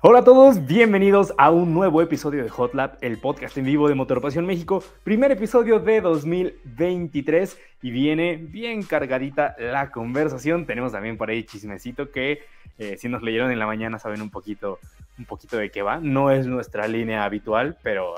[0.00, 3.88] Hola a todos, bienvenidos a un nuevo episodio de Hot Lab, el podcast en vivo
[3.88, 10.66] de Motor Pasión México, primer episodio de 2023 y viene bien cargadita la conversación.
[10.66, 12.44] Tenemos también por ahí chismecito que
[12.78, 14.78] eh, si nos leyeron en la mañana saben un poquito,
[15.18, 15.98] un poquito de qué va.
[15.98, 18.14] No es nuestra línea habitual, pero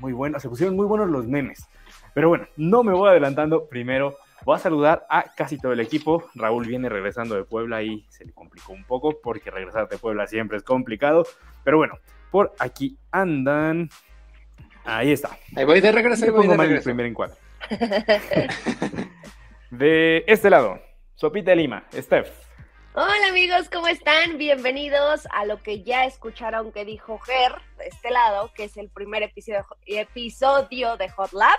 [0.00, 1.68] muy se pusieron muy buenos los memes.
[2.14, 3.66] Pero bueno, no me voy adelantando.
[3.66, 6.28] Primero voy a saludar a casi todo el equipo.
[6.34, 10.26] Raúl viene regresando de Puebla y se le complicó un poco porque regresar de Puebla
[10.26, 11.26] siempre es complicado.
[11.64, 11.98] Pero bueno,
[12.30, 13.88] por aquí andan.
[14.84, 15.36] Ahí está.
[15.56, 16.24] Ahí voy de regreso.
[16.24, 16.90] Ahí voy de regreso.
[16.90, 17.36] el primer encuadre.
[19.70, 20.80] de este lado,
[21.14, 22.46] Sopita de Lima, Steph.
[22.98, 24.38] Hola amigos, ¿cómo están?
[24.38, 28.88] Bienvenidos a lo que ya escucharon que dijo Ger de este lado, que es el
[28.88, 31.58] primer episodio, episodio de Hot Lab.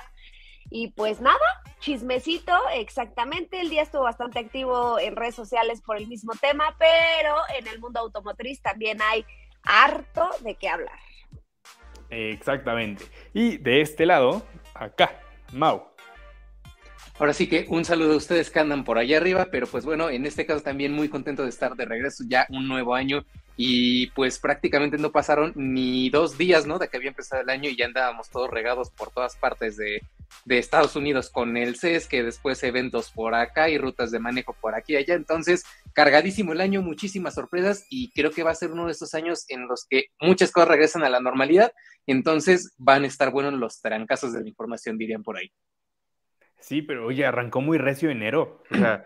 [0.70, 1.38] Y pues nada,
[1.80, 3.62] chismecito, exactamente.
[3.62, 7.80] El día estuvo bastante activo en redes sociales por el mismo tema, pero en el
[7.80, 9.26] mundo automotriz también hay
[9.64, 11.00] harto de qué hablar.
[12.10, 13.06] Exactamente.
[13.34, 15.20] Y de este lado, acá,
[15.54, 15.88] Mau.
[17.20, 20.10] Ahora sí que un saludo a ustedes que andan por allá arriba, pero pues bueno,
[20.10, 24.08] en este caso también muy contento de estar de regreso ya un nuevo año y
[24.12, 26.78] pues prácticamente no pasaron ni dos días, ¿no?
[26.78, 30.04] De que había empezado el año y ya andábamos todos regados por todas partes de,
[30.46, 34.56] de Estados Unidos con el CES, que después eventos por acá y rutas de manejo
[34.60, 35.16] por aquí y allá.
[35.16, 39.14] Entonces, cargadísimo el año, muchísimas sorpresas y creo que va a ser uno de estos
[39.14, 41.72] años en los que muchas cosas regresan a la normalidad.
[42.06, 45.52] Entonces, van a estar buenos los trancazos de la información, dirían por ahí.
[46.60, 48.64] Sí, pero oye, arrancó muy recio enero.
[48.72, 49.06] O sea,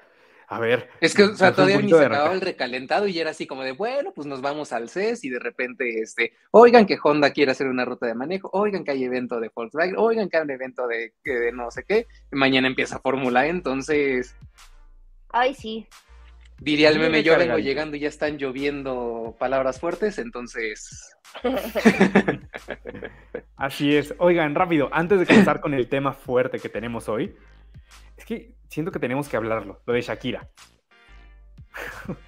[0.52, 0.90] a ver.
[1.00, 3.72] Es que, o sea, todavía ni se acababa el recalentado y era así como de,
[3.72, 7.68] bueno, pues nos vamos al CES y de repente, este, oigan que Honda quiere hacer
[7.68, 10.88] una ruta de manejo, oigan que hay evento de Volkswagen, oigan que hay un evento
[10.88, 14.36] de, de no sé qué, mañana empieza Fórmula E, entonces.
[15.30, 15.88] Ay, sí.
[16.60, 21.16] Diría el meme, yo vengo llegando y ya están lloviendo palabras fuertes, entonces.
[23.56, 24.14] Así es.
[24.18, 27.38] Oigan, rápido, antes de comenzar con el tema fuerte que tenemos hoy,
[28.22, 30.48] es que siento que tenemos que hablarlo, lo de Shakira.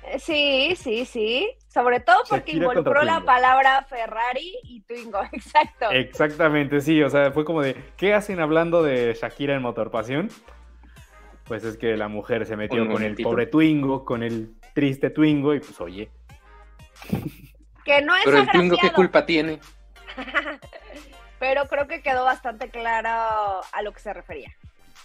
[0.08, 1.52] Eh, sí, sí, sí.
[1.68, 5.92] Sobre todo porque involucró la palabra Ferrari y Twingo, exacto.
[5.92, 7.02] Exactamente, sí.
[7.04, 10.30] O sea, fue como de, ¿qué hacen hablando de Shakira en Motorpasión?
[11.46, 15.54] Pues es que la mujer se metió con el pobre Twingo, con el triste Twingo,
[15.54, 16.10] y pues oye.
[17.86, 19.60] Que no es Pero el Twingo, ¿qué culpa tiene?
[21.40, 24.56] Pero creo que quedó bastante claro a lo que se refería.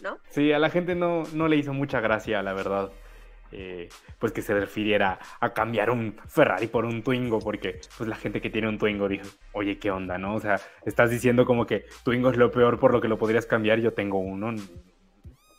[0.03, 0.19] ¿No?
[0.31, 2.91] Sí, a la gente no, no le hizo mucha gracia, la verdad.
[3.51, 3.89] Eh,
[4.19, 8.43] pues que se refiriera a cambiar un Ferrari por un Twingo, porque pues la gente
[8.43, 10.35] que tiene un Twingo dijo, oye, ¿qué onda, no?
[10.35, 13.47] O sea, estás diciendo como que Twingo es lo peor por lo que lo podrías
[13.47, 14.55] cambiar, yo tengo uno,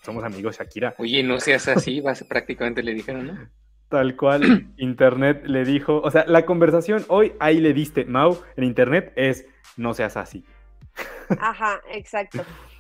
[0.04, 0.94] somos amigos, Shakira.
[1.00, 3.50] Oye, no seas así, prácticamente le dijeron, ¿no?
[3.90, 8.66] Tal cual, Internet le dijo, o sea, la conversación hoy, ahí le diste, Mau, en
[8.66, 10.46] Internet es, no seas así.
[11.40, 12.44] Ajá, exacto.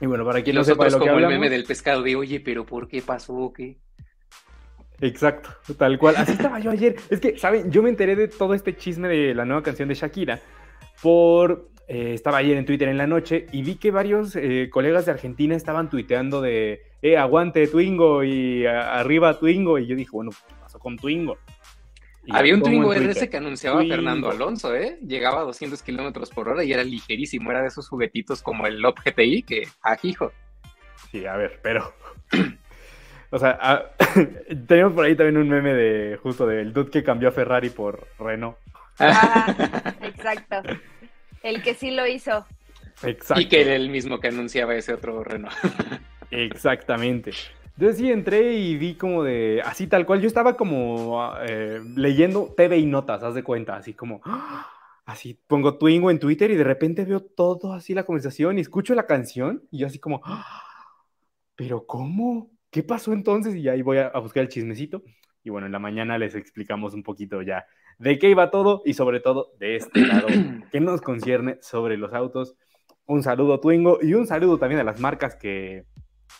[0.00, 2.16] Y bueno, para quien no sepa de lo que como el meme del pescado de,
[2.16, 3.52] oye, pero ¿por qué pasó?
[3.54, 3.78] ¿Qué?
[5.00, 6.16] Exacto, tal cual.
[6.16, 6.96] Así estaba yo ayer.
[7.10, 7.70] Es que, ¿saben?
[7.70, 10.40] Yo me enteré de todo este chisme de la nueva canción de Shakira
[11.02, 11.70] por...
[11.88, 15.12] Eh, estaba ayer en Twitter en la noche y vi que varios eh, colegas de
[15.12, 19.78] Argentina estaban tuiteando de, eh, aguante Twingo y arriba Twingo.
[19.78, 21.38] Y yo dije, bueno, ¿qué pasó con Twingo?
[22.30, 24.98] Había un Twingo RS que anunciaba Fernando Alonso, ¿eh?
[25.06, 27.50] Llegaba a 200 kilómetros por hora y era ligerísimo.
[27.50, 30.32] Era de esos juguetitos como el Lop GTI que, ajijo.
[30.32, 30.70] Ah,
[31.10, 31.94] sí, a ver, pero.
[33.30, 33.84] o sea, ah,
[34.66, 38.08] tenemos por ahí también un meme de justo del dude que cambió a Ferrari por
[38.18, 38.56] Renault.
[40.02, 40.62] exacto.
[41.42, 42.46] El que sí lo hizo.
[43.02, 43.40] Exacto.
[43.40, 45.54] Y que era el mismo que anunciaba ese otro Renault.
[46.30, 47.32] Exactamente.
[47.76, 52.54] Entonces sí entré y vi como de, así tal cual, yo estaba como eh, leyendo
[52.56, 54.22] TV y notas, haz de cuenta, así como,
[55.04, 58.94] así pongo Twingo en Twitter y de repente veo todo así la conversación y escucho
[58.94, 60.22] la canción y yo así como,
[61.54, 62.50] pero ¿cómo?
[62.70, 63.54] ¿Qué pasó entonces?
[63.54, 65.02] Y ahí voy a, buscar el chismecito
[65.42, 67.66] y bueno, en la mañana les explicamos un poquito ya
[67.98, 70.28] de qué iba todo y sobre todo de este lado
[70.72, 72.56] que nos concierne sobre los autos.
[73.04, 75.84] Un saludo Twingo y un saludo también a las marcas que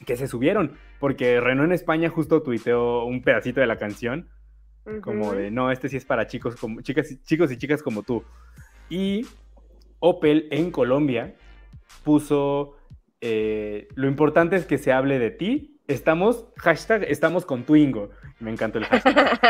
[0.04, 4.28] que se subieron, porque Renault en España justo tuiteó un pedacito de la canción,
[5.00, 8.22] como de, no, este sí es para chicos, como, chicas, chicos y chicas como tú.
[8.88, 9.26] Y
[9.98, 11.34] Opel en Colombia
[12.04, 12.76] puso,
[13.20, 18.10] eh, lo importante es que se hable de ti, estamos, hashtag, estamos con Twingo.
[18.38, 19.40] Me encantó el hashtag.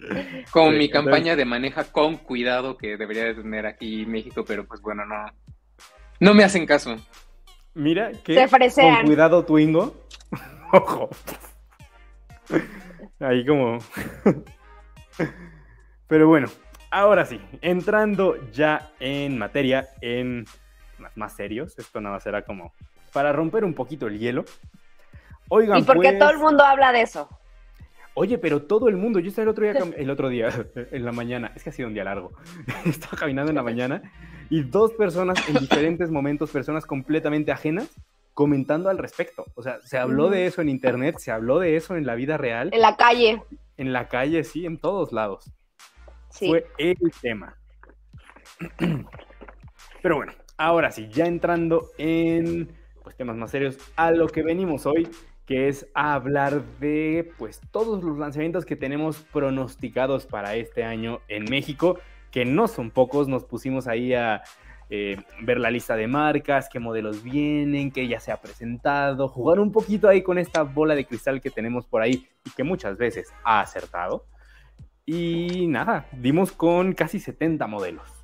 [0.50, 4.80] Con mi campaña de maneja con cuidado que debería de tener aquí México, pero pues
[4.80, 5.26] bueno, no,
[6.18, 6.96] no me hacen caso.
[7.74, 9.94] Mira que con cuidado Twingo.
[10.72, 11.10] Ojo.
[13.20, 13.78] Ahí como.
[16.08, 16.48] Pero bueno,
[16.90, 20.44] ahora sí, entrando ya en materia, en
[20.98, 22.72] más, más serios, esto nada será como
[23.12, 24.44] para romper un poquito el hielo.
[25.48, 27.28] Oigan, y porque todo el pues mundo habla de eso.
[28.14, 30.48] Oye, pero todo el mundo, yo estaba el otro día, el otro día,
[30.90, 32.32] en la mañana, es que ha sido un día largo,
[32.84, 34.02] estaba caminando en la mañana
[34.50, 37.88] y dos personas en diferentes momentos, personas completamente ajenas,
[38.34, 39.46] comentando al respecto.
[39.54, 42.36] O sea, se habló de eso en internet, se habló de eso en la vida
[42.36, 42.70] real.
[42.72, 43.42] En la calle.
[43.76, 45.50] En la calle, sí, en todos lados.
[46.30, 46.48] Sí.
[46.48, 47.56] Fue el tema.
[50.02, 52.72] Pero bueno, ahora sí, ya entrando en
[53.02, 55.08] pues, temas más serios, a lo que venimos hoy,
[55.46, 61.20] que es a hablar de pues todos los lanzamientos que tenemos pronosticados para este año
[61.28, 61.98] en México,
[62.30, 64.42] que no son pocos, nos pusimos ahí a
[64.88, 69.60] eh, ver la lista de marcas, qué modelos vienen, qué ya se ha presentado, jugar
[69.60, 72.96] un poquito ahí con esta bola de cristal que tenemos por ahí y que muchas
[72.96, 74.26] veces ha acertado.
[75.06, 78.20] Y nada, dimos con casi 70 modelos.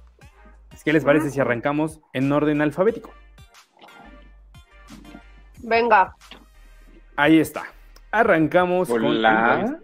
[0.84, 3.12] ¿Qué les parece si arrancamos en orden alfabético?
[5.62, 6.14] Venga.
[7.16, 7.64] Ahí está.
[8.10, 9.04] Arrancamos con.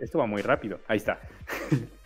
[0.01, 0.81] Esto va muy rápido.
[0.87, 1.19] Ahí está.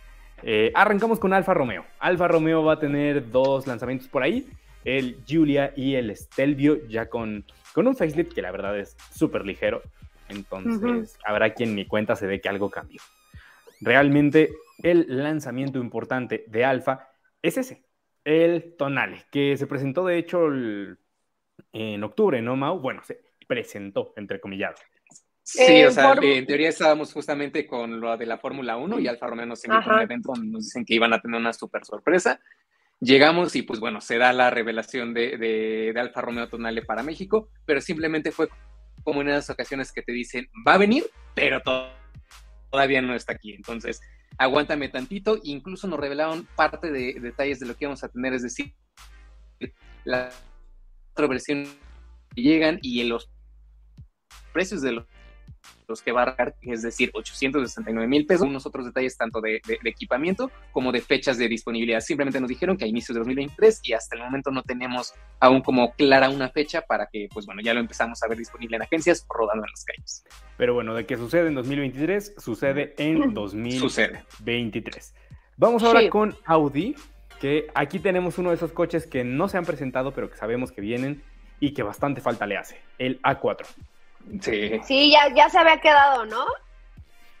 [0.49, 1.85] Eh, arrancamos con Alfa Romeo.
[1.99, 4.47] Alfa Romeo va a tener dos lanzamientos por ahí:
[4.85, 9.45] el Giulia y el Stelvio, ya con, con un facelift que la verdad es súper
[9.45, 9.81] ligero.
[10.29, 13.01] Entonces, habrá quien ni cuenta se dé que algo cambió.
[13.81, 14.51] Realmente,
[14.83, 17.09] el lanzamiento importante de Alfa
[17.41, 17.83] es ese:
[18.23, 20.47] el Tonale, que se presentó de hecho
[21.73, 22.79] en octubre, ¿no, Mau?
[22.79, 24.79] Bueno, se presentó, entre comillas.
[25.49, 29.07] Sí, eh, o sea, en teoría estábamos justamente con lo de la Fórmula 1 y
[29.07, 31.53] Alfa Romeo nos invitó a un evento donde nos dicen que iban a tener una
[31.53, 32.41] súper sorpresa.
[32.99, 37.01] Llegamos y pues bueno, se da la revelación de, de, de, Alfa Romeo Tonale para
[37.01, 38.49] México, pero simplemente fue
[39.03, 41.61] como en esas ocasiones que te dicen, va a venir, pero
[42.69, 43.53] todavía no está aquí.
[43.53, 44.01] Entonces,
[44.37, 45.39] aguántame tantito.
[45.43, 48.73] Incluso nos revelaron parte de, de detalles de lo que vamos a tener, es decir,
[50.03, 50.29] la
[51.13, 51.63] otra versión
[52.35, 53.31] llegan y en los
[54.51, 55.05] precios de los
[55.87, 59.61] los que va a dar, es decir, 869 mil pesos, unos otros detalles tanto de,
[59.85, 62.01] equipamiento como de fechas de disponibilidad.
[62.01, 65.61] Simplemente nos dijeron que a inicios de 2023 y hasta el momento no tenemos aún
[65.61, 68.83] como clara una fecha para que, pues bueno, ya lo empezamos a ver disponible en
[68.83, 70.25] agencias rodando en las calles.
[70.57, 75.15] Pero bueno, de que sucede en 2023, sucede en 2023.
[75.55, 76.95] Vamos ahora con Audi,
[77.39, 80.71] que aquí tenemos uno de esos coches que no se han presentado, pero que sabemos
[80.71, 81.23] que vienen
[81.59, 83.65] y que bastante falta le hace, el A4.
[84.41, 84.79] Sí.
[84.83, 86.45] Sí, ya, ya se había quedado, ¿no?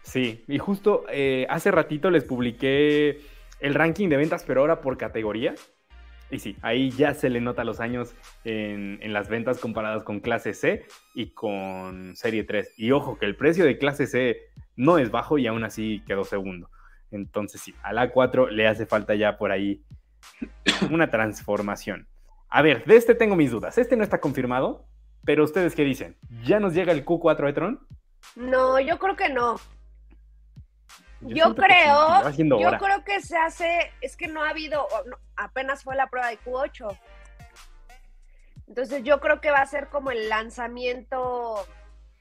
[0.03, 3.21] Sí, y justo eh, hace ratito les publiqué
[3.59, 5.53] el ranking de ventas, pero ahora por categoría.
[6.29, 8.13] Y sí, ahí ya se le nota los años
[8.43, 12.73] en, en, las ventas comparadas con clase C y con serie 3.
[12.77, 14.37] Y ojo, que el precio de clase C
[14.75, 16.69] no es bajo y aún así quedó segundo.
[17.11, 19.81] Entonces sí, a la 4 le hace falta ya por ahí
[20.91, 22.07] una transformación.
[22.49, 23.77] A ver, de este tengo mis dudas.
[23.77, 24.85] Este no está confirmado,
[25.27, 26.15] pero ustedes qué dicen?
[26.45, 27.85] ¿Ya nos llega el Q4 de Tron?
[28.37, 29.57] No, yo creo que no.
[31.19, 34.87] Yo, creo, yo creo que se hace, es que no ha habido,
[35.35, 36.97] apenas fue la prueba de Q8.
[38.69, 41.55] Entonces yo creo que va a ser como el lanzamiento,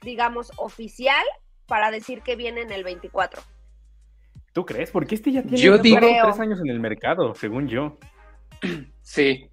[0.02, 1.24] digamos, oficial
[1.68, 3.40] para decir que viene en el 24.
[4.52, 4.90] ¿Tú crees?
[4.90, 7.98] Porque este ya tiene tres años en el mercado, según yo.
[9.02, 9.48] Sí,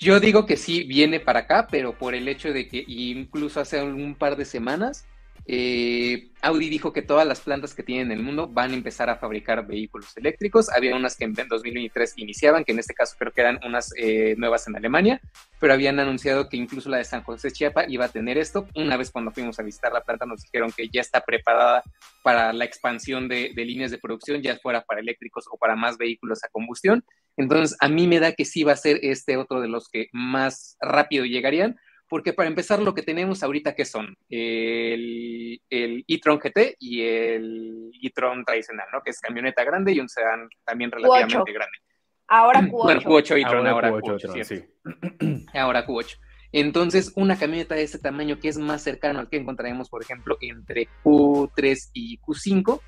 [0.00, 3.82] yo digo que sí viene para acá, pero por el hecho de que incluso hace
[3.82, 5.06] un par de semanas
[5.46, 9.10] eh, Audi dijo que todas las plantas que tienen en el mundo van a empezar
[9.10, 10.70] a fabricar vehículos eléctricos.
[10.70, 14.34] Había unas que en 2023 iniciaban, que en este caso creo que eran unas eh,
[14.38, 15.20] nuevas en Alemania,
[15.58, 18.68] pero habían anunciado que incluso la de San José Chiapa iba a tener esto.
[18.74, 21.82] Una vez cuando fuimos a visitar la planta nos dijeron que ya está preparada
[22.22, 25.98] para la expansión de, de líneas de producción, ya fuera para eléctricos o para más
[25.98, 27.04] vehículos a combustión.
[27.36, 30.08] Entonces a mí me da que sí va a ser este otro de los que
[30.12, 31.76] más rápido llegarían
[32.10, 37.92] porque para empezar lo que tenemos ahorita que son el, el e-tron GT y el
[38.02, 39.00] e-tron tradicional, ¿no?
[39.02, 41.78] Que es camioneta grande y un sedán también relativamente grande.
[42.26, 42.82] Ahora Q8.
[42.82, 45.46] Bueno, Q8 e-tron, ahora, Q8, sí.
[45.54, 46.18] Ahora Q8.
[46.52, 50.36] Entonces, una camioneta de este tamaño que es más cercano al que encontraremos, por ejemplo,
[50.40, 52.80] entre Q3 y Q5,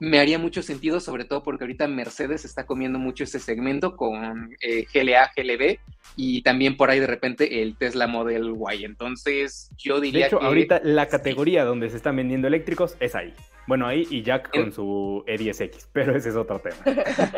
[0.00, 4.56] me haría mucho sentido, sobre todo porque ahorita Mercedes está comiendo mucho ese segmento con
[4.62, 5.78] eh, GLA, GLB
[6.16, 8.84] y también por ahí de repente el Tesla Model Y.
[8.84, 13.34] Entonces, yo diría de hecho, ahorita la categoría donde se están vendiendo eléctricos es ahí.
[13.66, 16.76] Bueno, ahí y Jack con su E10X, pero ese es otro tema.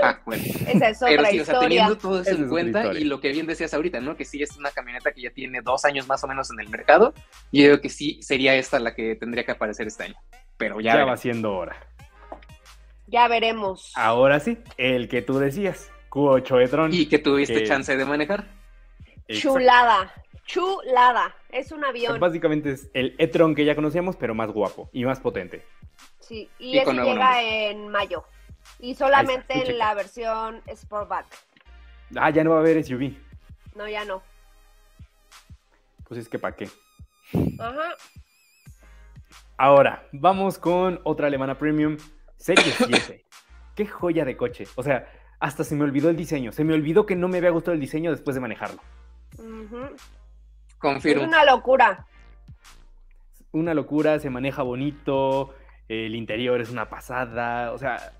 [0.00, 0.42] ah, bueno.
[0.72, 3.32] Esa es otra pero sí, o sea, teniendo todo eso en cuenta y lo que
[3.32, 4.16] bien decías ahorita, ¿no?
[4.16, 6.70] Que sí es una camioneta que ya tiene dos años más o menos en el
[6.70, 7.12] mercado,
[7.50, 10.14] yo creo que sí sería esta la que tendría que aparecer este año.
[10.56, 11.76] Pero ya, ya va siendo hora.
[13.12, 13.92] Ya veremos.
[13.94, 16.94] Ahora sí, el que tú decías, Q8 e-tron.
[16.94, 18.46] Y que tuviste que- chance de manejar.
[19.28, 19.58] Exacto.
[19.58, 20.14] Chulada,
[20.46, 21.34] chulada.
[21.50, 22.18] Es un avión.
[22.18, 25.64] Básicamente es el e-tron que ya conocíamos, pero más guapo y más potente.
[26.20, 27.70] Sí, y, Y ese llega nombre.
[27.70, 28.24] en mayo.
[28.80, 31.26] Y solamente en la versión Sportback.
[32.16, 33.14] Ah, ya no va a haber SUV.
[33.74, 34.22] No, ya no.
[36.08, 36.68] Pues es que para qué.
[37.58, 37.94] Ajá.
[39.56, 41.96] Ahora, vamos con otra alemana premium,
[42.42, 43.24] Serie 7.
[43.76, 44.64] Qué joya de coche.
[44.74, 45.06] O sea,
[45.38, 46.50] hasta se me olvidó el diseño.
[46.50, 48.80] Se me olvidó que no me había gustado el diseño después de manejarlo.
[49.38, 49.84] Ujú.
[49.94, 51.22] Es Confirmo.
[51.24, 52.06] una locura.
[53.52, 55.54] Una locura, se maneja bonito,
[55.88, 57.72] el interior es una pasada.
[57.72, 58.12] O sea,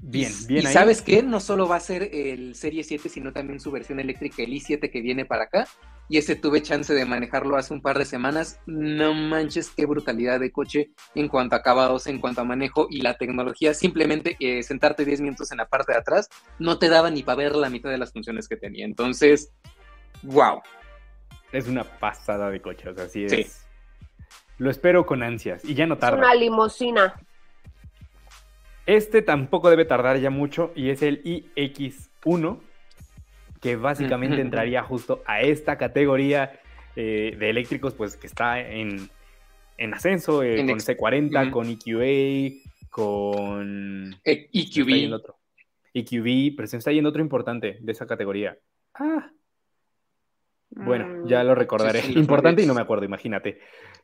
[0.00, 0.72] bien, bien ¿Y ahí.
[0.72, 1.22] sabes qué?
[1.24, 4.88] No solo va a ser el Serie 7, sino también su versión eléctrica, el i7
[4.90, 5.66] que viene para acá.
[6.12, 8.60] Y ese tuve chance de manejarlo hace un par de semanas.
[8.66, 13.00] No manches, qué brutalidad de coche en cuanto a acabados, en cuanto a manejo y
[13.00, 13.72] la tecnología.
[13.72, 16.28] Simplemente eh, sentarte 10 minutos en la parte de atrás
[16.58, 18.84] no te daba ni para ver la mitad de las funciones que tenía.
[18.84, 19.54] Entonces,
[20.20, 20.60] wow.
[21.50, 22.90] Es una pasada de coche.
[22.90, 23.32] O sea, sí es.
[23.32, 23.46] Sí.
[24.58, 26.18] Lo espero con ansias y ya no Es tarda.
[26.18, 27.14] una limusina.
[28.84, 32.60] Este tampoco debe tardar ya mucho y es el iX1,
[33.62, 36.60] que básicamente entraría justo a esta categoría
[36.96, 39.08] eh, de eléctricos, pues que está en,
[39.78, 41.50] en ascenso, eh, En con ex- C40, Ujú.
[41.52, 44.14] con EQA, con...
[44.24, 45.20] Eh, se me está yendo EQB.
[45.20, 45.38] otro.
[45.94, 48.58] EQB, pero se me está yendo otro importante de esa categoría.
[48.94, 49.30] Ah,
[50.70, 52.00] bueno, Mm, ya lo recordaré.
[52.00, 53.60] sí, sí, los Importante y no me acuerdo, imagínate.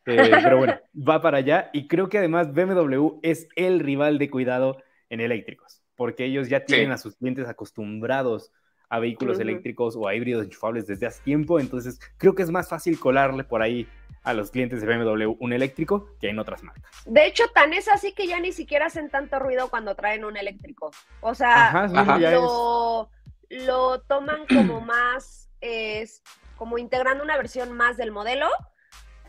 [0.06, 4.30] Eh, pero bueno, va para allá y creo que además BMW es el rival de
[4.30, 4.76] cuidado
[5.10, 6.92] en eléctricos, porque ellos ya tienen Sí.
[6.92, 8.52] a sus clientes acostumbrados
[8.90, 9.42] a vehículos Ujú.
[9.42, 13.44] eléctricos o a híbridos enchufables desde hace tiempo, entonces creo que es más fácil colarle
[13.44, 13.86] por ahí
[14.22, 16.90] a los clientes de BMW un eléctrico que en otras marcas.
[17.06, 20.36] De hecho, tan es así que ya ni siquiera hacen tanto ruido cuando traen un
[20.36, 20.90] eléctrico.
[21.20, 22.18] O sea, Ajá, sí, ajá.
[22.18, 23.10] ya es- lo,
[23.50, 26.22] lo toman como más, es,
[26.56, 28.48] como integrando una versión más del modelo,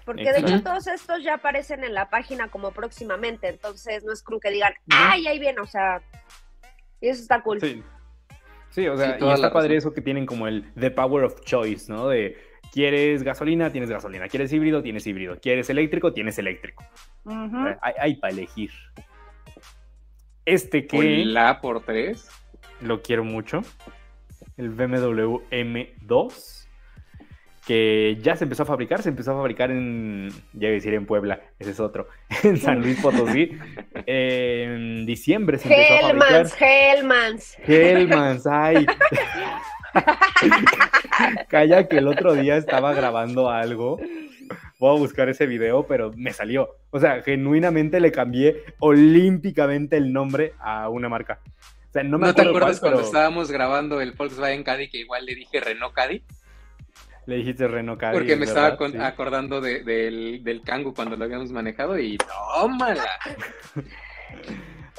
[0.06, 4.24] porque de hecho todos estos ya aparecen en la página como próximamente, entonces no es
[4.24, 6.02] como que digan, ay, ahí viene, o sea,
[7.00, 7.62] y eso está cool.
[7.62, 7.84] Sí.
[8.70, 9.78] Sí, o sea, Sí, y está padre razón.
[9.78, 12.08] eso que tienen como el the power of choice, ¿no?
[12.08, 12.38] De
[12.72, 16.84] quieres gasolina, tienes gasolina, quieres híbrido, tienes híbrido, quieres eléctrico, tienes eléctrico.
[17.82, 18.72] Hay para elegir.
[20.46, 22.28] Este que La por 3.
[22.82, 23.62] lo quiero mucho,
[24.58, 26.59] el BMW M2,
[27.70, 30.96] que ya se empezó a fabricar, se empezó a fabricar en, ya iba a decir
[30.96, 32.08] en Puebla, ese es otro,
[32.44, 33.60] en San Luis Potosí.
[34.08, 36.48] En diciembre se empezó a fabricar.
[36.60, 37.60] Hellmans, Hellmans.
[37.60, 38.88] Hellmans, ay.
[41.48, 44.00] Calla que el otro día estaba grabando algo.
[44.80, 46.76] Voy a buscar ese video, pero me salió.
[46.90, 51.40] O sea, genuinamente le cambié olímpicamente el nombre a una marca.
[51.90, 54.90] O sea, no me ¿No, te acuerdas cuál, cuando pero estábamos grabando el Volkswagen Caddy
[54.90, 56.24] que igual le dije Renault Caddy?
[57.30, 58.98] Le dijiste Caddy, Porque me es estaba verdad, con- sí.
[58.98, 63.04] acordando de- del, del Kangoo cuando lo habíamos manejado y tómala.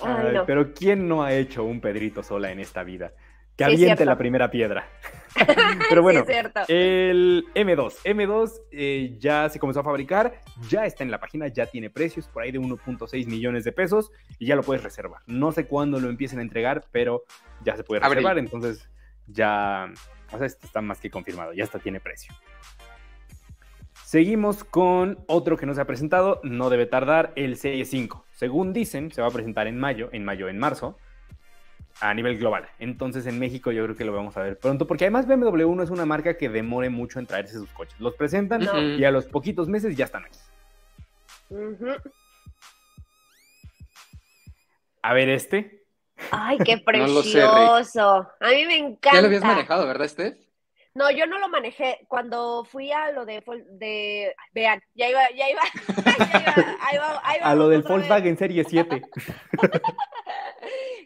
[0.03, 0.47] Ay, Ay, no.
[0.47, 3.13] Pero ¿quién no ha hecho un Pedrito sola en esta vida?
[3.57, 4.05] Que Sí, aviente cierto.
[4.07, 4.89] la primera piedra.
[5.91, 6.33] pero bueno, Sí.
[6.69, 7.97] El M2.
[8.05, 12.27] M2 eh, ya se comenzó a fabricar, ya está en la página, ya tiene precios
[12.29, 15.21] por ahí de 1.6 millones de pesos y ya lo puedes reservar.
[15.27, 17.25] No sé cuándo lo empiecen a entregar, pero
[17.63, 18.17] ya se puede Abril.
[18.25, 18.89] reservar, entonces
[19.27, 19.93] ya,
[20.33, 22.33] o sea, esto está más que confirmado, ya hasta tiene precio.
[24.05, 28.25] Seguimos con otro que no se ha presentado, no debe tardar, el Serie 5.
[28.33, 30.99] Según dicen, se va a presentar en mayo, en mayo, en marzo,
[32.01, 32.69] a nivel global.
[32.81, 35.83] Entonces en México yo creo que lo vamos a ver pronto, porque además BMW no
[35.83, 38.01] es una marca que demore mucho en traerse sus coches.
[38.01, 38.81] Los presentan No.
[38.81, 40.39] y a los poquitos meses ya están aquí.
[45.03, 45.80] A ver este.
[46.31, 48.29] Ay, qué No lo sé, precioso.
[48.41, 49.13] a mí me encanta.
[49.15, 50.37] Ya lo habías manejado, ¿verdad, Steph?
[50.93, 52.01] No, yo no lo manejé.
[52.09, 53.43] Cuando fui a lo de,
[53.79, 55.63] de vean, ya iba, ya iba,
[56.07, 58.09] ya iba, ahí va- ahí A lo del otra vez.
[58.09, 59.01] Volkswagen Serie 7.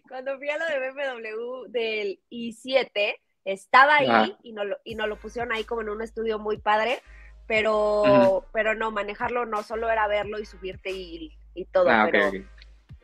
[0.08, 4.28] Cuando fui a lo de BMW del i7, estaba ahí Ah.
[4.42, 7.00] y nos lo, y nos lo pusieron ahí como en un estudio muy padre,
[7.46, 12.28] pero, pero no, manejarlo no, solo era verlo y subirte y, y todo, Ah, pero,
[12.28, 12.34] ok.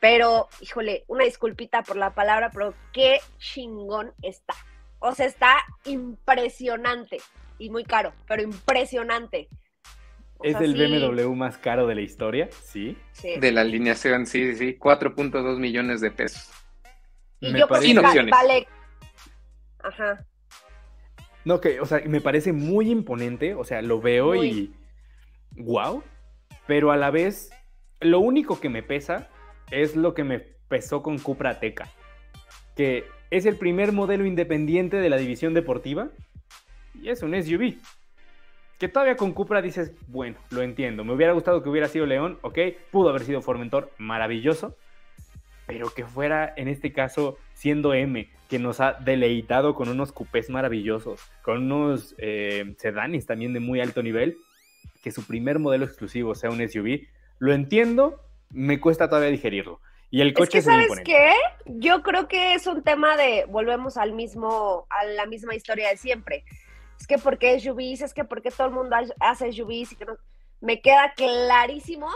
[0.01, 4.55] Pero, híjole, una disculpita por la palabra, pero qué chingón está.
[4.99, 7.19] O sea, está impresionante
[7.59, 9.49] y muy caro, pero impresionante.
[10.39, 10.79] O Es sea, el sí,
[11.19, 12.97] BMW más caro de la historia, sí.
[13.13, 13.39] sí.
[13.39, 14.79] De la alineación, sí, sí, sí.
[14.79, 16.51] 4.2 millones de pesos.
[17.41, 18.31] Y Me yo creo parece- que Sin opciones.
[18.31, 18.69] vale.
[19.83, 20.25] Ajá.
[21.45, 24.75] No, que, o sea, me parece muy imponente, o sea, lo veo y
[25.53, 26.03] wow,
[26.67, 27.51] pero a la vez,
[28.01, 29.29] lo único que me pesa
[29.71, 31.89] es lo que me empezó con Cupra Ateca,
[32.77, 36.11] que es el primer modelo independiente de la división deportiva
[36.95, 37.77] y es un SUV.
[38.79, 41.05] Que todavía con Cupra dices, bueno, lo entiendo.
[41.05, 42.59] Me hubiera gustado que hubiera sido León, ok.
[42.91, 44.75] Pudo haber sido Formentor, maravilloso.
[45.67, 50.51] Pero que fuera, en este caso, siendo M, que nos ha deleitado con unos cupés
[50.51, 54.39] maravillosos, con unos eh, sedanes también de muy alto nivel,
[55.03, 57.03] que su primer modelo exclusivo sea un SUV,
[57.39, 59.81] lo entiendo, me cuesta todavía digerirlo.
[60.11, 61.33] Y el coche es que, ¿sabes qué?
[61.67, 65.97] Yo creo que es un tema de, volvemos al mismo, a la misma historia de
[65.97, 66.45] siempre
[67.01, 70.05] es que porque es SUVs, es que porque todo el mundo hace SUVs y que
[70.05, 70.19] no,
[70.61, 72.09] me queda clarísimo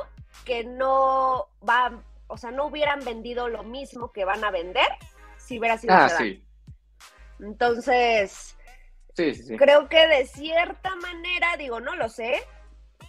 [0.44, 4.86] que no va, o sea, no hubieran vendido lo mismo que van a vender
[5.38, 6.44] si hubiera sido ah, sí.
[7.40, 8.56] Entonces,
[9.14, 12.42] sí, sí, creo que de cierta manera, digo, no lo sé,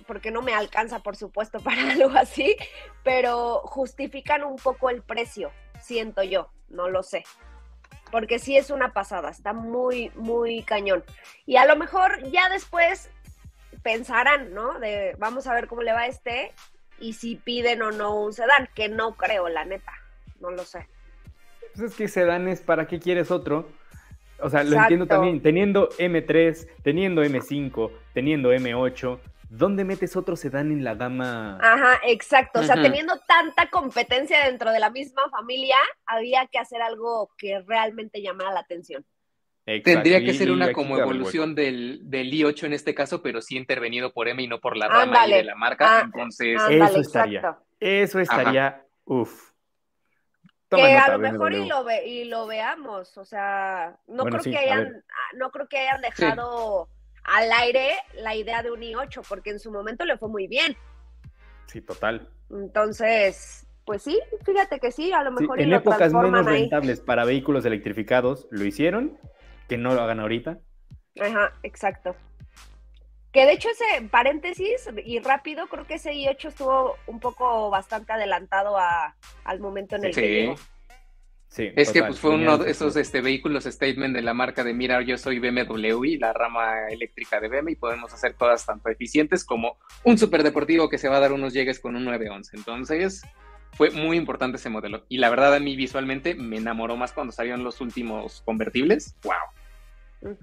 [0.07, 2.55] porque no me alcanza, por supuesto, para algo así,
[3.03, 7.23] pero justifican un poco el precio, siento yo, no lo sé
[8.11, 11.03] porque sí es una pasada, está muy, muy cañón.
[11.45, 13.09] Y a lo mejor ya después
[13.83, 14.79] pensarán, ¿no?
[14.79, 16.53] De vamos a ver cómo le va a este
[16.99, 19.91] y si piden o no un sedán, que no creo, la neta,
[20.39, 20.87] no lo sé.
[21.73, 23.67] Pues es que sedán es para qué quieres otro.
[24.39, 30.71] O sea, lo entiendo también, teniendo M3, teniendo M5, teniendo M8, ¿dónde metes otro sedán
[30.71, 31.57] en la gama?
[31.61, 32.59] Ajá, exacto.
[32.59, 37.61] O sea, teniendo tanta competencia dentro de la misma familia, había que hacer algo que
[37.61, 39.05] realmente llamara la atención.
[39.83, 44.13] Tendría que ser una como evolución del, del, i8 en este caso, pero sí intervenido
[44.13, 45.99] por M y no por la rama de la marca.
[45.99, 47.57] Ah, entonces, eso estaría.
[47.79, 49.55] Eso estaría, uff.
[50.69, 54.57] Que a lo mejor y lo, ve, y lo veamos, o sea, no creo que
[54.57, 55.03] hayan,
[55.35, 56.89] no creo que hayan dejado
[57.25, 60.75] al aire la idea de un i8, porque en su momento le fue muy bien.
[61.65, 62.29] Sí, total.
[62.49, 65.59] Entonces, pues sí, fíjate que sí, a lo mejor.
[65.59, 69.17] en épocas menos rentables para vehículos electrificados lo hicieron,
[69.67, 70.59] que no lo hagan ahorita.
[71.19, 72.15] Ajá, exacto.
[73.31, 78.13] Que de hecho ese paréntesis y rápido, creo que ese i8 estuvo un poco bastante
[78.13, 80.55] adelantado al momento en el que
[81.57, 85.01] es que pues, fue uno de esos este, vehículos statement de la marca de mira,
[85.01, 89.45] yo soy BMW y la rama eléctrica de BMW y podemos hacer cosas tanto eficientes
[89.45, 92.57] como un superdeportivo que se va a dar unos llegues con un 911.
[92.57, 93.21] Entonces
[93.73, 95.03] fue muy importante ese modelo.
[95.09, 99.15] Y la verdad a mí visualmente me enamoró más cuando salieron los últimos convertibles.
[99.23, 100.35] ¡Wow!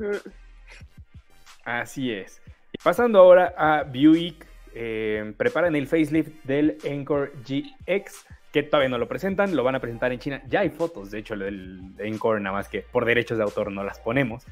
[1.64, 2.42] Así es.
[2.83, 9.09] Pasando ahora a Buick, eh, preparan el facelift del Encore GX que todavía no lo
[9.09, 10.43] presentan, lo van a presentar en China.
[10.47, 13.83] Ya hay fotos, de hecho, del Encore, nada más que por derechos de autor no
[13.83, 14.45] las ponemos,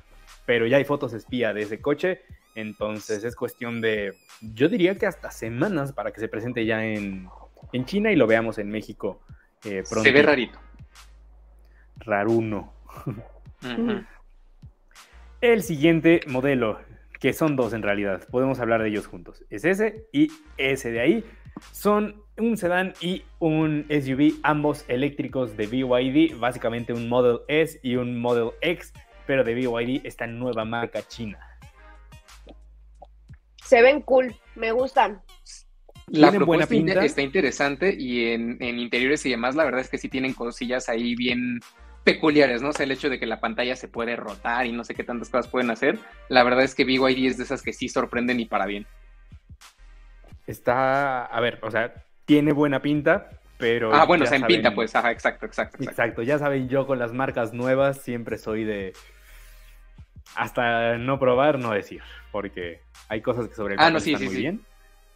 [0.47, 2.23] pero ya hay fotos espía de ese coche,
[2.55, 7.29] entonces es cuestión de, yo diría que hasta semanas para que se presente ya en,
[7.85, 9.21] China y lo veamos en México
[9.65, 10.03] eh, pronto.
[10.03, 10.59] Se ve rarito.
[11.99, 12.73] Raruno.
[15.41, 16.81] El siguiente modelo,
[17.21, 21.01] que son dos en realidad, podemos hablar de ellos juntos, es ese y ese de
[21.01, 21.25] ahí.
[21.73, 27.97] Son un sedán y un SUV, ambos eléctricos de BYD, básicamente un Model S y
[27.97, 28.93] un Model X,
[29.27, 31.39] pero de BYD, esta nueva marca china.
[33.65, 35.23] Se ven cool, me gustan.
[36.09, 40.35] La propuesta está interesante y en, interiores y demás, la verdad es que sí tienen
[40.35, 41.61] cosillas ahí bien
[42.03, 42.71] peculiares, ¿no?
[42.71, 45.05] O sea, el hecho de que la pantalla se puede rotar y no sé qué
[45.05, 45.99] tantas cosas pueden hacer.
[46.29, 48.87] La verdad es que BYD es de esas que sí sorprenden y para bien.
[50.47, 51.93] Está, a ver, o sea,
[52.25, 53.95] tiene buena pinta, pero...
[53.95, 56.23] Ah, bueno, se en pinta, pues, ajá, exacto, exacto, exacto.
[56.23, 58.93] ya saben, yo con las marcas nuevas siempre soy de...
[60.37, 64.27] Hasta no probar, no decir, porque hay cosas que sobre el ah, no, sí, están
[64.27, 64.61] muy bien.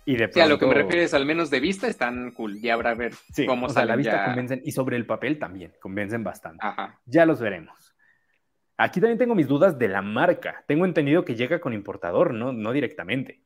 [0.04, 0.34] Y de pronto...
[0.34, 2.60] Sí, a lo que me refieres, al menos de vista, están cool.
[2.60, 3.12] Ya habrá ver
[3.46, 6.66] cómo o sea, la vista convencen y sobre el papel también convencen bastante.
[6.66, 7.00] Ajá.
[7.06, 7.94] Ya los veremos.
[8.76, 10.64] Aquí también tengo mis dudas de la marca.
[10.66, 13.40] Tengo entendido que llega con importador, no, no directamente.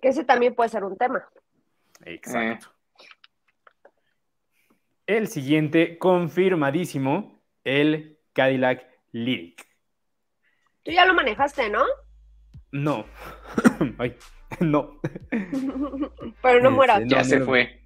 [0.00, 1.24] Que ese también puede ser un tema.
[2.04, 2.68] Exacto.
[5.06, 9.66] El siguiente, confirmadísimo, el Cadillac Lyric.
[10.82, 11.84] Tú ya lo manejaste, ¿no?
[12.72, 13.04] No.
[13.98, 14.16] Ay,
[14.60, 15.00] no.
[15.30, 17.00] Pero no este, muera.
[17.04, 17.82] ya se fue.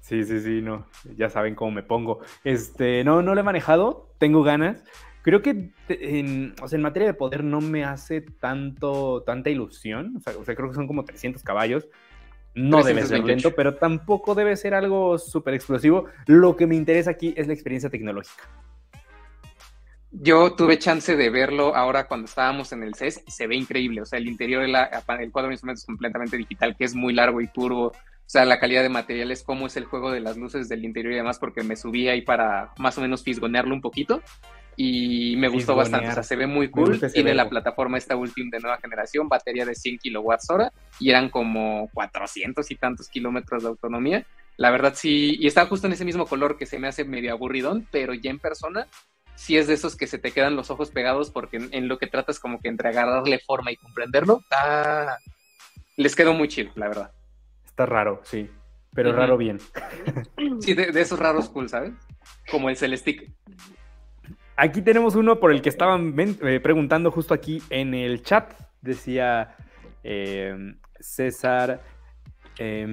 [0.00, 0.86] Sí, sí, sí, no.
[1.16, 2.20] Ya saben cómo me pongo.
[2.42, 4.12] Este, no, no lo he manejado.
[4.18, 4.84] Tengo ganas.
[5.22, 10.16] Creo que en, o sea, en materia de poder no me hace tanto, tanta ilusión.
[10.16, 11.86] O sea, o sea, creo que son como 300 caballos.
[12.54, 16.06] No debe ser lento, pero tampoco debe ser algo súper explosivo.
[16.26, 18.42] Lo que me interesa aquí es la experiencia tecnológica.
[20.10, 24.00] Yo tuve chance de verlo ahora cuando estábamos en el CES y se ve increíble.
[24.00, 24.72] O sea, el interior, el
[25.30, 27.88] cuadro de instrumentos es completamente digital, que es muy largo y curvo.
[27.88, 27.94] O
[28.26, 31.16] sea, la calidad de materiales, cómo es el juego de las luces del interior y
[31.16, 34.22] demás, porque me subí ahí para más o menos fisgonearlo un poquito.
[34.76, 36.98] Y me gustó bastante, o sea, se ve muy cool.
[37.12, 41.28] Tiene la plataforma esta última de nueva generación, batería de 100 kilowatts hora, y eran
[41.28, 44.26] como 400 y tantos kilómetros de autonomía.
[44.56, 47.32] La verdad sí, y está justo en ese mismo color que se me hace medio
[47.32, 48.86] aburridón, pero ya en persona
[49.34, 52.06] sí es de esos que se te quedan los ojos pegados porque en, lo que
[52.06, 54.42] tratas como que entre agarrarle forma y comprenderlo,
[55.96, 57.12] les quedó muy chido, la verdad.
[57.64, 58.50] Está raro, sí.
[58.92, 59.58] Pero raro bien.
[60.60, 61.92] Sí, de, esos raros cool, ¿sabes?
[62.50, 63.30] Como el Celestic.
[64.62, 68.52] Aquí tenemos uno por el que estaban eh, preguntando justo aquí en el chat.
[68.82, 69.56] Decía
[70.04, 71.80] eh, César
[72.58, 72.86] eh,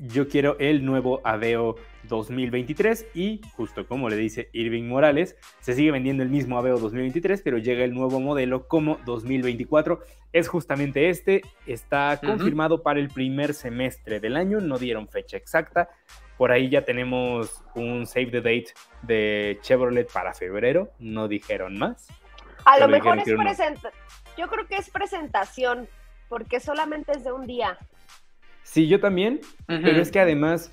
[0.00, 1.76] yo quiero el nuevo Aveo
[2.10, 7.40] 2023 y justo como le dice Irving Morales, se sigue vendiendo el mismo Aveo 2023,
[7.40, 10.00] pero llega el nuevo modelo como 2024.
[10.34, 15.88] Es justamente este, está confirmado para el primer semestre del año, no dieron fecha exacta.
[16.36, 18.66] Por ahí ya tenemos un save the date
[19.02, 22.08] de Chevrolet para febrero, no dijeron más.
[22.64, 23.92] A lo mejor es presentación,
[24.36, 25.88] yo creo que es presentación,
[26.28, 27.78] porque solamente es de un día.
[28.62, 30.72] Sí, yo también, pero es que además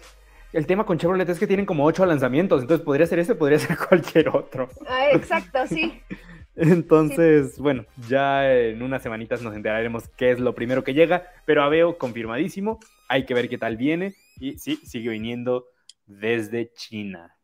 [0.54, 3.60] el tema con Chevrolet es que tienen como ocho lanzamientos, entonces podría ser este, podría
[3.60, 4.70] ser cualquier otro.
[4.88, 6.02] Ah, exacto, sí.
[6.56, 11.64] entonces, bueno, ya en unas semanitas nos enteraremos qué es lo primero que llega, pero
[11.64, 15.68] Aveo confirmadísimo, hay que ver qué tal viene y sí, sigue viniendo
[16.06, 17.38] desde China.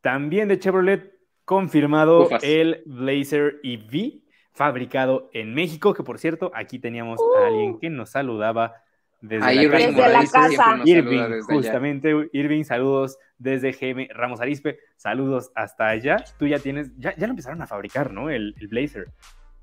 [0.00, 4.22] También de Chevrolet confirmado el Blazer EV
[4.52, 7.78] fabricado en México, que por cierto, aquí teníamos a alguien uh.
[7.78, 8.74] que nos saludaba
[9.22, 10.80] desde, la, casa.
[10.84, 16.16] Irving, justamente, Irving, saludos desde GM Ramos Arispe, saludos hasta allá.
[16.38, 18.28] Tú ya tienes, ya, ya lo empezaron a fabricar, ¿no?
[18.28, 19.12] El, Blazer.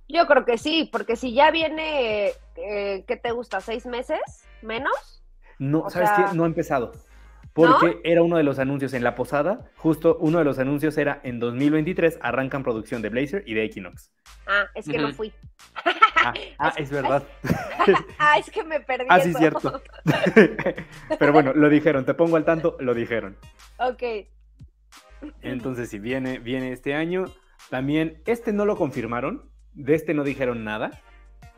[0.10, 3.62] Yo creo que sí, porque si ya viene, eh, ¿qué te gusta?
[3.62, 4.20] ¿Seis meses?
[4.62, 5.24] ¿Menos?
[5.60, 6.36] No, ¿sabes qué?
[6.36, 6.92] No ha empezado
[7.54, 11.20] porque era uno de los anuncios en la posada, justo uno de los anuncios era
[11.24, 14.12] en 2023 arrancan producción de Blazer y de Equinox.
[14.48, 15.34] Ah, es que no fui.
[16.16, 17.24] Ah, ah es verdad.
[18.20, 19.06] ah, es que me perdí.
[19.10, 19.82] Ah, sí, cierto.
[21.20, 23.38] Pero bueno, lo dijeron, te pongo al tanto, lo dijeron.
[23.78, 24.04] Ok.
[25.42, 27.26] Entonces, si viene, viene este año,
[27.70, 29.49] también este no lo confirmaron,
[29.80, 31.02] de este no dijeron nada,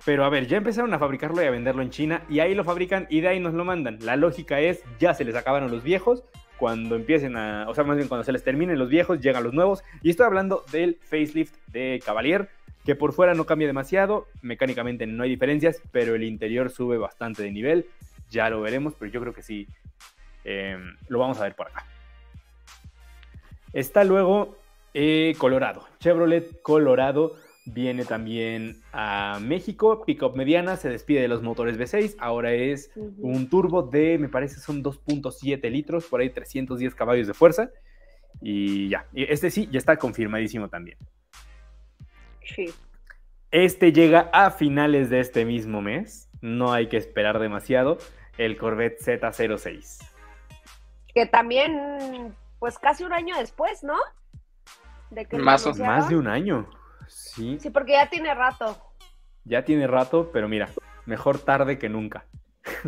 [0.05, 2.63] pero a ver, ya empezaron a fabricarlo y a venderlo en China y ahí lo
[2.63, 3.97] fabrican y de ahí nos lo mandan.
[4.01, 6.23] La lógica es, ya se les acabaron los viejos,
[6.57, 9.53] cuando empiecen a, o sea, más bien cuando se les terminen los viejos, llegan los
[9.53, 9.83] nuevos.
[10.03, 12.49] Y estoy hablando del facelift de Cavalier,
[12.85, 17.41] que por fuera no cambia demasiado, mecánicamente no hay diferencias, pero el interior sube bastante
[17.41, 17.87] de nivel.
[18.29, 19.67] Ya lo veremos, pero yo creo que sí,
[20.43, 21.85] em, lo vamos a ver por acá.
[23.73, 24.55] Está luego
[24.93, 31.77] eh, Colorado, Chevrolet Colorado Viene también a México, pickup mediana, se despide de los motores
[31.77, 37.27] V6, ahora es un turbo de, me parece, son 2.7 litros, por ahí 310 caballos
[37.27, 37.69] de fuerza.
[38.41, 40.97] Y ya, este sí, ya está confirmadísimo también.
[42.43, 42.73] Sí.
[43.51, 47.99] Este llega a finales de este mismo mes, no hay que esperar demasiado,
[48.39, 49.99] el Corvette Z06.
[51.13, 53.97] Que también, pues casi un año después, ¿no?
[55.11, 56.67] De que más, más de un año.
[57.11, 57.57] Sí.
[57.59, 58.77] Sí, porque ya tiene rato.
[59.43, 60.69] Ya tiene rato, pero mira,
[61.05, 62.25] mejor tarde que nunca.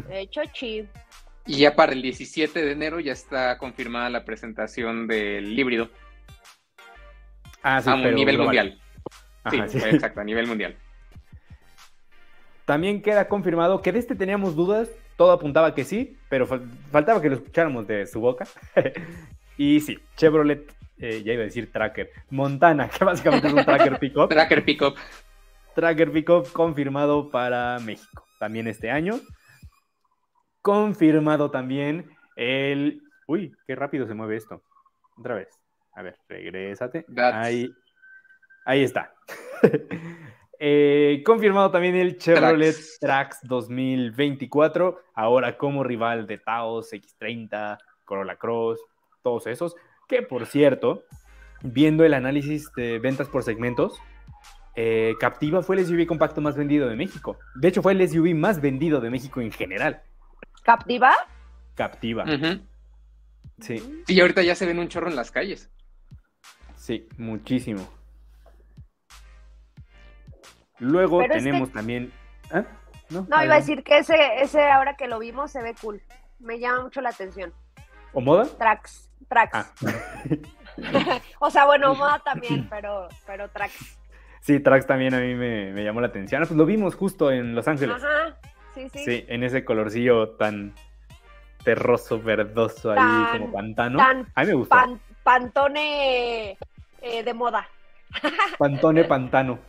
[0.09, 0.87] Hecho chi.
[1.45, 5.89] Y ya para el 17 de enero ya está confirmada la presentación del híbrido.
[7.61, 8.79] Ah, sí, a nivel mundial.
[9.49, 10.77] sí, exacto, a nivel mundial.
[12.65, 16.47] También queda confirmado que de este teníamos dudas, todo apuntaba que sí, pero
[16.91, 18.47] faltaba que lo escucháramos de su boca.
[19.57, 23.99] y sí, Chevrolet eh, ya iba a decir tracker, Montana, que básicamente es un tracker
[23.99, 24.29] pickup.
[24.29, 24.95] tracker pickup.
[25.75, 29.19] Tracker pickup confirmado para México, también este año.
[30.61, 33.01] Confirmado también el...
[33.27, 34.61] Uy, qué rápido se mueve esto.
[35.17, 35.49] Otra vez.
[35.93, 37.05] A ver, regrésate.
[37.17, 37.73] Ahí,
[38.65, 39.13] ahí está.
[40.65, 43.39] Eh, confirmado también el Chevrolet Trax.
[43.43, 48.79] 2024, ahora como rival de Taos, X30, Corolla Cross,
[49.21, 49.75] todos esos.
[50.07, 51.03] Que por cierto,
[51.61, 53.99] viendo el análisis de ventas por segmentos,
[54.75, 57.37] eh, Captiva fue el SUV compacto más vendido de México.
[57.55, 60.01] De hecho, fue el SUV más vendido de México en general.
[60.63, 61.13] ¿Captiva?
[61.75, 62.25] Captiva.
[63.59, 64.03] Sí.
[64.07, 65.71] Y ahorita ya se ven un chorro en las calles.
[66.75, 67.87] Sí, muchísimo.
[70.79, 72.11] Luego tenemos también.
[72.51, 72.65] ¿Ah?
[73.09, 76.01] No, iba a decir que ese, ese ahora que lo vimos se ve cool.
[76.39, 77.53] Me llama mucho la atención.
[78.11, 78.47] ¿O moda?
[79.27, 79.51] Trax.
[79.53, 79.71] Ah.
[81.39, 83.97] o sea, bueno, moda también, pero, pero Trax.
[84.41, 86.43] Sí, Trax también a mí me, me llamó la atención.
[86.43, 87.95] Ah, pues lo vimos justo en Los Ángeles.
[87.95, 88.37] Ajá,
[88.75, 89.05] sí, sí.
[89.05, 90.73] Sí, en ese colorcillo tan
[91.63, 93.97] terroso, verdoso ahí como pantano.
[93.97, 94.75] tan a mí me gusta.
[94.75, 96.57] Pan- Pantone
[97.01, 97.65] eh, de moda.
[98.59, 99.59] Pantone pantano.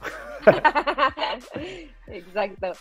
[2.09, 2.73] Exacto.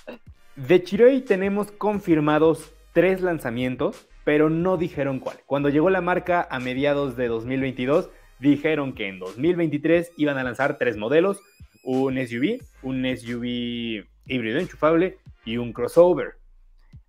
[0.55, 5.37] De Chiroi tenemos confirmados tres lanzamientos, pero no dijeron cuál.
[5.45, 8.09] Cuando llegó la marca a mediados de 2022,
[8.39, 11.39] dijeron que en 2023 iban a lanzar tres modelos,
[11.83, 16.35] un SUV, un SUV híbrido enchufable y un crossover.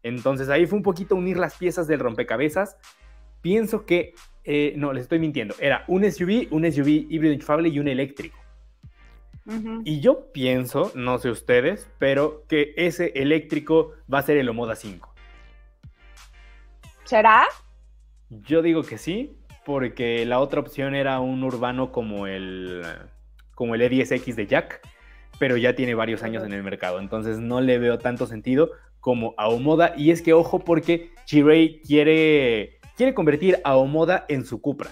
[0.02, 2.76] Entonces ahí fue un poquito unir las piezas del rompecabezas.
[3.40, 7.78] Pienso que, eh, no, les estoy mintiendo, era un SUV, un SUV híbrido enchufable y
[7.78, 8.38] un eléctrico.
[9.84, 14.74] Y yo pienso, no sé ustedes, pero que ese eléctrico va a ser el Omoda
[14.74, 15.13] 5.
[17.04, 17.44] ¿Será?
[18.30, 22.82] Yo digo que sí, porque la otra opción era un urbano como el,
[23.54, 24.80] como el E10X de Jack,
[25.38, 29.34] pero ya tiene varios años en el mercado, entonces no le veo tanto sentido como
[29.36, 29.94] a Omoda.
[29.96, 34.90] Y es que ojo porque Chirei quiere, quiere convertir a Omoda en su Cupra.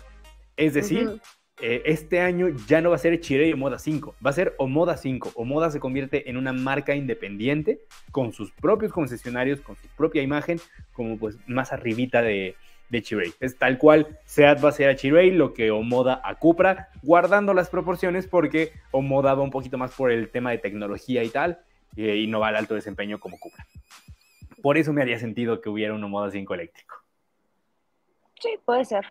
[0.57, 1.21] Es decir.
[1.63, 4.97] Eh, este año ya no va a ser Chirei Omoda 5, va a ser Omoda
[4.97, 5.31] 5.
[5.37, 10.61] Omoda se convierte en una marca independiente con sus propios concesionarios, con su propia imagen,
[10.93, 12.57] como pues más arribita de,
[12.89, 13.33] de Chirei.
[13.39, 17.55] Es tal cual Seat va a ser a Chirei lo que Omoda a Cupra, guardando
[17.55, 21.61] las proporciones porque Omoda va un poquito más por el tema de tecnología y tal,
[21.97, 23.65] eh, y no va al alto desempeño como Cupra.
[24.63, 26.97] Por eso me haría sentido que hubiera un Omoda 5 eléctrico.
[28.41, 29.07] Sí, puede ser.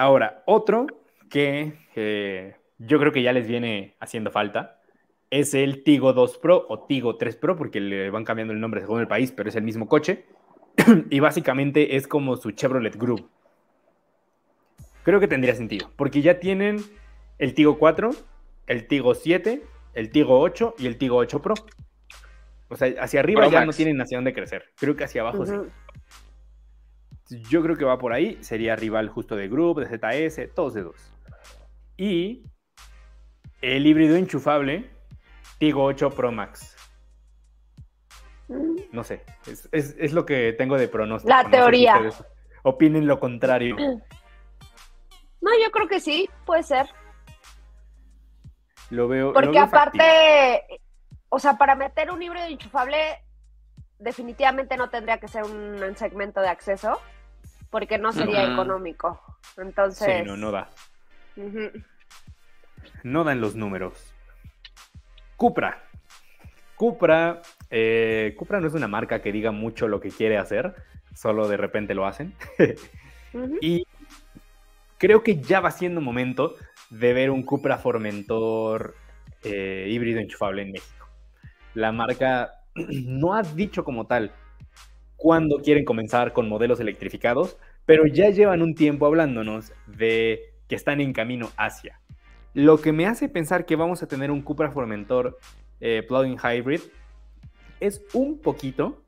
[0.00, 0.86] Ahora, otro
[1.28, 4.80] que eh, yo creo que ya les viene haciendo falta
[5.28, 8.80] es el Tigo 2 Pro o Tigo 3 Pro, porque le van cambiando el nombre
[8.80, 10.24] según el país, pero es el mismo coche.
[11.10, 13.26] y básicamente es como su Chevrolet Groove.
[15.02, 16.78] Creo que tendría sentido, porque ya tienen
[17.36, 18.08] el Tigo 4,
[18.68, 21.52] el Tigo 7, el Tigo 8 y el Tigo 8 Pro.
[22.70, 24.64] O sea, hacia arriba Pro ya no tienen hacia dónde crecer.
[24.76, 25.52] Creo que hacia abajo sí.
[27.30, 28.38] Yo creo que va por ahí.
[28.42, 31.12] Sería rival justo de Group, de ZS, todos de dos.
[31.96, 32.42] Y
[33.62, 34.90] el híbrido enchufable,
[35.58, 36.76] Tigo 8 Pro Max.
[38.48, 38.76] Mm.
[38.92, 41.28] No sé, es, es- es lo que tengo de pronóstico.
[41.28, 42.10] La no sé si teoría.
[42.64, 43.76] opinen lo contrario.
[45.42, 46.86] No, yo creo que sí, puede ser.
[48.90, 49.28] Lo veo.
[49.28, 50.04] lo Porque factible.
[50.04, 50.80] aparte,
[51.30, 53.24] o sea, para meter un híbrido enchufable,
[53.98, 57.00] definitivamente no tendría que ser un segmento de acceso,
[57.70, 59.20] porque no sería económico.
[59.56, 60.70] Entonces, Sí, no, no da.
[63.02, 64.12] No dan los números.
[65.36, 65.82] Cupra.
[66.76, 67.42] Cupra.
[67.70, 70.74] eh, Cupra no es una marca que diga mucho lo que quiere hacer,
[71.14, 72.34] solo de repente lo hacen.
[73.60, 73.86] Y
[74.98, 76.56] creo que ya va siendo momento
[76.90, 78.96] de ver un Cupra Formentor
[79.44, 81.08] eh, híbrido enchufable en México.
[81.74, 84.32] La marca no ha dicho como tal
[85.20, 91.00] cuándo quieren comenzar con modelos electrificados, pero ya llevan un tiempo hablándonos de que están
[91.00, 92.00] en camino hacia.
[92.54, 95.38] Lo que me hace pensar que vamos a tener un Cupra Formentor
[95.80, 96.80] eh, plug-in hybrid
[97.80, 99.04] es un poquito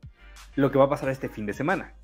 [0.55, 1.95] lo que va a pasar este fin de semana.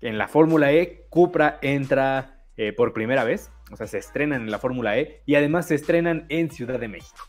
[0.00, 4.50] En la Fórmula E, Cupra entra eh, por primera vez, o sea, se estrenan en
[4.50, 7.28] la Fórmula E y además se estrenan en Ciudad de México.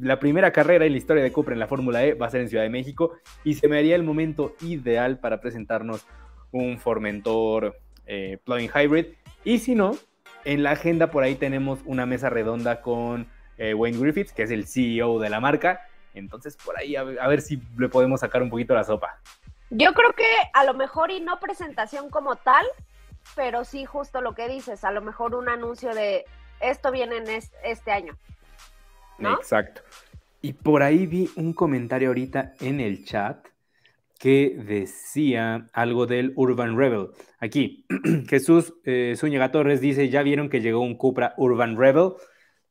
[0.00, 2.40] La primera carrera en la historia de Cupra en la Fórmula E va a ser
[2.40, 6.06] en Ciudad de México y se me haría el momento ideal para presentarnos
[6.52, 9.06] un Formentor eh, plug-in hybrid.
[9.44, 9.92] Y si no,
[10.44, 13.28] en la agenda por ahí tenemos una mesa redonda con
[13.58, 15.82] eh, Wayne Griffiths, que es el CEO de la marca.
[16.14, 19.20] Entonces por ahí a ver, a ver si le podemos sacar un poquito la sopa.
[19.70, 22.66] Yo creo que a lo mejor y no presentación como tal,
[23.36, 26.24] pero sí justo lo que dices, a lo mejor un anuncio de
[26.58, 28.16] esto viene en es- este año.
[29.20, 29.82] Exacto.
[30.42, 33.46] Y por ahí vi un comentario ahorita en el chat
[34.18, 37.08] que decía algo del Urban Rebel.
[37.38, 37.86] Aquí,
[38.28, 42.12] Jesús eh, Zúñiga Torres dice, ¿ya vieron que llegó un Cupra Urban Rebel?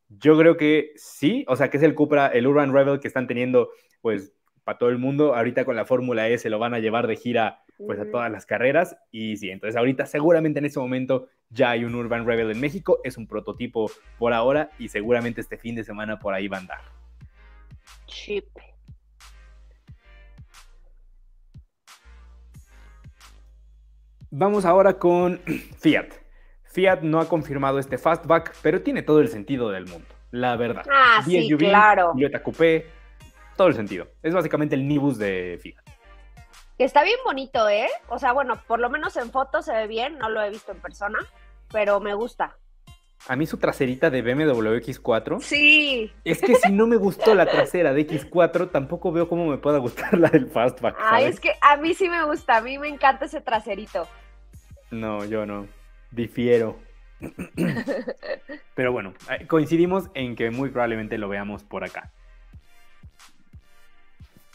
[0.10, 3.28] Yo creo que sí, o sea, que es el Cupra, el Urban Rebel que están
[3.28, 3.70] teniendo,
[4.02, 4.32] pues,
[4.70, 5.34] para todo el mundo.
[5.34, 8.32] Ahorita con la Fórmula E se lo van a llevar de gira, pues, a todas
[8.32, 8.98] las carreras.
[9.10, 13.00] Y sí, entonces ahorita seguramente en ese momento ya hay un Urban Rebel en México.
[13.04, 16.60] Es un prototipo por ahora y seguramente este fin de semana por ahí va a
[16.60, 16.82] andar.
[18.06, 18.46] Chip.
[24.30, 25.40] Vamos ahora con
[25.80, 26.10] Fiat.
[26.66, 30.86] Fiat no ha confirmado este fastback, pero tiene todo el sentido del mundo, la verdad.
[30.92, 32.12] Ah, sí, claro.
[32.14, 32.99] Toyota Coupé,
[33.60, 34.08] todo el sentido.
[34.24, 35.60] Es básicamente el Nibus de.
[36.78, 37.90] Que está bien bonito, ¿eh?
[38.08, 40.72] O sea, bueno, por lo menos en fotos se ve bien, no lo he visto
[40.72, 41.20] en persona,
[41.70, 42.56] pero me gusta.
[43.28, 45.42] A mí su traserita de BMW X4.
[45.42, 46.10] Sí.
[46.24, 49.78] Es que si no me gustó la trasera de X4, tampoco veo cómo me pueda
[49.80, 50.96] gustar la del Fastback.
[50.98, 54.08] Ay, es que a mí sí me gusta, a mí me encanta ese traserito.
[54.90, 55.68] No, yo no.
[56.12, 56.80] Difiero.
[58.76, 62.14] Pero bueno, eh, coincidimos en que muy probablemente lo veamos por acá.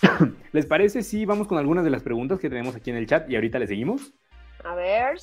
[0.53, 3.29] ¿Les parece si vamos con algunas de las preguntas que tenemos aquí en el chat
[3.31, 4.12] y ahorita le seguimos?
[4.64, 5.19] A ver.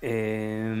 [0.00, 0.78] Eh,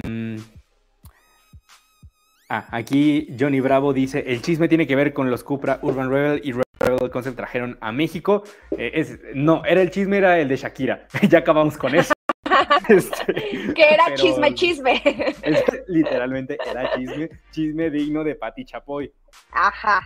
[2.50, 6.40] Ah, aquí Johnny Bravo dice, el chisme tiene que ver con los Cupra Urban Rebel
[6.42, 8.42] y Rebel Concept trajeron a México.
[8.70, 11.06] Eh, es, no, era el chisme, era el de Shakira.
[11.28, 12.14] ya acabamos con eso.
[12.88, 13.34] este,
[13.74, 15.02] que era chisme, chisme.
[15.42, 19.12] Es, literalmente era chisme, chisme digno de Patti Chapoy.
[19.52, 20.00] Ajá.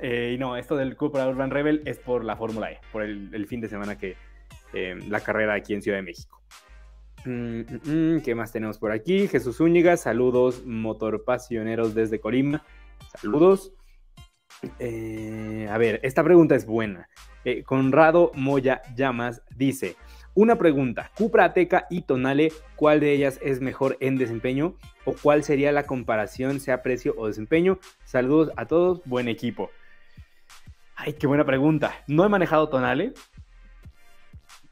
[0.00, 3.46] Eh, y no, esto del Cupra Urban Rebel es por la Fórmula E, por el,
[3.46, 4.16] fin de semana que
[4.72, 6.40] eh, la carrera aquí en Ciudad de México.
[7.24, 9.28] Mm, mm, ¿Qué más tenemos por aquí?
[9.28, 12.64] Jesús Úñiga, saludos, motorpasioneros desde Colima.
[13.20, 13.72] Saludos.
[14.78, 17.08] Eh, a ver, esta pregunta es buena.
[17.44, 19.96] Eh, Conrado Moya Llamas dice:
[20.34, 24.76] Una pregunta, Cupra Ateca y Tonale, ¿cuál de ellas es mejor en desempeño?
[25.04, 27.78] ¿O cuál sería la comparación, sea precio o desempeño?
[28.04, 29.70] Saludos a todos, buen equipo.
[30.96, 31.92] Ay, qué buena pregunta.
[32.06, 33.12] No he manejado Tonale.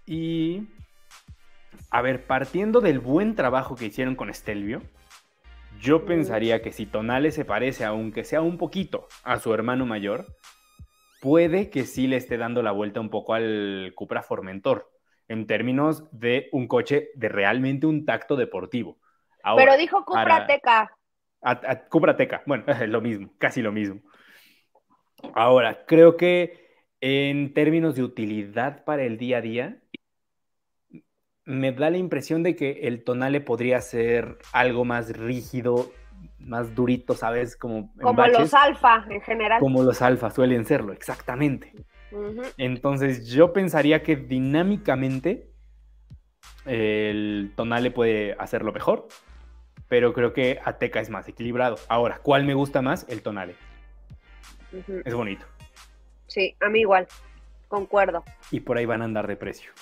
[0.06, 0.62] Y
[1.90, 4.80] a ver, partiendo del buen trabajo que hicieron con Stelvio,
[5.78, 10.24] yo pensaría que si Tonale se parece, aunque sea un poquito, a su hermano mayor,
[11.20, 14.89] puede que sí le esté dando la vuelta un poco al Cupra Formentor,
[15.30, 18.98] en términos de un coche de realmente un tacto deportivo.
[19.44, 20.90] Ahora, Pero dijo Cupra Teca.
[21.88, 24.00] Cupra Teca, bueno, es lo mismo, casi lo mismo.
[25.34, 26.68] Ahora, creo que
[27.00, 29.80] en términos de utilidad para el día a día,
[31.44, 35.92] me da la impresión de que el tonale podría ser algo más rígido,
[36.40, 37.56] más durito, ¿sabes?
[37.56, 39.60] Como, como los alfa en general.
[39.60, 41.72] Como los alfa suelen serlo, exactamente.
[42.56, 45.50] Entonces yo pensaría que dinámicamente
[46.66, 49.08] el tonale puede hacerlo mejor,
[49.88, 51.76] pero creo que Ateca es más equilibrado.
[51.88, 53.06] Ahora, ¿cuál me gusta más?
[53.08, 53.54] El tonale.
[55.04, 55.46] Es bonito.
[56.26, 57.08] Sí, a mí igual,
[57.68, 58.24] concuerdo.
[58.50, 59.72] Y por ahí van a andar de precio.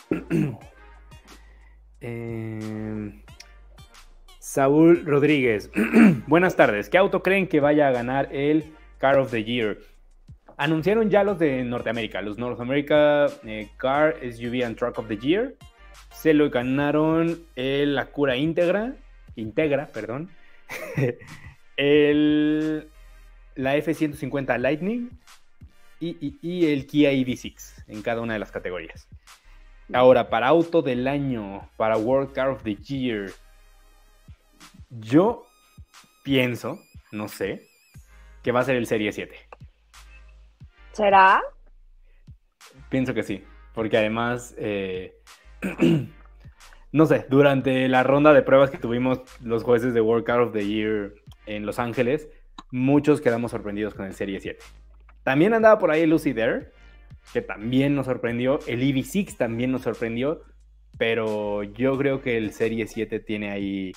[2.01, 3.23] Eh,
[4.38, 5.71] Saúl Rodríguez.
[6.27, 6.88] Buenas tardes.
[6.88, 9.79] ¿Qué auto creen que vaya a ganar el Car of the Year?
[10.59, 15.16] Anunciaron ya los de Norteamérica, los North America eh, Car, SUV and Truck of the
[15.16, 15.55] Year.
[16.11, 18.97] Se lo ganaron el Acura Integra,
[19.37, 20.31] Integra, perdón.
[23.55, 25.11] la F-150 Lightning
[26.01, 29.09] y, y el Kia EV6 en cada una de las categorías.
[29.92, 33.31] Ahora, para auto del año, para World Car of the Year,
[34.90, 35.47] yo
[36.25, 36.81] pienso,
[37.12, 37.68] no sé,
[38.42, 39.48] que va a ser el Serie 7.
[40.99, 41.41] ¿Será?
[42.89, 45.17] Pienso que sí, porque además, eh,
[46.93, 50.67] no sé, durante la ronda de pruebas que tuvimos los jueces de Car of the
[50.67, 51.15] Year
[51.47, 52.29] en Los Ángeles,
[52.73, 54.59] muchos quedamos sorprendidos con el Serie 7.
[55.23, 56.73] También andaba por ahí Lucy Dare,
[57.33, 58.59] que también nos sorprendió.
[58.67, 60.43] El EV6 también nos sorprendió.
[60.99, 63.93] Pero yo creo que el Serie 7 tiene ahí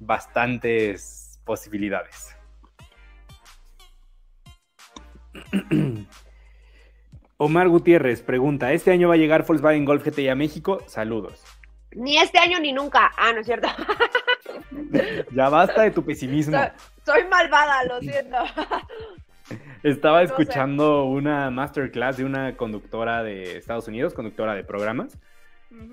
[0.00, 2.36] bastantes posibilidades.
[7.42, 10.82] Omar Gutiérrez pregunta, ¿este año va a llegar Volkswagen Golf GTI a México?
[10.86, 11.42] Saludos.
[11.92, 13.12] Ni este año ni nunca.
[13.16, 13.66] Ah, no es cierto.
[15.32, 16.58] ya basta de tu pesimismo.
[17.02, 18.36] soy malvada, lo siento.
[19.82, 25.16] Estaba escuchando una masterclass de una conductora de Estados Unidos, conductora de programas,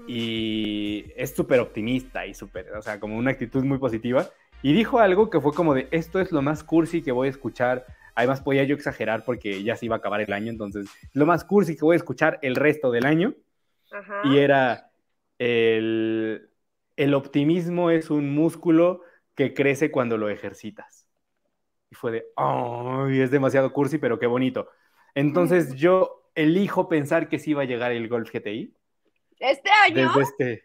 [0.06, 4.28] y es súper optimista y súper, o sea, como una actitud muy positiva.
[4.64, 7.32] Y dijo algo que fue como de, esto es lo más cursi que voy a
[7.32, 7.86] escuchar.
[8.18, 11.44] Además, podía yo exagerar porque ya se iba a acabar el año, entonces, lo más
[11.44, 13.36] cursi que voy a escuchar el resto del año.
[14.24, 14.90] Y era,
[15.38, 16.50] el,
[16.96, 19.04] el optimismo es un músculo
[19.36, 21.08] que crece cuando lo ejercitas.
[21.92, 23.22] Y fue de, ¡ay!
[23.22, 24.68] es demasiado cursi, pero qué bonito.
[25.14, 28.74] Entonces yo elijo pensar que sí va a llegar el Golf GTI.
[29.38, 30.08] ¿Este año?
[30.08, 30.64] Desde este.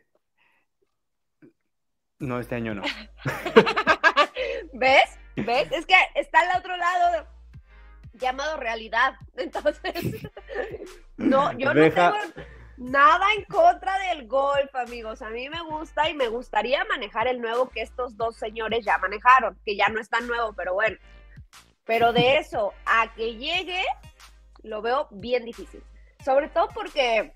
[2.18, 2.82] No, este año no.
[4.72, 5.18] ¿Ves?
[5.36, 5.70] ¿Ves?
[5.70, 7.26] Es que está al otro lado
[8.22, 9.14] llamado realidad.
[9.36, 10.30] Entonces,
[11.16, 12.12] no, yo no tengo
[12.78, 15.22] nada en contra del golf, amigos.
[15.22, 18.98] A mí me gusta y me gustaría manejar el nuevo que estos dos señores ya
[18.98, 20.96] manejaron, que ya no es tan nuevo, pero bueno.
[21.84, 23.82] Pero de eso a que llegue,
[24.62, 25.82] lo veo bien difícil.
[26.24, 27.34] Sobre todo porque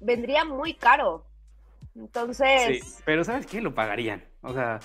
[0.00, 1.26] vendría muy caro.
[1.94, 2.84] Entonces.
[2.84, 3.60] Sí, pero ¿sabes qué?
[3.60, 4.24] Lo pagarían.
[4.42, 4.78] O sea,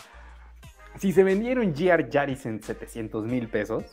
[0.97, 3.84] si se vendieron GR Yaris en 700 mil pesos,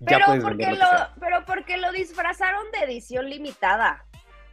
[0.00, 4.04] ya Pero puedes porque, vender lo, pero porque lo disfrazaron de edición limitada.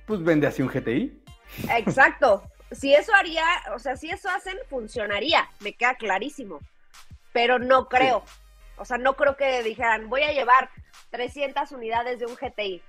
[0.05, 1.21] Pues vende así un GTI.
[1.69, 2.43] Exacto.
[2.71, 5.49] si eso haría, o sea, si eso hacen, funcionaría.
[5.59, 6.59] Me queda clarísimo.
[7.31, 8.23] Pero no creo.
[8.77, 10.69] O sea, no creo que dijeran, voy a llevar
[11.11, 12.81] 300 unidades de un GTI.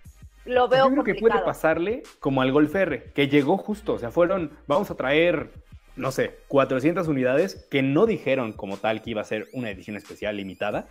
[0.45, 3.99] Lo veo Yo creo que puede pasarle como al Golf R, que llegó justo, o
[3.99, 5.51] sea, fueron, vamos a traer,
[5.97, 9.97] no sé, 400 unidades que no dijeron como tal que iba a ser una edición
[9.97, 10.87] especial limitada,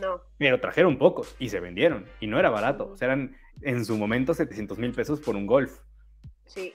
[0.00, 0.20] No.
[0.36, 3.96] pero trajeron pocos y se vendieron y no era barato, o sea, eran en su
[3.96, 5.78] momento 700 mil pesos por un Golf.
[6.44, 6.72] Sí.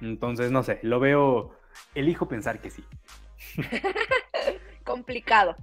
[0.00, 1.54] Entonces, no sé, lo veo,
[1.94, 2.84] elijo pensar que sí.
[4.84, 5.56] Complicado.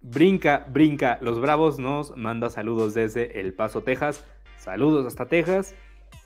[0.00, 4.26] Brinca, brinca, los Bravos nos manda saludos desde El Paso, Texas.
[4.56, 5.74] Saludos hasta Texas.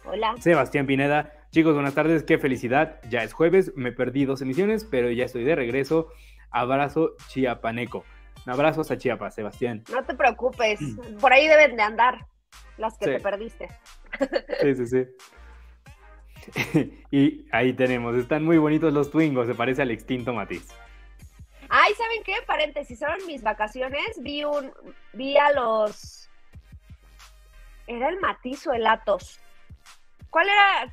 [0.05, 0.35] Hola.
[0.39, 1.33] Sebastián Pineda.
[1.51, 3.01] Chicos, buenas tardes, qué felicidad.
[3.09, 6.09] Ya es jueves, me perdí dos emisiones, pero ya estoy de regreso.
[6.51, 8.05] Abrazo chiapaneco.
[8.47, 9.83] Un abrazo hasta Chiapas, Sebastián.
[9.91, 10.79] No te preocupes.
[11.21, 12.27] Por ahí deben de andar
[12.79, 13.11] las que Sí.
[13.13, 13.69] te perdiste.
[14.61, 15.07] Sí, sí, sí.
[17.11, 20.69] y ahí tenemos, están muy bonitos los Twingos, se parece al extinto Matiz.
[21.69, 22.35] Ay, ¿saben qué?
[22.47, 24.73] Paréntesis, en mis vacaciones vi un,
[25.13, 26.31] vi a los,
[27.89, 29.41] era el Matiz o el Atos.
[30.31, 30.93] ¿Cuál era?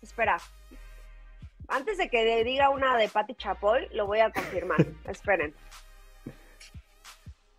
[0.00, 0.38] Espera,
[1.68, 4.78] antes de que diga una de Patti Chapol, lo voy a confirmar.
[5.04, 5.54] Esperen.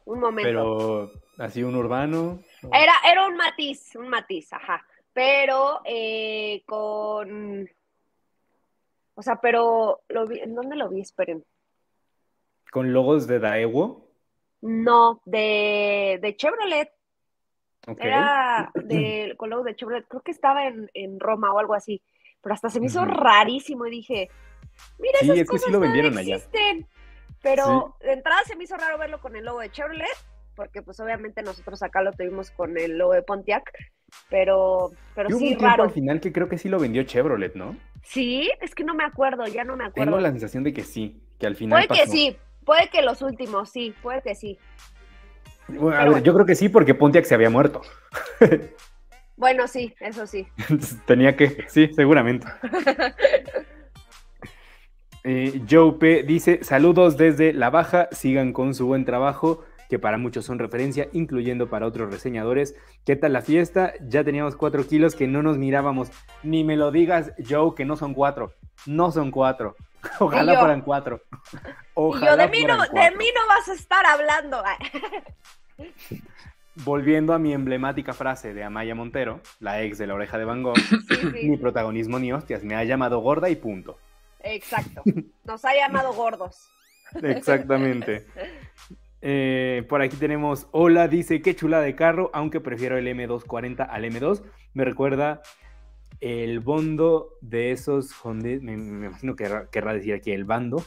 [0.06, 0.48] Un momento.
[0.48, 2.40] Pero así un urbano.
[2.72, 4.86] Era, era un matiz, un matiz, ajá.
[5.14, 7.70] Pero eh, con.
[9.16, 11.02] O sea, pero lo vi, ¿en dónde lo vi?
[11.02, 11.46] Esperen.
[12.72, 14.08] Con logos de Daewoo.
[14.62, 16.92] No, de, de Chevrolet.
[18.00, 20.08] Era de, con logo de Chevrolet.
[20.08, 22.02] Creo que estaba en, en Roma o algo así.
[22.42, 24.30] Pero hasta se me hizo rarísimo y dije,
[25.00, 26.36] mira, Sí, esas es que sí cosas lo vendieron allá.
[26.38, 26.88] existen.
[27.44, 30.08] Pero de entrada se me hizo raro verlo con el logo de Chevrolet,
[30.56, 33.70] porque pues obviamente nosotros acá lo tuvimos con el logo de Pontiac,
[34.30, 35.84] pero, pero hubo sí, un raro.
[35.84, 37.76] al final que creo que sí lo vendió Chevrolet, ¿no?
[38.02, 40.12] Sí, es que no me acuerdo, ya no me acuerdo.
[40.12, 43.22] Tengo la sensación de que sí, que al final Puede que sí, puede que los
[43.22, 44.58] últimos, sí, puede que sí.
[45.68, 46.26] Bueno, a ver, bueno.
[46.26, 47.82] yo creo que sí porque Pontiac se había muerto.
[49.36, 50.48] Bueno, sí, eso sí.
[51.06, 52.48] Tenía que, sí, seguramente.
[55.24, 60.18] Eh, Joe P dice, saludos desde La Baja, sigan con su buen trabajo, que para
[60.18, 62.76] muchos son referencia, incluyendo para otros reseñadores.
[63.06, 63.94] ¿Qué tal la fiesta?
[64.02, 66.12] Ya teníamos cuatro kilos que no nos mirábamos.
[66.42, 68.54] Ni me lo digas, Joe, que no son cuatro.
[68.86, 69.76] No son cuatro.
[70.20, 71.22] Ojalá fueran cuatro.
[71.54, 71.58] y
[71.94, 74.62] Ojalá yo de mí, no, de mí no vas a estar hablando.
[76.84, 80.64] Volviendo a mi emblemática frase de Amaya Montero, la ex de la oreja de Van
[80.64, 84.00] Gogh, Sí, mi protagonismo ni hostias, me ha llamado gorda y punto.
[84.44, 85.02] Exacto.
[85.46, 86.70] Nos ha llamado gordos.
[87.22, 88.26] Exactamente.
[89.22, 94.04] Eh, por aquí tenemos, hola, dice, qué chula de carro, aunque prefiero el M240 al
[94.06, 94.44] M2.
[94.74, 95.42] Me recuerda
[96.22, 100.84] el bondo de esos Hondi- me, me imagino que querrá, querrá decir aquí el bando,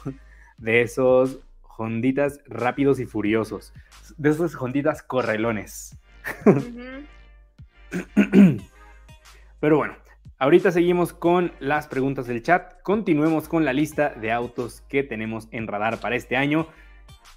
[0.57, 1.39] de esos
[1.79, 3.71] Honditas rápidos y furiosos,
[4.17, 5.95] de esos Honditas correlones.
[9.59, 9.95] Pero bueno,
[10.39, 12.81] ahorita seguimos con las preguntas del chat.
[12.83, 16.67] Continuemos con la lista de autos que tenemos en radar para este año.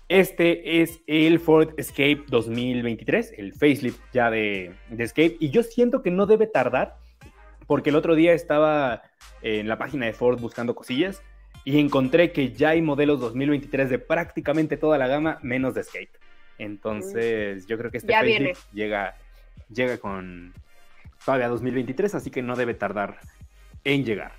[0.09, 5.37] Este es el Ford Escape 2023, el facelift ya de, de Escape.
[5.39, 6.97] Y yo siento que no debe tardar,
[7.67, 9.03] porque el otro día estaba
[9.43, 11.23] en la página de Ford buscando cosillas
[11.65, 16.11] y encontré que ya hay modelos 2023 de prácticamente toda la gama, menos de Escape.
[16.59, 19.17] Entonces, yo creo que este facelift llega,
[19.69, 20.53] llega con
[21.25, 23.19] todavía 2023, así que no debe tardar
[23.85, 24.33] en llegar.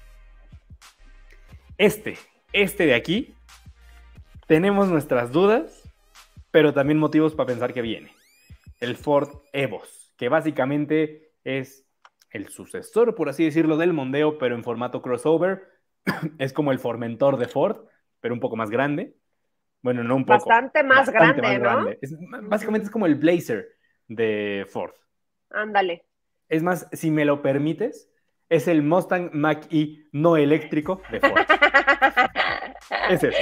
[1.78, 2.18] Este,
[2.54, 3.36] este de aquí,
[4.48, 5.90] tenemos nuestras dudas,
[6.52, 8.12] pero también motivos para pensar que viene.
[8.80, 11.86] El Ford Evos, que básicamente es
[12.30, 15.68] el sucesor, por así decirlo, del Mondeo, pero en formato crossover.
[16.40, 17.86] es como el Formentor de Ford,
[18.20, 19.16] pero un poco más grande.
[19.82, 20.48] Bueno, no un poco.
[20.48, 21.84] Bastante más bastante grande, más ¿no?
[21.84, 22.00] grande.
[22.02, 23.68] Es- básicamente es como el Blazer
[24.08, 24.94] de Ford.
[25.50, 26.06] Ándale.
[26.52, 28.10] Es más, si me lo permites,
[28.50, 31.32] es el Mustang Mach-E no eléctrico de Ford.
[33.10, 33.38] Es eso.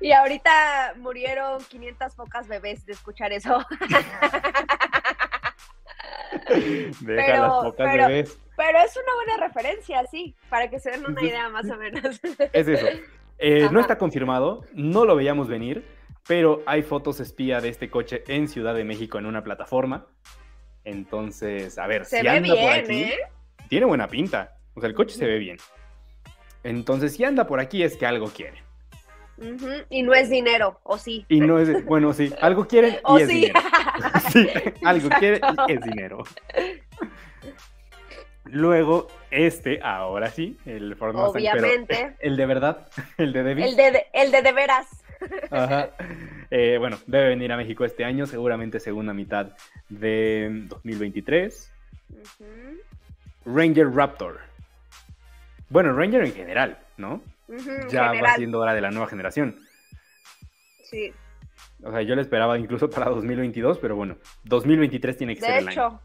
[0.00, 3.58] Y ahorita murieron 500 pocas bebés de escuchar eso.
[6.48, 8.38] Deja Pero- las pocas pero- bebés.
[8.56, 12.20] Pero es una buena referencia, sí, para que se den una idea más o menos.
[12.52, 12.86] Es eso.
[13.38, 15.84] Eh, no está confirmado, no lo veíamos venir,
[16.28, 20.06] pero hay fotos espía de este coche en Ciudad de México en una plataforma.
[20.84, 23.18] Entonces, a ver, Se si ve anda por bien, aquí, ¿eh?
[23.68, 24.56] tiene buena pinta.
[24.74, 25.58] O sea, el coche se ve bien.
[26.64, 28.62] Entonces, si anda por aquí es que algo quiere.
[29.90, 31.24] Y no es dinero, o sí.
[31.28, 33.34] Y no es, bueno, sí, algo quieren y O es sí.
[33.34, 33.60] dinero.
[34.32, 34.48] Sí,
[34.84, 35.66] algo Exacto.
[35.68, 36.24] y es dinero.
[38.44, 42.16] Luego, este, ahora sí, el Ford Mustang, pero Obviamente.
[42.20, 43.64] el de verdad, el de David.
[43.64, 44.86] El de, el de de veras.
[45.50, 45.90] Ajá.
[46.50, 49.52] Eh, bueno, debe venir a México este año, seguramente segunda mitad
[49.88, 51.72] de 2023.
[52.10, 54.40] Ujú, Ranger Raptor.
[55.68, 57.22] Bueno, Ranger en general, ¿no?
[57.90, 59.58] Ya va siendo hora de la nueva generación.
[60.84, 61.12] sí.
[61.84, 65.58] O sea, yo le esperaba incluso para 2022, pero bueno, 2023 tiene que ser De
[65.58, 65.72] el año.
[65.88, 66.00] hecho,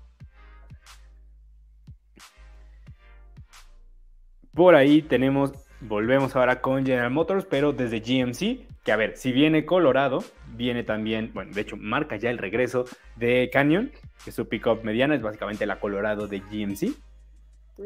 [4.53, 5.51] Por ahí tenemos,
[5.81, 10.23] volvemos ahora con General Motors, pero desde GMC, que a ver, si viene Colorado,
[10.55, 12.85] viene también, bueno, de hecho, marca ya el regreso
[13.17, 13.91] de Canyon,
[14.23, 16.95] que su pickup mediana, es básicamente la Colorado de GMC.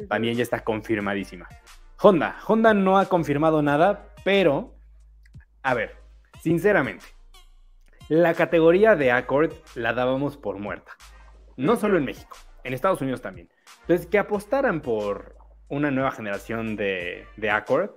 [0.08, 1.50] También ya está confirmadísima.
[2.00, 4.76] Honda, Honda no ha confirmado nada, pero,
[5.64, 5.96] a ver,
[6.40, 7.08] sinceramente,
[8.08, 10.92] la categoría de Accord la dábamos por muerta.
[11.58, 13.50] No solo en México, en Estados Unidos también.
[13.82, 15.36] Entonces, que apostaran por
[15.68, 17.90] una nueva generación de, de Accord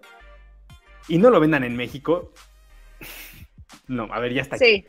[1.06, 2.32] y no lo vendan en México,
[3.86, 4.56] no, a ver, ya está.
[4.56, 4.64] aquí.
[4.64, 4.86] Sí.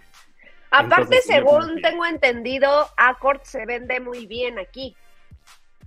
[0.71, 4.95] Aparte, Entonces, según tengo entendido, Accord se vende muy bien aquí.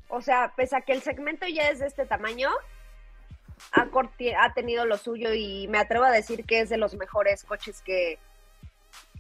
[0.09, 2.49] O sea, pese a que el segmento ya es de este tamaño,
[3.73, 7.45] Accord ha tenido lo suyo y me atrevo a decir que es de los mejores
[7.45, 8.19] coches que,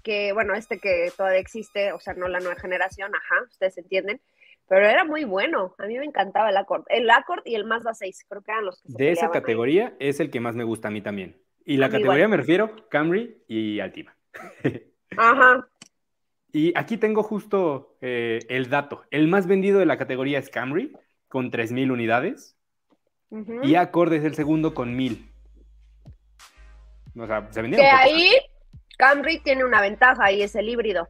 [0.02, 4.20] que, bueno, este que todavía existe, o sea, no la nueva generación, ajá, ustedes entienden,
[4.68, 5.74] pero era muy bueno.
[5.78, 6.84] A mí me encantaba el Accord.
[6.88, 9.32] El Accord y el Mazda 6, creo que eran los que se De esa ahí.
[9.32, 11.36] categoría es el que más me gusta a mí también.
[11.68, 12.30] Y la categoría igual.
[12.30, 14.16] me refiero Camry y Altima.
[15.18, 15.68] Ajá.
[16.50, 19.04] Y aquí tengo justo eh, el dato.
[19.10, 20.96] El más vendido de la categoría es Camry,
[21.28, 22.56] con 3.000 unidades.
[23.62, 25.30] Y Accord es el segundo con 1.000.
[27.18, 28.30] O sea, se vendieron Que ahí
[28.96, 31.06] Camry tiene una ventaja y es el híbrido.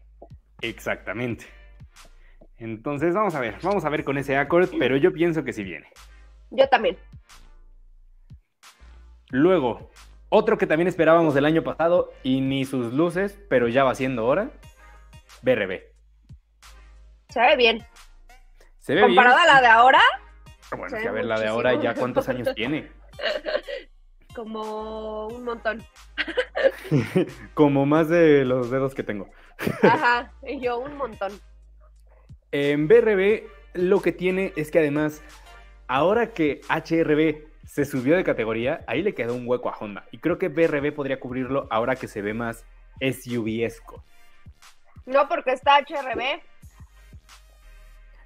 [0.61, 1.47] Exactamente.
[2.57, 3.59] Entonces, vamos a ver.
[3.63, 5.87] Vamos a ver con ese Accord, pero yo pienso que sí viene.
[6.51, 6.99] Yo también.
[9.31, 9.93] Luego,
[10.29, 14.27] otro que también esperábamos el año pasado y ni sus luces, pero ya va siendo
[14.27, 14.51] hora.
[15.43, 15.81] BRB.
[17.29, 17.87] Se ve bien.
[18.79, 19.15] Se ve bien.
[19.17, 20.01] Comparado a la de ahora,
[20.71, 22.91] Bueno, es ve que a ver, la de ahora ya cuántos años tiene.
[24.35, 25.83] como un montón.
[27.55, 29.29] Como más de los dedos que tengo.
[29.83, 31.33] Ajá, y yo un montón.
[32.53, 35.23] En BRB lo que tiene es que además,
[35.87, 40.07] ahora que HRB se subió de categoría, ahí le quedó un hueco a Honda.
[40.11, 42.65] Y creo que BRB podría cubrirlo ahora que se ve más
[42.99, 44.03] SUV-esco.
[45.05, 46.41] No porque está HRB.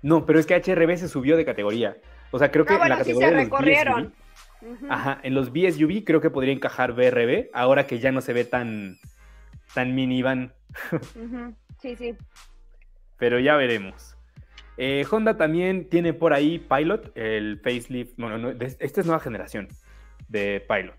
[0.03, 1.97] No, pero es que HRB se subió de categoría.
[2.31, 4.15] O sea, creo que Ah, bueno, en la sí se categoría de los recorrieron.
[4.61, 8.33] BSUV, ajá, en los BSUV creo que podría encajar BRB, ahora que ya no se
[8.33, 8.97] ve tan,
[9.75, 10.55] tan minivan.
[11.81, 12.17] Sí, sí.
[13.19, 14.17] pero ya veremos.
[14.77, 19.21] Eh, Honda también tiene por ahí Pilot, el facelift, bueno, no, de- esta es nueva
[19.21, 19.69] generación
[20.29, 20.97] de Pilot.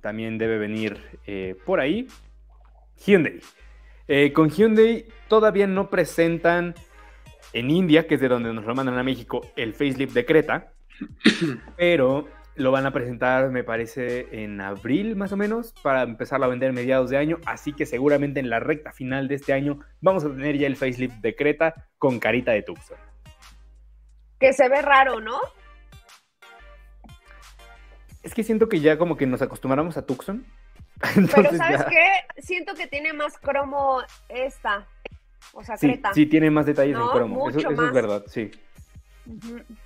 [0.00, 2.08] También debe venir eh, por ahí
[3.06, 3.40] Hyundai.
[4.08, 6.74] Eh, con Hyundai todavía no presentan
[7.52, 10.72] en India, que es de donde nos lo mandan a México, el facelift de Creta,
[11.76, 16.48] pero lo van a presentar, me parece, en abril más o menos, para empezarlo a
[16.48, 20.24] vender mediados de año, así que seguramente en la recta final de este año vamos
[20.24, 22.98] a tener ya el facelift de Creta con carita de Tucson.
[24.38, 25.38] Que se ve raro, ¿no?
[28.22, 30.44] Es que siento que ya como que nos acostumbramos a Tucson.
[31.14, 32.42] Pero ¿sabes ya- qué?
[32.42, 34.86] Siento que tiene más cromo esta.
[35.52, 36.12] O sea, Sí, Creta.
[36.14, 37.48] sí, tiene más detalles No, en cromo.
[37.48, 37.92] Eso, mucho eso es más.
[37.92, 38.50] verdad, sí.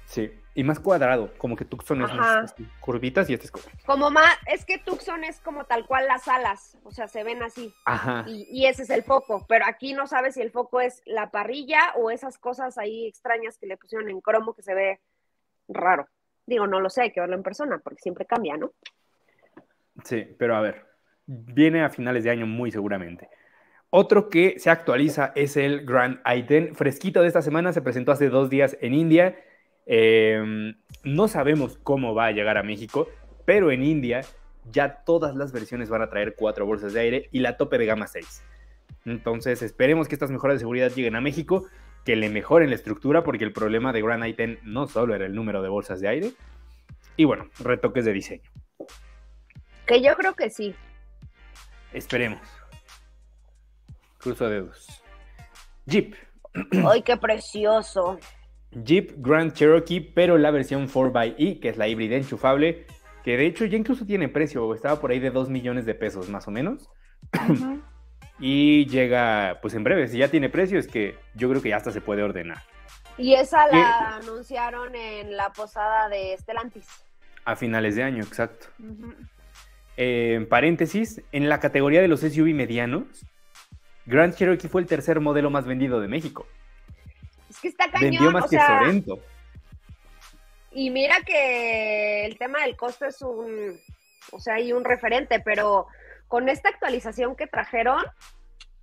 [0.04, 0.30] Sí.
[0.56, 3.66] Y más cuadrado, como que Tucson es más así, curvitas y este es como.
[3.84, 7.42] Como más, es que Tucson es como tal cual las alas, o sea, se ven
[7.42, 7.74] así.
[7.84, 8.24] Ajá.
[8.26, 11.30] Y, y ese es el foco, pero aquí no sabes si el foco es la
[11.30, 15.00] parrilla o esas cosas ahí extrañas que le pusieron en cromo que se ve
[15.68, 16.08] raro.
[16.46, 18.72] Digo, no lo sé, hay que verlo en persona, porque siempre cambia, ¿no?
[20.04, 20.86] Sí, pero a ver.
[21.26, 23.28] Viene a finales de año muy seguramente.
[23.90, 26.74] Otro que se actualiza es el Grand i10.
[26.74, 29.36] Fresquito de esta semana, se presentó hace dos días en India.
[29.86, 30.74] Eh,
[31.04, 33.08] no sabemos cómo va a llegar a México,
[33.44, 34.22] pero en India
[34.70, 37.86] ya todas las versiones van a traer cuatro bolsas de aire y la tope de
[37.86, 38.42] gama 6.
[39.04, 41.66] Entonces esperemos que estas mejoras de seguridad lleguen a México,
[42.04, 45.34] que le mejoren la estructura, porque el problema de Grand i10 no solo era el
[45.34, 46.32] número de bolsas de aire,
[47.16, 48.50] y bueno, retoques de diseño.
[49.86, 50.74] Que yo creo que sí.
[51.92, 52.40] Esperemos.
[54.18, 55.02] Cruzo dedos.
[55.86, 56.14] Jeep.
[56.84, 58.18] ¡Ay, qué precioso!
[58.84, 62.86] Jeep Grand Cherokee, pero la versión 4xE, que es la híbrida enchufable,
[63.24, 66.28] que de hecho ya incluso tiene precio, estaba por ahí de 2 millones de pesos
[66.28, 66.90] más o menos.
[68.38, 71.76] y llega, pues en breve, si ya tiene precio, es que yo creo que ya
[71.76, 72.58] hasta se puede ordenar.
[73.16, 76.86] Y esa la anunciaron en la posada de Stellantis.
[77.46, 78.66] A finales de año, exacto.
[79.96, 83.24] en paréntesis, en la categoría de los SUV medianos,
[84.04, 86.46] Grand Cherokee fue el tercer modelo más vendido de México.
[87.56, 88.10] Es que está cañón.
[88.10, 89.18] Vendió más que Sorento.
[90.72, 93.80] Y mira que el tema del costo es un,
[94.30, 95.86] o sea, hay un referente, pero
[96.28, 98.04] con esta actualización que trajeron,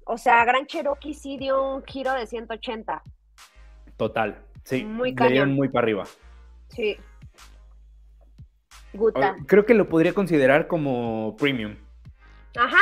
[0.06, 3.04] o sea, Gran Cherokee sí dio un giro de 180.
[3.96, 4.84] Total, sí.
[4.84, 5.54] Muy cañón.
[5.54, 6.04] muy para arriba.
[6.70, 6.98] Sí.
[8.94, 9.36] Guta.
[9.48, 11.76] Creo que lo podría considerar como premium.
[12.58, 12.82] Ajá,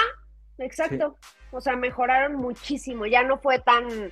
[0.58, 1.18] exacto.
[1.52, 3.06] O sea, mejoraron muchísimo.
[3.06, 4.12] Ya no fue tan.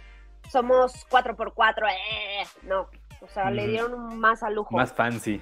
[0.49, 2.87] Somos 4x4, eh, no.
[3.21, 4.75] O sea, le dieron más a lujo.
[4.75, 5.41] Más fancy.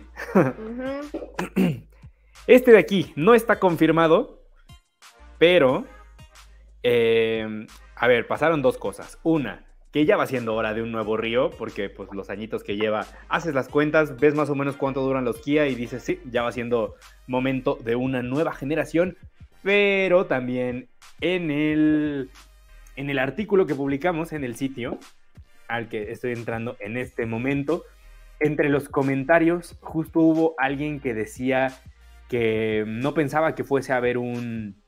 [2.48, 4.40] Este de aquí no está confirmado,
[5.38, 5.86] pero.
[6.82, 9.20] Eh, a ver, pasaron dos cosas.
[9.24, 12.78] Una, que ya va siendo hora de un nuevo río, porque pues los añitos que
[12.78, 16.20] lleva, haces las cuentas, ves más o menos cuánto duran los Kia y dices, sí,
[16.30, 16.96] ya va siendo
[17.26, 19.18] momento de una nueva generación,
[19.64, 20.88] pero también
[21.20, 22.30] en el,
[22.98, 25.00] en el artículo que publicamos en el sitio,
[25.68, 27.84] al que estoy entrando en este momento,
[28.40, 31.72] entre los comentarios justo hubo alguien que decía
[32.28, 34.82] que no pensaba que fuese a haber un,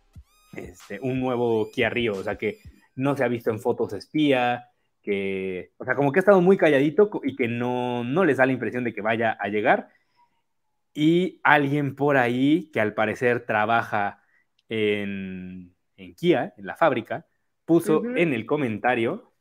[0.54, 2.58] este, un nuevo Kia Rio, o sea que
[2.96, 4.66] no se ha visto en fotos espía,
[5.02, 8.46] que, o sea, como que ha estado muy calladito y que no, no les da
[8.46, 9.90] la impresión de que vaya a llegar.
[10.94, 14.22] Y alguien por ahí que al parecer trabaja
[14.68, 17.29] en, en Kia, en la fábrica,
[17.70, 19.32] puso en el comentario,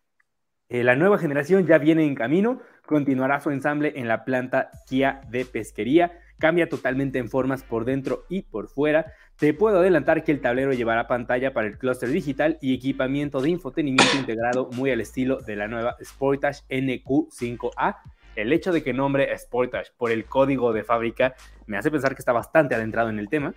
[0.68, 5.22] eh, la nueva generación ya viene en camino, continuará su ensamble en la planta Kia
[5.31, 9.14] de pesquería, cambia totalmente en formas por dentro y por fuera.
[9.39, 13.49] Te puedo adelantar que el tablero llevará pantalla para el clúster digital y equipamiento de
[13.49, 17.97] infotenimiento integrado muy al estilo de la nueva Sportage NQ5A.
[18.39, 21.34] El hecho de que nombre Sportage por el código de fábrica
[21.66, 23.53] me hace pensar que está bastante adentrado en el tema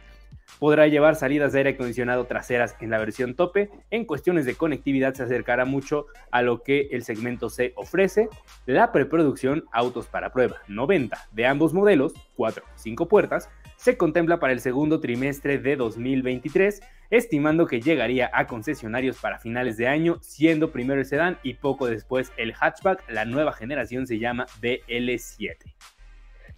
[0.60, 3.70] podrá llevar salidas de aire acondicionado traseras en la versión tope.
[3.92, 8.28] En cuestiones de conectividad se acercará mucho a lo que el segmento C ofrece.
[8.66, 13.50] La preproducción autos para prueba 90 de ambos modelos, 4 y 5 puertas,
[13.82, 19.76] se contempla para el segundo trimestre de 2023, estimando que llegaría a concesionarios para finales
[19.76, 23.04] de año, siendo primero el sedán y poco después el hatchback.
[23.10, 25.58] La nueva generación se llama BL7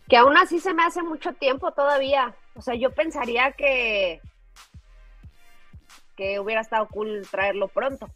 [0.09, 2.35] que aún así se me hace mucho tiempo todavía.
[2.55, 4.19] O sea, yo pensaría que,
[6.17, 8.09] que hubiera estado cool traerlo pronto,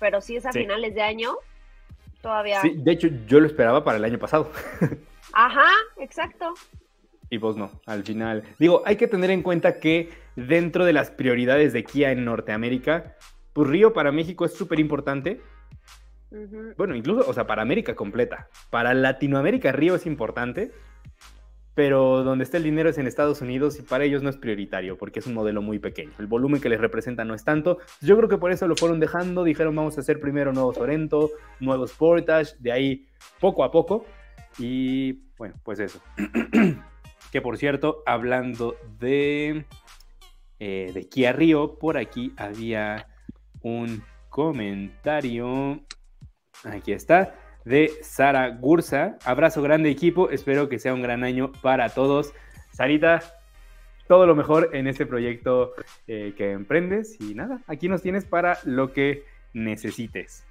[0.00, 1.36] pero si es a finales de año,
[2.22, 2.62] todavía.
[2.62, 4.50] Sí, de hecho yo lo esperaba para el año pasado.
[5.34, 6.54] Ajá, exacto.
[7.28, 8.44] Y vos no, al final.
[8.58, 13.16] Digo, hay que tener en cuenta que dentro de las prioridades de Kia en Norteamérica,
[13.52, 15.40] pues Río para México es súper importante.
[16.76, 18.48] Bueno, incluso, o sea, para América completa.
[18.70, 20.72] Para Latinoamérica Río es importante,
[21.74, 24.96] pero donde está el dinero es en Estados Unidos y para ellos no es prioritario
[24.96, 26.12] porque es un modelo muy pequeño.
[26.18, 27.78] El volumen que les representa no es tanto.
[28.00, 31.30] Yo creo que por eso lo fueron dejando, dijeron vamos a hacer primero nuevo Sorento,
[31.60, 33.06] nuevos Sportage, de ahí
[33.40, 34.04] poco a poco.
[34.58, 36.00] Y bueno, pues eso.
[37.36, 39.66] que por cierto, hablando de,
[40.58, 43.08] eh, Kia Rio, por aquí había
[43.60, 45.84] un comentario.
[46.64, 47.34] Aquí está
[47.66, 49.18] de Sara Gursa.
[49.22, 52.32] Abrazo grande equipo, espero que sea un gran año para todos.
[52.72, 53.20] Sarita,
[54.08, 55.74] todo lo mejor en este proyecto
[56.06, 60.46] eh, que emprendes y nada, aquí nos tienes para lo que necesites.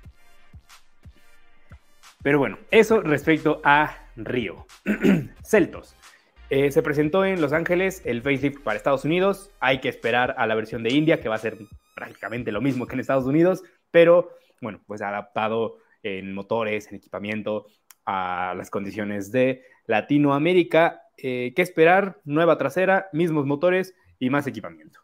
[2.21, 4.67] Pero bueno, eso respecto a Río.
[5.43, 5.95] Celtos.
[6.51, 9.49] Eh, se presentó en Los Ángeles el facelift para Estados Unidos.
[9.59, 11.57] Hay que esperar a la versión de India, que va a ser
[11.95, 14.29] prácticamente lo mismo que en Estados Unidos, pero
[14.61, 17.65] bueno, pues adaptado en motores, en equipamiento,
[18.05, 21.01] a las condiciones de Latinoamérica.
[21.17, 22.19] Eh, ¿Qué esperar?
[22.25, 24.99] Nueva trasera, mismos motores y más equipamiento.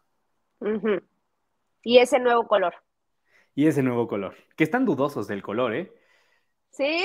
[1.82, 2.74] Y ese nuevo color.
[3.56, 4.36] Y ese nuevo color.
[4.56, 5.92] Que están dudosos del color, ¿eh?
[6.70, 7.04] ¿Sí?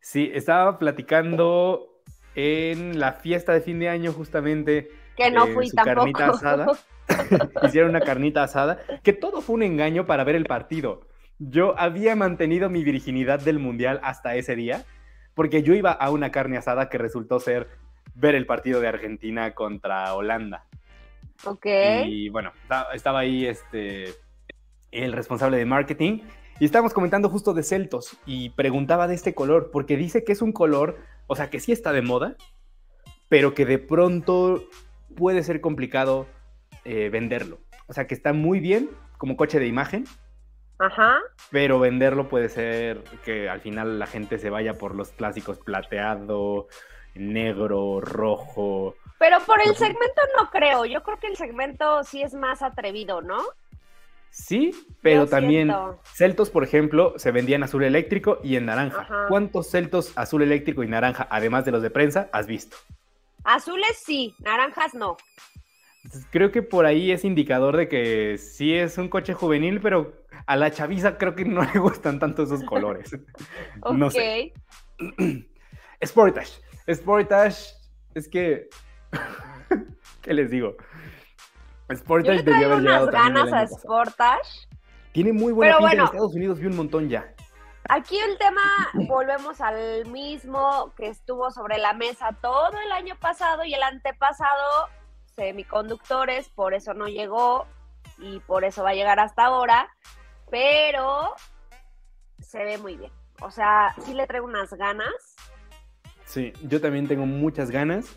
[0.00, 1.91] Sí, estaba platicando
[2.34, 4.90] en la fiesta de fin de año justamente.
[5.16, 6.66] Que no fui su carnita asada.
[7.62, 8.78] Hicieron una carnita asada.
[9.02, 11.06] Que todo fue un engaño para ver el partido.
[11.38, 14.84] Yo había mantenido mi virginidad del mundial hasta ese día,
[15.34, 17.68] porque yo iba a una carne asada que resultó ser
[18.14, 20.66] ver el partido de Argentina contra Holanda.
[21.44, 21.66] Ok.
[22.06, 22.52] Y bueno,
[22.94, 24.04] estaba ahí este,
[24.92, 26.20] el responsable de marketing
[26.60, 30.42] y estábamos comentando justo de Celtos y preguntaba de este color, porque dice que es
[30.42, 30.98] un color,
[31.32, 32.36] o sea, que sí está de moda,
[33.30, 34.68] pero que de pronto
[35.16, 36.26] puede ser complicado
[36.84, 37.58] eh, venderlo.
[37.86, 40.04] O sea, que está muy bien como coche de imagen,
[40.78, 41.20] Ajá.
[41.50, 46.68] pero venderlo puede ser que al final la gente se vaya por los clásicos plateado,
[47.14, 48.94] negro, rojo.
[49.18, 50.84] Pero por el segmento no creo.
[50.84, 53.40] Yo creo que el segmento sí es más atrevido, ¿no?
[54.32, 54.70] Sí,
[55.02, 56.00] pero también siento.
[56.14, 59.02] Celtos, por ejemplo, se vendían azul eléctrico y en naranja.
[59.02, 59.26] Ajá.
[59.28, 62.78] ¿Cuántos Celtos azul eléctrico y naranja, además de los de prensa, has visto?
[63.44, 65.18] Azules sí, naranjas no.
[66.30, 70.56] Creo que por ahí es indicador de que sí es un coche juvenil, pero a
[70.56, 73.12] la chaviza creo que no le gustan tanto esos colores.
[73.82, 73.92] Ok.
[73.96, 74.54] No sé.
[76.02, 76.52] Sportage.
[76.90, 77.74] Sportage
[78.14, 78.70] es que.
[80.22, 80.76] ¿Qué les digo?
[81.92, 83.66] Yo Sportage le debió haber unas ganas a.
[83.66, 84.68] Sportage.
[85.12, 86.04] Tiene muy buena Pero pinta en bueno.
[86.04, 87.34] Estados Unidos, vi un montón ya.
[87.88, 88.62] Aquí el tema,
[89.08, 94.88] volvemos al mismo que estuvo sobre la mesa todo el año pasado y el antepasado,
[95.36, 97.66] semiconductores, por eso no llegó
[98.18, 99.88] y por eso va a llegar hasta ahora,
[100.50, 101.34] pero
[102.38, 103.12] se ve muy bien.
[103.40, 105.36] O sea, sí le traigo unas ganas.
[106.24, 108.16] Sí, yo también tengo muchas ganas.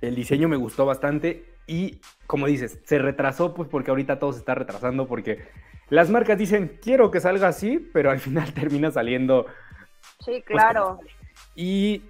[0.00, 4.38] El diseño me gustó bastante y, como dices, se retrasó pues porque ahorita todo se
[4.40, 5.44] está retrasando porque
[5.90, 9.46] las marcas dicen, quiero que salga así, pero al final termina saliendo
[10.24, 11.00] Sí, pues, claro.
[11.54, 12.02] Y,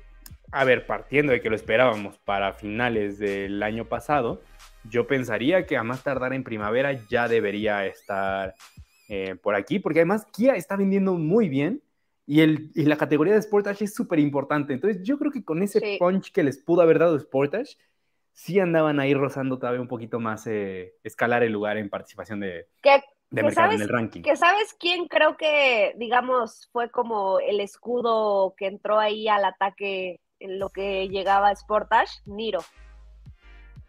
[0.53, 4.43] a ver, partiendo de que lo esperábamos para finales del año pasado,
[4.89, 8.55] yo pensaría que a más tardar en primavera ya debería estar
[9.09, 11.83] eh, por aquí, porque además Kia está vendiendo muy bien
[12.27, 14.73] y, el, y la categoría de Sportage es súper importante.
[14.73, 15.97] Entonces, yo creo que con ese Sí.
[15.99, 17.77] punch que les pudo haber dado Sportage,
[18.35, 22.67] sí andaban ahí rozando todavía un poquito más eh, escalar el lugar en participación de,
[22.83, 23.01] Que, de
[23.41, 24.23] que mercado en sabes el ranking.
[24.23, 30.21] que sabes quién creo que, digamos, fue como el escudo que entró ahí al ataque
[30.41, 32.61] en lo que llegaba a Sportage, Niro.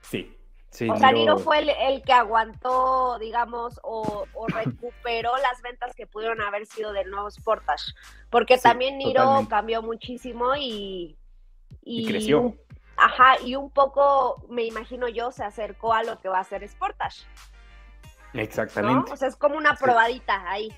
[0.01, 0.31] Sí.
[0.69, 5.93] Sí, O sea, Niro- fue el, el que aguantó, digamos, o, o recuperó las ventas
[5.95, 7.93] que pudieron haber sido del nuevo Sportage.
[8.29, 9.49] Porque Sí, también Niro totalmente.
[9.49, 11.17] cambió muchísimo y,
[11.81, 12.41] Y creció.
[12.41, 12.59] un-
[12.97, 16.67] ajá, y un poco, me imagino yo, se acercó a lo que va a ser
[16.67, 17.25] Sportage.
[18.33, 18.41] ¿no?
[18.41, 19.11] Exactamente.
[19.11, 19.83] O sea, es como una Sí.
[19.83, 20.69] probadita ahí.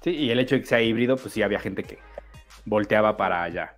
[0.00, 1.98] Sí, y el hecho de que sea híbrido, pues sí había gente que
[2.64, 3.76] volteaba para allá.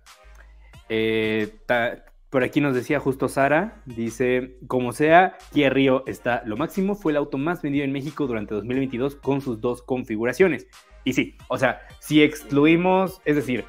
[0.89, 6.57] Eh, ta- por aquí nos decía justo Sara, dice, como sea, Kia Rio está lo
[6.57, 10.67] máximo, fue el auto más vendido en México durante 2022 con sus dos configuraciones.
[11.03, 13.63] Y sí, o sea, si excluimos, es decir,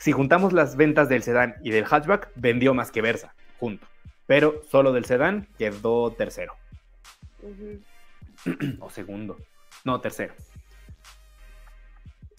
[0.00, 3.86] si juntamos las ventas del sedán y del hatchback, vendió más que Versa, junto.
[4.26, 6.54] Pero solo del sedán quedó tercero
[8.80, 9.36] o segundo.
[9.84, 10.32] No, tercero.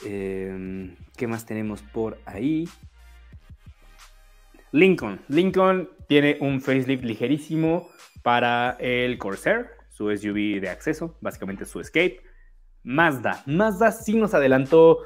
[0.04, 2.68] Em, ¿Qué más tenemos por ahí?
[4.72, 5.22] Lincoln.
[5.28, 7.92] Lincoln tiene un facelift ligerísimo
[8.24, 12.22] para el Corsair, su SUV de acceso, básicamente su Escape.
[12.84, 13.44] Mazda.
[13.46, 15.00] Mazda sí nos adelantó,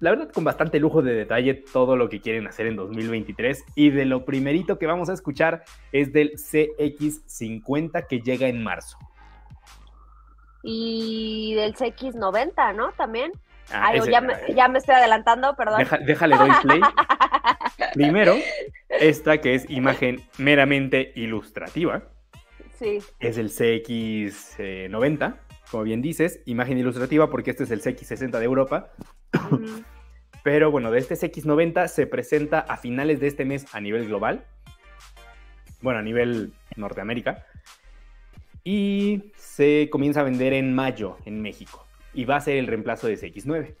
[0.00, 3.64] la verdad, con bastante lujo de detalle todo lo que quieren hacer en 2023.
[3.74, 8.98] Y de lo primerito que vamos a escuchar es del CX50 que llega en marzo.
[10.62, 12.90] Y del CX90, ¿no?
[12.92, 13.32] También.
[13.72, 15.78] Ah, Ay, ese- ya, me, ya me estoy adelantando, perdón.
[15.78, 16.80] Deja- déjale doy play.
[17.94, 18.34] Primero,
[18.88, 22.02] esta que es imagen meramente ilustrativa,
[22.78, 22.98] Sí.
[23.20, 25.36] es el CX90,
[25.70, 28.90] como bien dices, imagen ilustrativa porque este es el CX60 de Europa,
[30.44, 34.44] Pero bueno, de este CX90 se presenta a finales de este mes a nivel global,
[35.82, 37.44] bueno, a nivel Norteamérica,
[38.62, 43.08] y se comienza a vender en mayo en México, y va a ser el reemplazo
[43.08, 43.74] de CX9.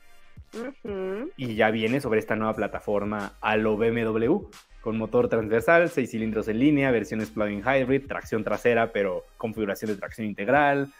[0.54, 1.30] Ujú.
[1.36, 4.48] y ya viene sobre esta nueva plataforma a lo BMW,
[4.80, 9.96] con motor transversal, 6 cilindros en línea, versiones plug-in hybrid, tracción trasera, pero configuración de
[9.96, 10.92] tracción integral.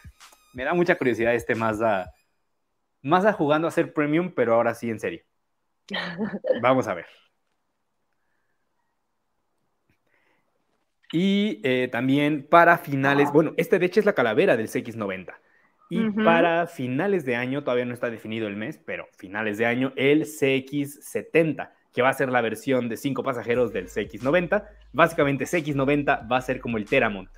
[0.53, 2.11] Me da mucha curiosidad este Mazda,
[3.07, 5.21] Mazda jugando a ser premium, pero ahora sí en serio.
[6.61, 7.05] Vamos a ver.
[11.11, 15.35] Y eh, también para finales, bueno, este de hecho es la calavera del CX90.
[15.89, 19.93] Y para finales de año, todavía no está definido el mes, pero finales de año,
[19.95, 24.67] el CX70, que va a ser la versión de 5 pasajeros del CX90.
[24.91, 27.29] Básicamente CX90 va a ser como el Teramont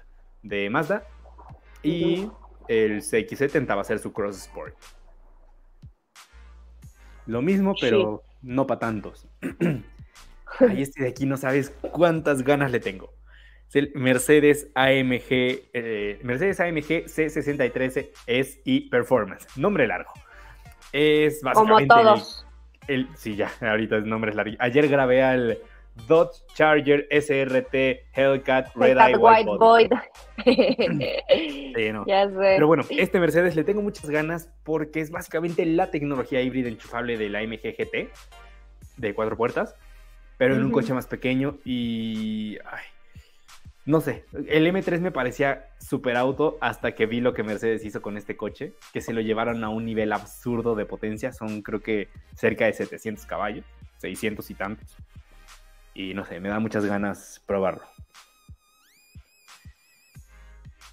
[0.41, 1.03] de Mazda
[1.84, 2.28] y
[2.67, 4.76] el CX70 va a ser su Cross Sport.
[7.30, 9.27] Lo mismo, pero no para tantos.
[10.59, 13.13] Ahí este de aquí no sabes cuántas ganas le tengo.
[13.69, 15.30] Es el Mercedes AMG,
[15.73, 19.45] eh, Mercedes AMG C63 SI Performance.
[19.57, 20.11] Nombre largo.
[20.91, 22.23] Es Como básicamente
[22.88, 24.55] el- el, sí, ya, ahorita es nombre largo.
[24.59, 25.59] Ayer grabé al
[26.08, 29.91] Dodge Charger SRT Hellcat Red Hellcat Eye White Void.
[31.76, 32.06] Sí, no.
[32.08, 32.36] ya sé.
[32.36, 37.18] Pero bueno, este Mercedes le tengo muchas ganas porque es básicamente la tecnología híbrida enchufable
[37.18, 38.10] de la MG GT
[38.97, 39.76] de cuatro puertas,
[40.38, 42.58] pero en un coche más pequeño y...
[42.66, 42.84] ay,
[43.86, 48.04] no sé, el M3 me parecía super auto hasta que vi lo que Mercedes hizo
[48.04, 51.82] con este coche, que se lo llevaron a un nivel absurdo de potencia, son creo
[51.82, 53.66] que cerca de 700 caballos,
[53.97, 54.95] 600 y tantos.
[55.93, 57.83] Y no sé, me da muchas ganas probarlo.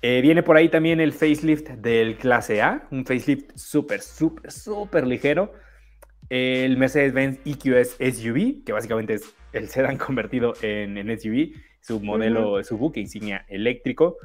[0.03, 5.07] Eh, viene por ahí también el facelift del clase A, un facelift súper, súper, súper
[5.07, 5.53] ligero.
[6.29, 12.63] El Mercedes-Benz EQS SUV, que básicamente es el sedán convertido en, en SUV, su modelo,
[12.65, 14.17] su buque insignia eléctrico.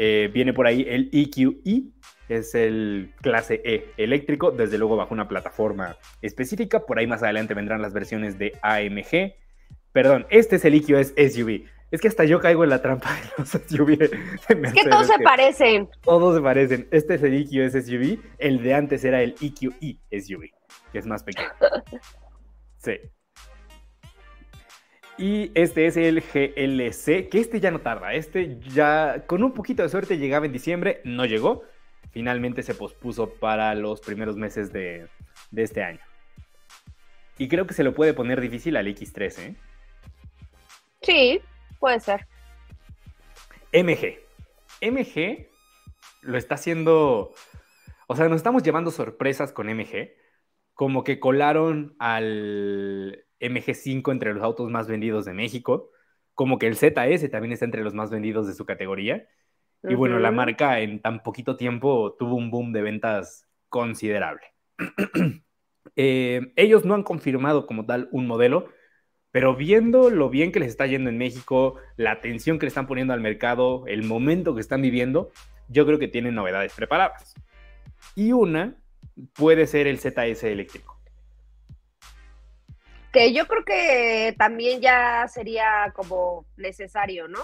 [0.00, 1.82] Eh, viene por ahí el EQE,
[2.28, 6.86] es el clase E eléctrico, desde luego bajo una plataforma específica.
[6.86, 9.34] Por ahí más adelante vendrán las versiones de AMG.
[9.98, 11.64] Perdón, este es el EQS SUV.
[11.90, 13.98] Es que hasta yo caigo en la trampa de los SUV.
[14.62, 15.88] Es que todos se parecen.
[16.02, 16.86] todos se parecen.
[16.92, 18.20] Este es el EQS SUV.
[18.38, 20.50] El de antes era el EQE SUV,
[20.92, 21.48] que es más pequeño.
[22.76, 22.92] Sí.
[25.18, 28.14] Y este es el GLC, que este ya no tarda.
[28.14, 31.00] Este ya, con un poquito de suerte, llegaba en diciembre.
[31.02, 31.64] No llegó.
[32.12, 35.08] Finalmente se pospuso para los primeros meses de,
[35.50, 35.98] de este año.
[37.36, 39.56] Y creo que se lo puede poner difícil al X3, ¿eh?
[41.02, 41.40] Sí,
[41.78, 42.26] puede ser.
[43.72, 44.18] MG.
[44.80, 45.48] MG
[46.22, 47.32] lo está haciendo.
[48.06, 50.10] O sea, nos estamos llevando sorpresas con MG.
[50.74, 55.90] Como que colaron al MG5 entre los autos más vendidos de México.
[56.34, 59.26] Como que el ZS también está entre los más vendidos de su categoría.
[59.84, 64.42] Y bueno, la marca en tan poquito tiempo tuvo un boom de ventas considerable.
[66.00, 68.68] Eh, ellos no han confirmado como tal un modelo,
[69.30, 72.86] pero viendo lo bien que les está yendo en México, la atención que le están
[72.86, 75.30] poniendo al mercado, el momento que están viviendo,
[75.68, 77.34] yo creo que tienen novedades preparadas.
[78.14, 78.74] Y una
[79.34, 80.98] puede ser el ZS eléctrico.
[83.12, 87.40] Que yo creo que también ya sería como necesario, ¿no?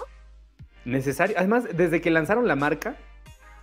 [0.85, 1.35] Necesario.
[1.37, 2.95] Además, desde que lanzaron la marca,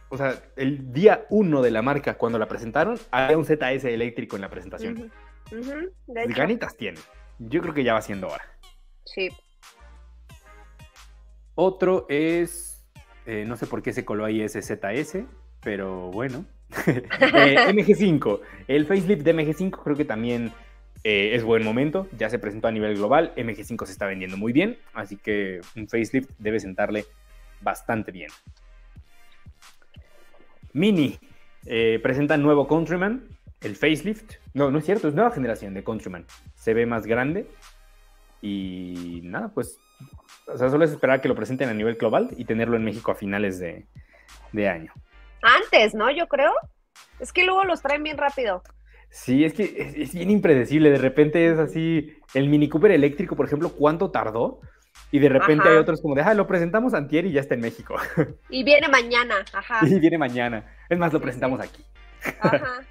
[0.09, 4.37] o sea, el día uno de la marca, cuando la presentaron, había un ZS eléctrico
[4.37, 5.13] en la presentación.
[5.51, 6.99] Hecho, Ganitas tiene.
[7.49, 8.45] Yo creo que ya va siendo hora.
[9.05, 9.29] Sí.
[11.55, 12.85] Otro es,
[13.27, 15.25] eh, no sé por qué se coló ahí ese ZS,
[15.61, 16.45] pero bueno.
[16.87, 18.41] Eh, MG5.
[18.67, 20.53] El facelift de MG5 creo que también
[21.05, 22.09] eh, es buen momento.
[22.19, 23.35] Ya se presentó a nivel global.
[23.37, 27.05] MG5 se está vendiendo muy bien, así que un facelift debe sentarle
[27.61, 28.31] bastante bien.
[30.73, 31.19] Mini.
[31.67, 33.29] eh, presenta nuevo Countryman,
[33.61, 34.35] el facelift.
[34.55, 36.25] No, no es cierto, es nueva generación de Countryman.
[36.63, 37.49] Se ve más grande.
[38.41, 39.81] Y nada, pues
[40.47, 43.11] o sea, solo es esperar que lo presenten a nivel global y tenerlo en México
[43.11, 43.87] a finales de,
[44.53, 44.93] de año.
[45.43, 46.09] Antes, ¿no?
[46.13, 46.53] Yo creo.
[47.19, 48.63] Es que luego los traen bien rápido.
[49.11, 50.91] Sí, es que es, es bien impredecible.
[50.91, 52.17] De repente es así.
[52.33, 54.61] El Mini Cooper eléctrico, por ejemplo, ¿cuánto tardó?
[55.11, 55.71] Y de repente Ajá.
[55.73, 57.97] hay otros como de, ah, lo presentamos antier y ya está en México.
[58.51, 59.81] Y viene mañana, ajá.
[59.87, 60.65] y viene mañana.
[60.89, 61.69] Es más, lo Sí, presentamos sí.
[61.69, 61.85] aquí.
[62.41, 62.83] Ajá.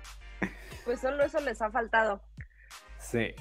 [0.85, 2.21] Pues solo eso les ha faltado.
[2.97, 3.33] Sí.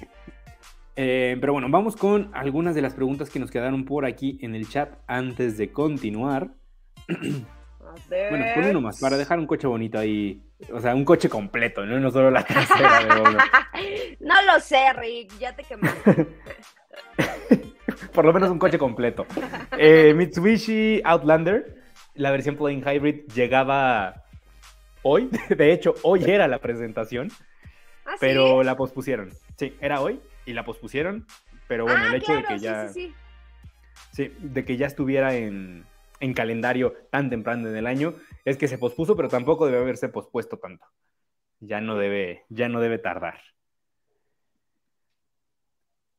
[0.97, 4.55] Eh, pero bueno, vamos con algunas de las preguntas que nos quedaron por aquí en
[4.55, 6.51] el chat antes de continuar.
[7.09, 8.30] A ver.
[8.30, 10.43] Bueno, con uno más, para dejar un coche bonito ahí.
[10.72, 13.38] O sea, un coche completo, no, no solo la trasera de uno.
[14.20, 16.26] no lo sé, Rick, ya te quemaste.
[18.12, 19.26] Por lo menos un coche completo.
[19.78, 21.82] Eh, Mitsubishi Outlander,
[22.14, 24.24] la versión plug-in hybrid, llegaba
[25.03, 25.30] hoy.
[25.49, 27.28] De hecho, hoy era la presentación,
[28.05, 28.18] ¿Ah, sí?
[28.20, 29.30] pero la pospusieron.
[29.57, 31.26] Sí, era hoy y la pospusieron.
[31.68, 32.88] Pero bueno, ah, el hecho claro, de que ya.
[32.88, 33.14] sí, sí.
[34.12, 35.84] Sí, de que ya estuviera en,
[36.20, 38.14] en calendario tan temprano en el año,
[38.45, 40.86] es que se pospuso, pero tampoco debe haberse pospuesto tanto.
[41.61, 43.41] Ya no debe, ya no debe tardar.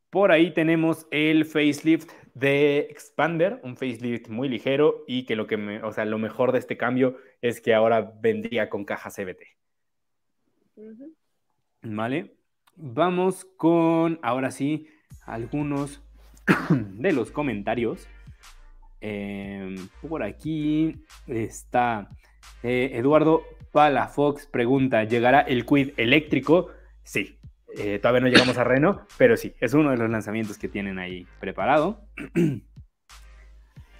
[0.09, 5.57] Por ahí tenemos el facelift de Expander, un facelift muy ligero y que lo que
[5.57, 9.41] me, o sea, lo mejor de este cambio es que ahora vendría con caja CBT.
[11.83, 12.35] ¿Vale?
[12.83, 14.87] Vamos con, ahora sí,
[15.27, 16.01] algunos
[16.69, 18.07] de los comentarios.
[19.01, 20.95] Eh, por aquí
[21.27, 22.09] está
[22.63, 26.69] eh, Eduardo Palafox pregunta, ¿llegará el Quid eléctrico?
[27.03, 27.37] Sí,
[27.77, 30.97] eh, todavía no llegamos a Reno, pero sí, es uno de los lanzamientos que tienen
[30.97, 32.07] ahí preparado.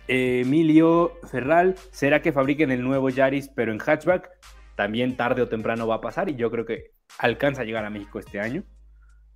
[0.08, 4.28] Emilio Ferral, ¿será que fabriquen el nuevo Yaris pero en hatchback?
[4.76, 7.90] También tarde o temprano va a pasar y yo creo que alcanza a llegar a
[7.90, 8.64] México este año.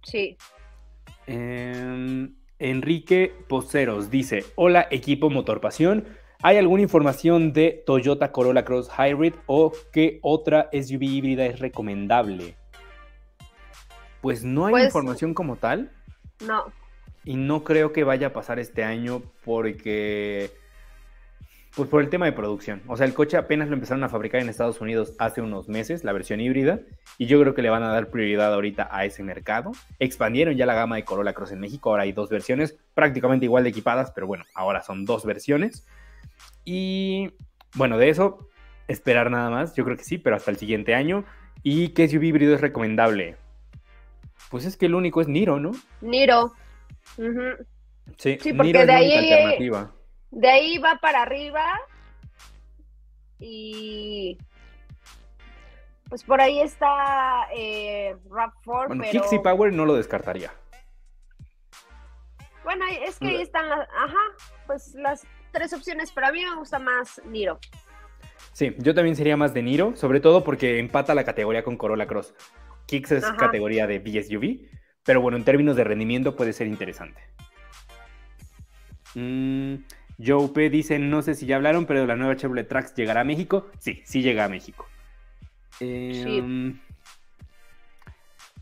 [0.03, 0.37] Sí.
[1.27, 6.05] Eh, Enrique Poceros dice: Hola, equipo Motor Pasión.
[6.41, 12.55] ¿Hay alguna información de Toyota Corolla Cross Hybrid o qué otra SUV híbrida es recomendable?
[14.21, 15.91] Pues no hay Pues- información como tal
[16.45, 16.65] No.
[17.23, 20.51] y no creo que vaya a pasar este año porque
[21.75, 22.81] pues por el tema de producción.
[22.87, 26.03] O sea, el coche apenas lo empezaron a fabricar en Estados Unidos hace unos meses,
[26.03, 26.79] la versión híbrida,
[27.17, 29.71] y yo creo que le van a dar prioridad ahorita a ese mercado.
[29.99, 33.63] Expandieron ya la gama de Corolla Cross en México, ahora hay dos versiones prácticamente igual
[33.63, 35.85] de equipadas, pero bueno, ahora son dos versiones.
[36.63, 37.31] Y
[37.75, 38.47] bueno, de eso
[38.87, 41.25] esperar nada más, yo creo que sí, pero hasta el siguiente año.
[41.63, 43.37] ¿Y qué SUV híbrido es recomendable?
[44.51, 45.71] Pues es que el único es Niro, ¿no?
[46.01, 46.53] Niro.
[48.17, 49.91] Sí, Sí, porque Niro de ahí- alternativa.
[50.35, 51.65] De ahí va para arriba.
[53.39, 54.37] Y.
[56.09, 59.11] Pues por ahí está eh, RAV4, Bueno, pero.
[59.11, 60.53] Kicks y Power no lo descartaría.
[62.65, 63.87] Bueno, es que ahí están las.
[63.89, 64.19] Ajá,
[64.67, 67.57] pues las tres opciones, pero a mí me gusta más Niro.
[68.51, 72.07] Sí, yo también sería más de Niro, sobre todo porque empata la categoría con Corolla
[72.07, 72.33] Cross.
[72.87, 73.37] Kicks es Ajá.
[73.37, 74.69] categoría de BSUV,
[75.03, 77.21] pero bueno, en términos de rendimiento puede ser interesante.
[79.15, 79.75] Mm,
[80.23, 83.25] Joe P dice, no sé si ya hablaron, pero la nueva Chevrolet Trax llegará a
[83.25, 83.67] México.
[83.79, 84.87] Sí, sí llega a México.
[85.79, 86.39] Eh, Sí.
[86.39, 86.79] um,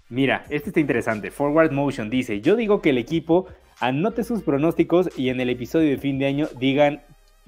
[0.10, 1.32] Mira, este está interesante.
[1.32, 3.48] Forward Motion dice, yo digo que el equipo
[3.80, 7.02] anote sus pronósticos y en el episodio de fin de año digan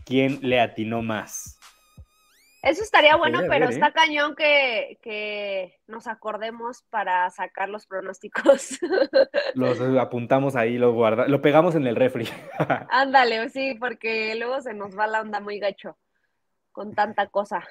[0.03, 1.54] quién le atinó más.
[2.65, 3.69] Eso estaría bueno, pero ¿eh?
[3.69, 8.79] está cañón que, que nos acordemos para sacar los pronósticos.
[9.53, 12.27] Los apuntamos ahí, lo guarda, lo pegamos en el refri.
[12.89, 15.97] Ándale, sí, porque luego se nos va la onda muy gacho
[16.71, 17.63] con tanta cosa.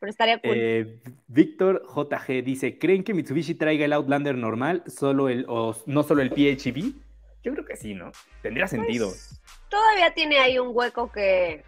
[0.00, 0.52] Pero estaría cool.
[0.54, 6.02] Eh, Víctor JG dice, ¿creen que Mitsubishi traiga el Outlander normal, solo el, o no
[6.02, 6.94] solo el PHEV?
[7.42, 8.10] Yo creo que sí, ¿no?
[8.42, 9.08] Tendría sentido.
[9.08, 11.62] Pues, todavía tiene ahí un hueco que,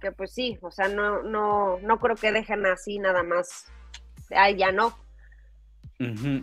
[0.00, 3.70] que pues sí, o sea, no, no, no creo que dejen así nada más.
[4.30, 4.96] Ay, ya no.
[6.00, 6.42] Ujú.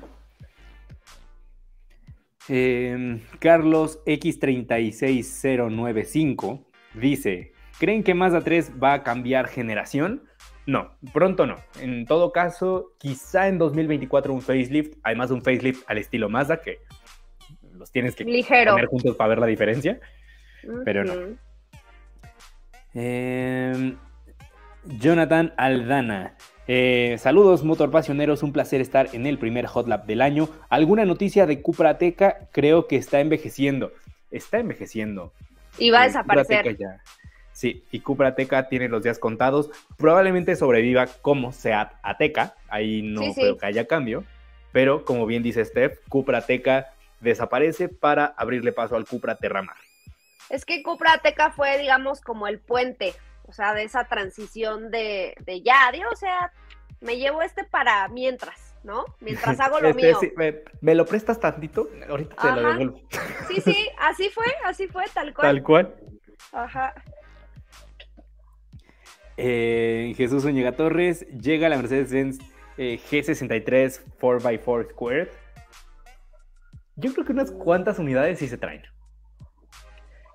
[2.49, 10.23] Em, Carlos X36095 dice, ¿creen que Mazda 3 va a cambiar generación?
[10.65, 11.55] No, pronto no.
[11.81, 16.61] En todo caso, quizá en 2024 un facelift, además de un facelift al estilo Mazda,
[16.61, 16.79] que
[17.73, 18.71] los tienes que Ligero.
[18.71, 19.99] poner juntos para ver la diferencia.
[20.83, 21.37] pero no.
[22.93, 23.95] Em,
[24.85, 26.33] Jonathan Aldana.
[26.69, 28.43] eh, saludos, motor pasioneros.
[28.43, 30.49] Un placer estar en el primer Hot Lap del año.
[30.69, 32.49] ¿Alguna noticia de Cupra Teca?
[32.51, 33.93] Creo que está envejeciendo.
[34.31, 35.31] Está envejeciendo.
[35.77, 36.77] Y va a Eh, desaparecer.
[36.77, 37.01] Ya-
[37.53, 39.71] Sí, y Cupra Teca tiene los días contados.
[39.97, 42.53] Probablemente sobreviva como Seat Ateca.
[42.69, 43.41] Ahí no Sí, sí.
[43.41, 44.25] creo que haya cambio.
[44.71, 46.87] Pero como bien dice Steph, Cupra Teca
[47.19, 49.75] desaparece para abrirle paso al Cupra Terramar.
[50.49, 55.35] Es que Cupra Teca fue, digamos, como el puente, o sea, de esa transición de,
[55.45, 56.51] de ya, Dios, o sea,
[57.01, 59.05] me llevo este para mientras, ¿no?
[59.19, 60.17] Mientras hago lo Este, mío.
[60.19, 61.89] sí, me, me lo prestas tantito?
[62.09, 63.01] Ahorita te lo devuelvo.
[63.47, 65.47] Sí, sí, así fue, así fue, tal cual.
[65.47, 65.95] Tal cual.
[66.51, 66.93] Ajá.
[69.37, 72.39] Eh, Jesús Zúñiga Torres, llega la Mercedes-Benz
[72.77, 75.29] eh, G63 4x4 Squared.
[76.95, 78.83] Yo creo que unas cuantas unidades sí se traen.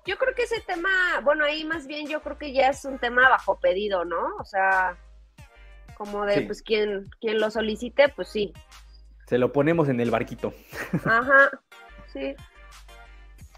[0.05, 0.89] Yo creo que ese tema,
[1.23, 4.35] bueno, ahí más bien yo creo que ya es un tema bajo pedido, ¿no?
[4.39, 4.97] O sea,
[5.95, 6.41] como de, Sí.
[6.41, 8.53] pues, quien, quien lo solicite, pues sí.
[9.27, 10.53] Se lo ponemos en el barquito.
[11.05, 11.49] Ajá,
[12.11, 12.35] sí.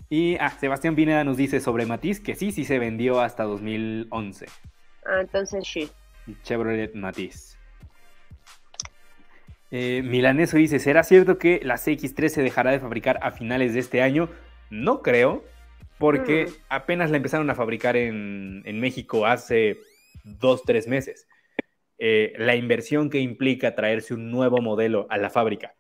[0.10, 4.46] Y ah, Sebastián Pineda nos dice sobre Matiz que sí, sí se vendió hasta 2011.
[5.08, 5.90] Ah, entonces sí.
[6.44, 7.58] Chevrolet Matiz.
[9.72, 13.80] Eh, Milaneso dice, ¿será cierto que la CX3 se dejará de fabricar a finales de
[13.80, 14.30] este año?
[14.70, 15.44] No creo,
[15.98, 19.78] porque apenas la empezaron a fabricar en, en México hace
[20.24, 21.28] dos, tres meses.
[21.98, 25.76] Eh, la inversión que implica traerse un nuevo modelo a la fábrica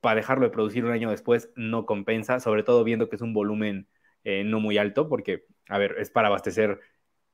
[0.00, 3.32] para dejarlo de producir un año después no compensa, sobre todo viendo que es un
[3.32, 3.88] volumen
[4.24, 6.80] eh, no muy alto, porque, a ver, es para abastecer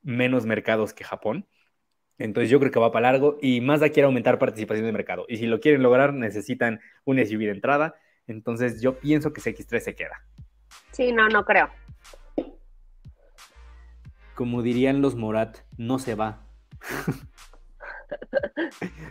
[0.03, 1.47] menos mercados que Japón.
[2.19, 5.25] Entonces yo creo que va para largo y Mazda quiere aumentar participación de mercado.
[5.27, 7.95] Y si lo quieren lograr, necesitan un SUV de entrada.
[8.27, 10.23] Entonces yo pienso que CX3 se queda.
[10.93, 11.71] Sí, no, no creo.
[14.35, 16.41] Como dirían los Morat, no se va.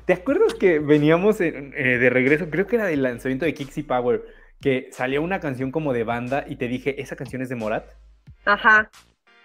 [0.06, 2.50] ¿Te acuerdas que veníamos en- eh, de regreso?
[2.50, 4.24] Creo que era del lanzamiento de Kixi Power,
[4.62, 7.86] que salió una canción como de banda y te dije, ¿esa canción es de Morat?
[8.46, 8.90] Ajá,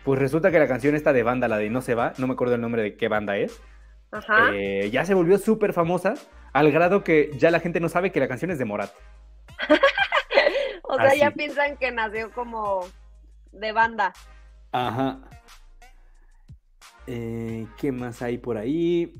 [0.05, 2.35] Pues resulta que la canción esta de banda, la de No se va, no me
[2.35, 3.59] acuerdo el nombre de qué banda es,
[4.12, 4.51] ajá.
[4.53, 6.12] eh, ya se volvió súper famosa
[6.53, 8.91] al grado que ya la gente no sabe que la canción es de Morat.
[10.87, 12.87] O sea, ya piensan que nació como
[13.53, 14.12] de banda.
[14.70, 15.20] Ajá.
[17.07, 19.14] Eh, ¿Qué más hay por ahí?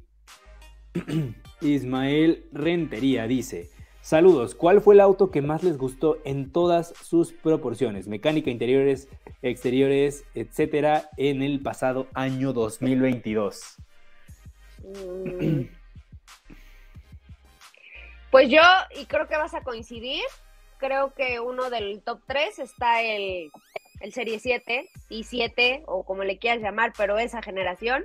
[1.61, 3.71] Ismael Rentería dice:
[4.01, 8.07] Saludos, ¿cuál fue el auto que más les gustó en todas sus proporciones?
[8.07, 9.09] Mecánica, interiores,
[9.43, 13.77] exteriores, etcétera, en el pasado año 2022.
[14.83, 15.63] Mm.
[18.31, 18.63] Pues yo,
[19.01, 20.25] y creo que vas a coincidir,
[20.79, 23.53] creo que uno del top 3 está el,
[24.05, 28.05] el Serie 7 y 7, o como le quieras llamar, pero esa generación.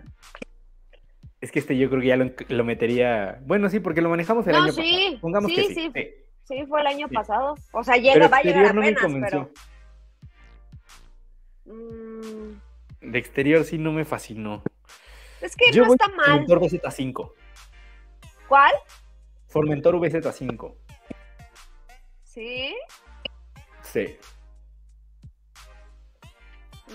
[1.42, 3.40] Es que este yo creo que ya lo, lo metería.
[3.46, 5.22] Bueno, sí, porque lo manejamos el No, año sí, pasado.
[5.22, 5.74] Pongamos sí, que sí.
[5.74, 5.92] sí.
[5.94, 6.10] sí.
[6.46, 7.14] Sí, fue el año Sí.
[7.14, 7.56] pasado.
[7.74, 9.52] O sea, llega, va a llegar exterior no me apenas, pero.
[11.66, 14.64] Mm, De exterior sí no me fascinó.
[15.42, 16.26] es que Yo no está mal.
[16.48, 17.34] Formentor VZ5.
[18.48, 18.72] ¿Cuál?
[19.50, 20.76] Formentor VZ5.
[22.24, 22.74] Sí.
[23.84, 24.18] Sí.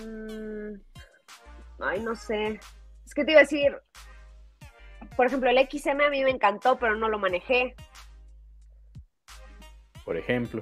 [0.03, 0.73] Mm,
[1.79, 2.59] ay, no sé.
[3.05, 3.77] Es que te iba a decir,
[5.15, 7.75] por ejemplo, el XM a mí me encantó, pero no lo manejé.
[10.03, 10.61] Por ejemplo.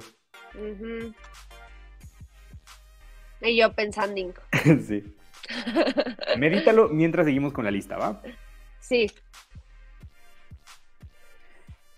[3.40, 4.32] Y yo pensando,
[4.86, 5.16] sí.
[6.38, 8.22] Medítalo mientras seguimos con la lista, ¿va?
[8.80, 9.06] sí,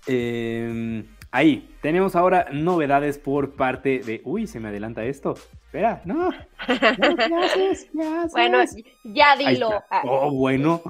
[0.08, 1.04] Eh,
[1.36, 4.22] ahí, tenemos ahora novedades por parte de.
[4.24, 5.34] Uy, se me adelanta esto.
[5.64, 6.30] Espera, no.
[6.30, 7.90] no ¿qué haces?
[7.92, 8.32] ¿Qué haces?
[8.32, 8.58] bueno,
[9.04, 9.70] ya dilo.
[9.90, 10.02] Ah.
[10.04, 10.82] Oh, bueno.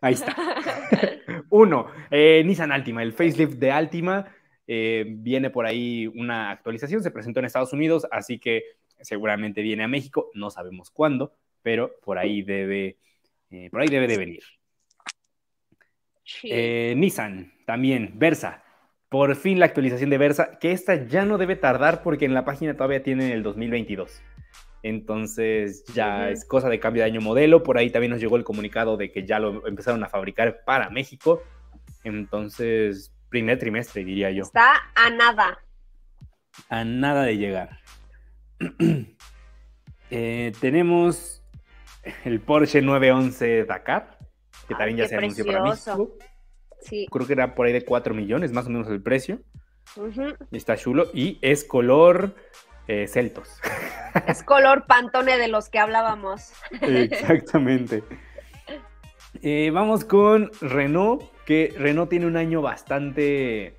[0.00, 0.36] Ahí está.
[1.50, 4.26] Uno, eh, Nissan Altima, el facelift de Altima.
[4.66, 8.64] eh, viene por ahí una actualización, se presentó en Estados Unidos, así que
[9.00, 11.32] seguramente viene a México, no sabemos cuándo,
[11.62, 12.98] pero por ahí debe,
[13.50, 14.42] eh, por ahí debe de venir.
[16.22, 16.52] Sí.
[16.94, 18.62] Nissan, también, Versa.
[19.08, 22.44] Por fin la actualización de Versa, que esta ya no debe tardar porque en la
[22.44, 24.22] página todavía tienen el 2022.
[24.82, 27.62] Entonces ya es cosa de cambio de año modelo.
[27.62, 30.90] Por ahí también nos llegó el comunicado de que ya lo empezaron a fabricar para
[30.90, 31.42] México.
[32.04, 34.44] Entonces, primer trimestre, diría yo.
[34.44, 35.58] Está a nada.
[36.68, 37.78] A nada de llegar.
[40.10, 41.42] Eh, tenemos
[42.24, 44.16] el Porsche 911 Dakar,
[44.66, 45.62] que Ay, también ya se anunció para.
[45.62, 46.16] México.
[46.80, 47.06] Sí.
[47.10, 49.40] Creo que era por ahí de 4 millones, más o menos el precio.
[50.52, 52.34] Está chulo y es color
[52.86, 53.60] eh, Celtos.
[54.26, 56.52] Es color pantone de los que hablábamos.
[56.80, 58.02] Exactamente.
[59.42, 63.76] Eh, vamos con Renault, que Renault tiene un año bastante,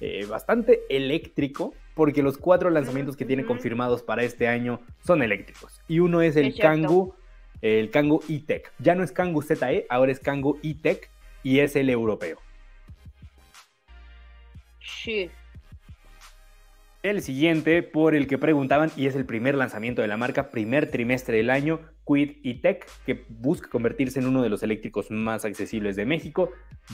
[0.00, 5.80] eh, bastante eléctrico, porque los cuatro lanzamientos que tiene confirmados para este año son eléctricos.
[5.86, 6.58] Y uno es el Es.
[6.58, 7.14] Kangoo,
[7.60, 8.72] el Kangoo E-Tech.
[8.78, 11.10] Ya no es Kangoo ZE, ahora es Kangoo E-Tech
[11.46, 12.40] y es el europeo.
[14.80, 15.30] Sí.
[17.04, 20.90] El siguiente, por el que preguntaban, y es el primer lanzamiento de la marca, primer
[20.90, 25.94] trimestre del año, Quid E-Tech, que busca convertirse en uno de los eléctricos más accesibles
[25.94, 26.50] de México.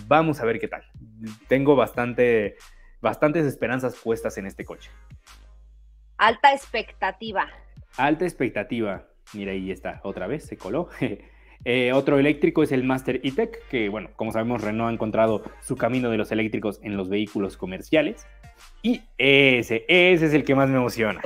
[0.06, 0.84] Vamos a ver qué tal.
[1.48, 2.58] Tengo bastante,
[3.00, 4.90] bastantes esperanzas puestas en este coche.
[6.18, 7.48] Alta expectativa.
[7.96, 9.08] Alta expectativa.
[9.32, 10.90] Mira, ahí está, otra vez, se coló.
[11.64, 15.76] Eh, otro eléctrico es el Master E-Tech, que bueno, como sabemos, Renault ha encontrado su
[15.76, 18.26] camino de los eléctricos en los vehículos comerciales.
[18.82, 21.20] Y ese, ese es el que más me emociona.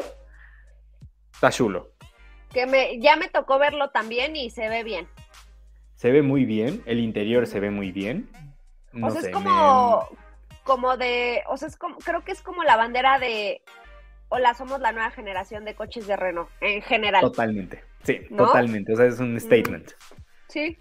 [1.33, 1.91] Está chulo.
[2.53, 5.07] Que me, ya me tocó verlo también y se ve bien.
[5.97, 8.29] Se ve muy bien, el interior se ve muy bien.
[8.93, 10.17] No o sea, sé, es como, me-
[10.65, 13.63] como de, o sea, es como, creo que es como la bandera de,
[14.29, 17.23] hola, somos la nueva generación de coches de Renault, en general.
[17.23, 18.47] Totalmente, sí, ¿No?
[18.47, 18.93] totalmente.
[18.93, 19.93] O sea, es un statement.
[20.57, 20.79] Sí.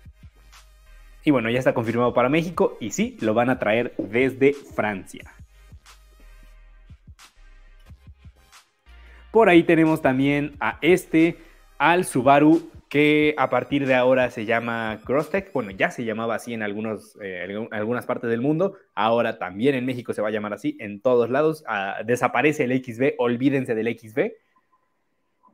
[1.25, 5.33] Y bueno, ya está confirmado para México y sí, lo van a traer desde Francia.
[9.31, 11.37] Por ahí tenemos también a este,
[11.77, 15.51] al Subaru, que a partir de ahora se llama Crosstech.
[15.51, 18.77] Bueno, ya se llamaba así en algunos, eh, algu- algunas partes del mundo.
[18.93, 21.65] Ahora también en México se va a llamar así, en todos lados.
[21.67, 24.31] Ah, desaparece el XB, olvídense del XB.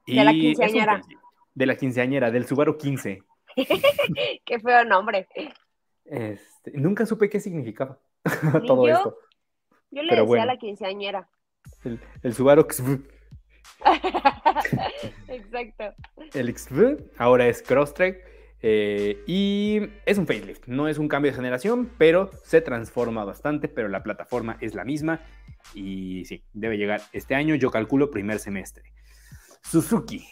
[0.06, 1.02] De la Y es un quinceañera.
[1.56, 3.23] De la quinceañera, del Subaru 15.
[4.45, 5.28] Qué feo nombre.
[6.06, 7.99] Este, nunca supe qué significaba
[8.61, 8.95] Ni todo yo.
[8.98, 9.18] esto.
[9.91, 10.44] Yo le Pero decía bueno.
[10.44, 11.30] a la quinceañera.
[11.84, 12.99] El, el Subaru XV,
[15.28, 15.94] Exacto.
[16.34, 18.23] el XV ahora es Crosstrek
[18.61, 20.68] eh, y es un facelift.
[20.68, 24.84] No es un cambio de generación, pero se transforma bastante, pero la plataforma es la
[24.86, 25.22] misma
[25.73, 28.84] y sí, debe llegar este año, yo calculo primer semestre.
[29.64, 30.28] Suzuki.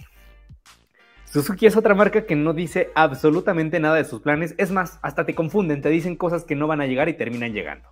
[1.31, 4.55] Suzuki es otra marca que no dice absolutamente nada de sus planes.
[4.57, 7.53] Es más, hasta te confunden, te dicen cosas que no van a llegar y terminan
[7.53, 7.87] llegando.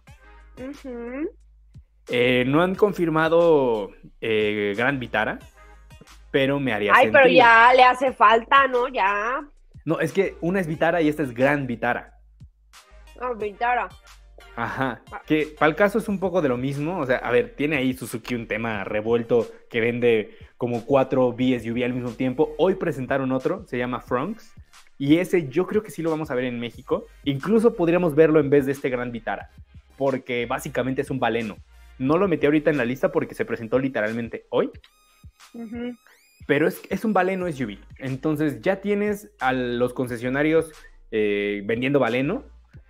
[2.10, 3.92] Eh, no han confirmado
[4.22, 5.38] eh, Gran Vitara,
[6.32, 8.88] pero me haría Ay, pero ya le hace falta, ¿no?
[8.88, 9.46] Ya.
[9.86, 12.18] No, es que una es Vitara y esta es Gran Vitara.
[13.22, 13.88] No, Vitara.
[14.58, 15.02] Ajá.
[15.12, 15.22] Ah.
[15.26, 17.00] Que para el caso es un poco de lo mismo.
[17.00, 21.84] O sea, a ver, tiene ahí Suzuki un tema revuelto que vende como cuatro BSUV
[21.86, 22.56] al mismo tiempo.
[22.58, 24.52] Hoy presentaron otro, se llama Frunks.
[24.98, 27.06] Y ese yo creo que sí lo vamos a ver en México.
[27.24, 29.52] Incluso podríamos verlo en vez de este Gran Vitara.
[29.96, 31.58] Porque básicamente es un baleno.
[32.00, 34.72] No lo metí ahorita en la lista porque se presentó literalmente hoy.
[36.48, 37.78] Pero es, es un baleno SUV.
[38.00, 40.72] Entonces ya tienes a los concesionarios
[41.12, 42.44] eh, vendiendo baleno.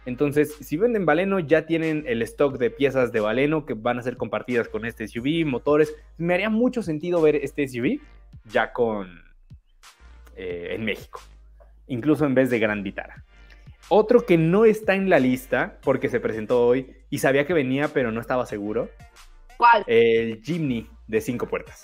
[0.07, 4.03] Entonces, si venden baleno, ya tienen el stock de piezas de baleno que van a
[4.03, 5.93] ser compartidas con este SUV, motores.
[6.17, 7.99] Me haría mucho sentido ver este SUV
[8.45, 9.21] ya con
[10.37, 11.19] eh, en México.
[11.87, 13.25] Incluso en vez de Gran Vitara.
[13.89, 17.89] Otro que no está en la lista porque se presentó hoy y sabía que venía,
[17.89, 18.89] pero no estaba seguro.
[19.57, 19.83] ¿Cuál?
[19.87, 21.83] El Jimny de cinco puertas.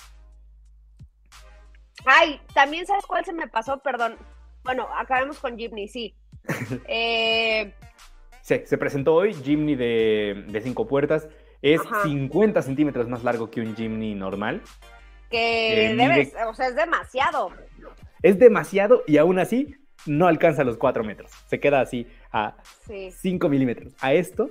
[2.05, 4.15] Ay, también sabes cuál se me pasó, perdón.
[4.63, 6.15] Bueno, acabemos con Jimny, sí.
[6.87, 7.73] Eh,
[8.43, 11.29] Sí, se presentó hoy Jimny de, de cinco puertas.
[11.61, 12.03] Es Ajá.
[12.03, 14.61] 50 centímetros más largo que un Jimny normal.
[15.31, 17.51] que Eh, debes, mide- o sea, es demasiado.
[18.21, 19.75] Es demasiado y aún así
[20.05, 21.31] no alcanza los 4 metros.
[21.47, 23.11] Se queda así a Sí.
[23.11, 23.93] 5 milímetros.
[24.01, 24.49] A esto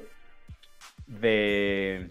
[1.07, 2.11] de,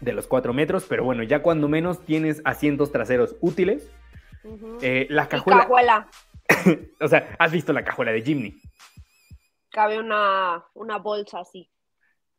[0.00, 3.90] de los 4 metros, pero bueno, ya cuando menos tienes asientos traseros útiles.
[4.82, 6.08] Eh, la Y cajuela, cajuela.
[7.00, 8.60] o sea, has visto la cajuela de Jimny.
[9.74, 11.68] Cabe una, una bolsa así.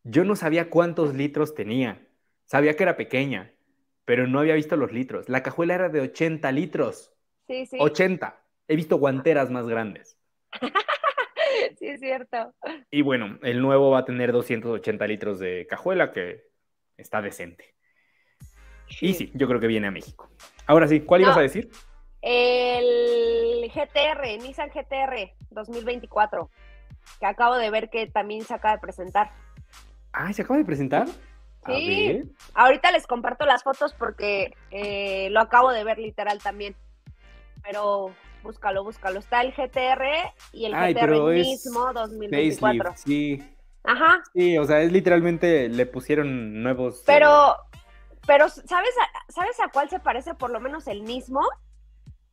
[0.04, 2.08] Yo no sabía cuántos litros tenía.
[2.46, 3.52] Sabía que era pequeña,
[4.06, 5.28] pero no había visto los litros.
[5.28, 7.12] La cajuela era de 80 litros.
[7.46, 7.76] Sí, sí.
[7.78, 8.42] 80.
[8.70, 10.18] He visto guanteras más grandes.
[11.80, 12.54] Sí, es cierto.
[12.92, 16.50] Y bueno, el nuevo va a tener 280 litros de cajuela, que
[16.98, 17.76] está decente.
[19.00, 20.30] Y sí, yo creo que viene a México.
[20.68, 21.28] Ahora sí, ¿cuál No.
[21.28, 21.70] ibas a decir?
[22.22, 26.50] El GTR, Nissan GTR 2024,
[27.20, 29.32] que acabo de ver que también se acaba de presentar.
[30.14, 31.08] Ah, ¿se acaba de presentar?
[31.66, 32.22] Sí.
[32.54, 36.76] Ahorita les comparto las fotos porque eh, lo acabo de ver literal también.
[37.64, 38.14] Pero
[38.44, 39.20] búscalo, búscalo.
[39.20, 40.04] Está el GTR
[40.54, 42.92] y el Ay, GTR mismo 2024.
[42.92, 43.44] Facelift, sí.
[43.84, 44.22] Ajá.
[44.34, 47.00] Sí, o sea, es literalmente, le pusieron nuevos...
[47.00, 47.56] eh, Pero,
[48.26, 51.42] pero ¿sabes a, ¿sabes a cuál se parece por lo menos el mismo?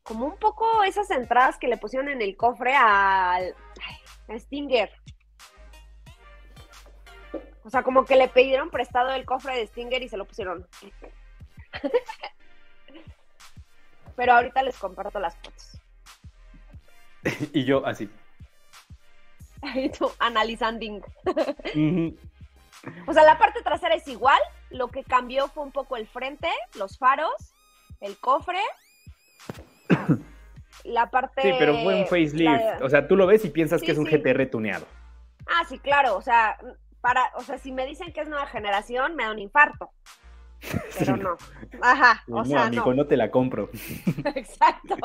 [0.03, 4.91] Como un poco esas entradas que le pusieron en el cofre al ay, a Stinger.
[7.65, 10.67] O sea, como que le pidieron prestado el cofre de Stinger y se lo pusieron.
[14.17, 15.81] Pero ahorita les comparto las fotos.
[17.53, 18.11] y yo así.
[19.63, 20.85] Ahí tú analizando.
[23.07, 24.41] O sea, la parte trasera es igual.
[24.71, 27.55] Lo que cambió fue un poco el frente, los faros,
[28.01, 28.61] el cofre.
[30.85, 31.43] La parte.
[31.43, 32.51] Sí, pero fue un facelift.
[32.51, 34.17] la- O sea, tú lo ves y piensas Sí, que es un sí.
[34.17, 34.87] GTR tuneado.
[35.47, 36.17] Ah, sí, claro.
[36.17, 36.57] O sea,
[37.01, 39.91] para, o sea, si me dicen que es nueva generación, me da un infarto.
[40.99, 41.37] Pero no.
[41.83, 42.23] Ajá.
[42.27, 43.03] No, O sea, amigo, no.
[43.03, 43.69] no te la compro.
[44.35, 44.97] Exacto.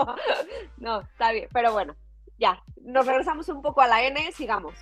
[0.77, 1.47] No, está bien.
[1.53, 1.95] Pero bueno,
[2.39, 2.61] ya.
[2.83, 4.73] Nos regresamos un poco a la N, sigamos.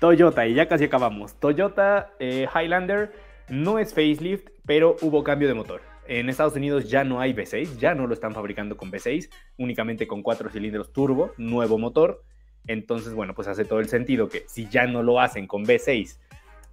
[0.00, 1.34] Toyota, y ya casi acabamos.
[1.40, 3.12] Toyota eh, Highlander
[3.48, 5.80] no es facelift, pero hubo cambio de motor.
[6.06, 10.06] En Estados Unidos ya no hay V6, ya no lo están fabricando con V6, únicamente
[10.06, 12.22] con cuatro cilindros turbo, nuevo motor.
[12.66, 16.18] Entonces, bueno, pues hace todo el sentido que si ya no lo hacen con V6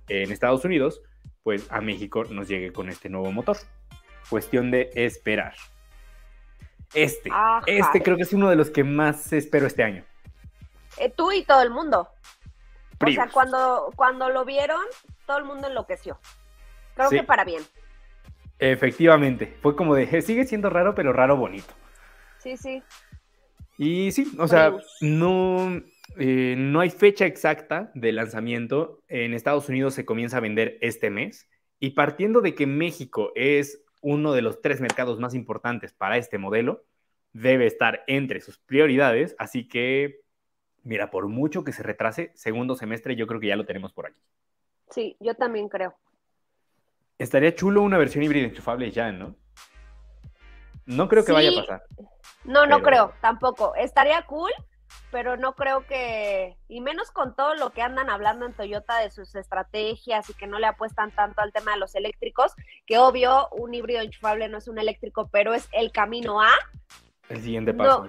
[0.09, 1.01] en Estados Unidos,
[1.43, 3.57] pues a México nos llegue con este nuevo motor.
[4.29, 5.53] Cuestión de esperar.
[6.93, 7.61] Este, Ajá.
[7.67, 10.03] este creo que es uno de los que más espero este año.
[10.97, 12.09] Eh, tú y todo el mundo.
[13.03, 14.81] O sea, cuando, cuando lo vieron,
[15.25, 16.19] todo el mundo enloqueció.
[16.95, 17.17] Creo Sí.
[17.17, 17.63] que para bien.
[18.61, 21.73] Efectivamente, fue como de, "Eh, sigue siendo raro, pero raro bonito.
[22.38, 22.83] Sí, sí.
[23.77, 24.97] Y sí, o sea, Prius.
[25.01, 25.81] no,
[26.17, 28.99] eh, no hay fecha exacta de lanzamiento.
[29.07, 31.49] En Estados Unidos se comienza a vender este mes.
[31.79, 36.38] Y partiendo de que México es uno de los tres mercados más importantes para este
[36.38, 36.83] modelo,
[37.33, 39.35] debe estar entre sus prioridades.
[39.39, 40.19] Así que,
[40.83, 44.05] mira, por mucho que se retrase, segundo semestre yo creo que ya lo tenemos por
[44.05, 44.21] aquí.
[44.91, 45.95] Sí, yo también creo.
[47.22, 49.35] Estaría chulo una versión híbrida enchufable ya, ¿no?
[50.88, 51.84] No creo que vaya a pasar.
[52.45, 53.76] No, no creo, tampoco.
[53.76, 54.49] Estaría cool,
[55.11, 59.11] pero no creo que, y menos con todo lo que andan hablando en Toyota de
[59.11, 62.53] sus estrategias y que no le apuestan tanto al tema de los eléctricos,
[62.88, 66.49] que obvio un híbrido enchufable no es un eléctrico, pero es el camino a.
[67.30, 68.07] El siguiente paso.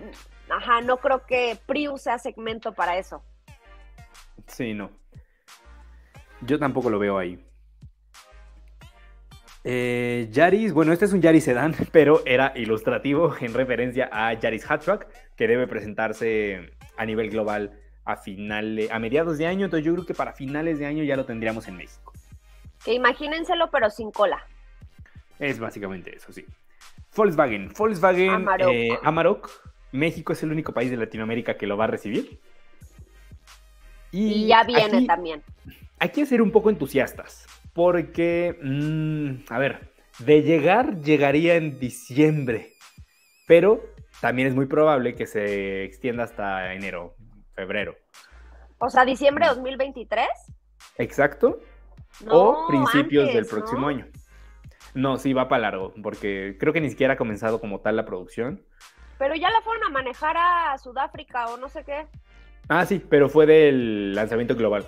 [0.49, 3.23] No, ajá, no creo que Prius sea segmento para eso.
[4.47, 4.91] Sí, no.
[6.41, 7.45] Yo tampoco lo veo ahí.
[9.65, 14.69] Eh, Yaris, bueno, este es un Yaris Sedan, pero era ilustrativo en referencia a Yaris
[14.69, 15.07] Hatchback,
[15.37, 19.67] que debe presentarse a nivel global a, final, a mediados de año.
[19.67, 22.13] Entonces yo creo que para finales de año ya lo tendríamos en México.
[22.85, 24.45] Que imagínenselo, pero sin cola.
[25.39, 26.45] Es básicamente eso, sí.
[27.17, 27.73] Volkswagen.
[27.77, 28.31] Volkswagen
[29.03, 29.47] Amarok.
[29.47, 32.41] Eh, México es el único país de Latinoamérica que lo va a recibir.
[34.11, 35.43] Y, ya viene también.
[35.99, 42.75] Hay que ser un poco entusiastas, porque, mm, a ver, de llegar, llegaría en diciembre,
[43.47, 43.83] pero
[44.21, 47.15] también es muy probable que se extienda hasta enero,
[47.55, 47.97] febrero.
[48.79, 50.27] O sea, diciembre de 2023.
[50.99, 51.61] Exacto.
[52.29, 54.07] o principios del próximo año.
[54.95, 58.05] No, sí, va para largo, porque creo que ni siquiera ha comenzado como tal la
[58.05, 58.63] producción.
[59.19, 62.07] Pero ya la fueron a manejar a Sudáfrica o no sé qué.
[62.69, 64.87] Ah, sí, pero fue del lanzamiento global.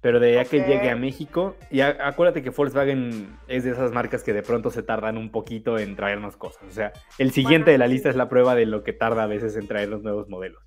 [0.00, 4.22] Pero de ya que llegue a México, y acuérdate que Volkswagen es de esas marcas
[4.22, 6.62] que de pronto se tardan un poquito en traernos cosas.
[6.68, 9.26] O sea, el siguiente de la lista es la prueba de lo que tarda a
[9.26, 10.62] veces en traer los nuevos modelos.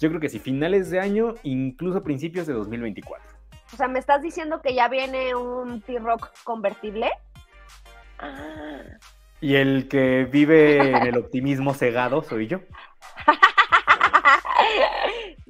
[0.00, 3.34] Yo creo que sí, finales de año, incluso principios de 2024.
[3.72, 7.10] O sea, ¿me estás diciendo que ya viene un T-Rock convertible?
[8.18, 8.82] Ah.
[9.40, 12.60] Y el que vive en el optimismo cegado soy yo.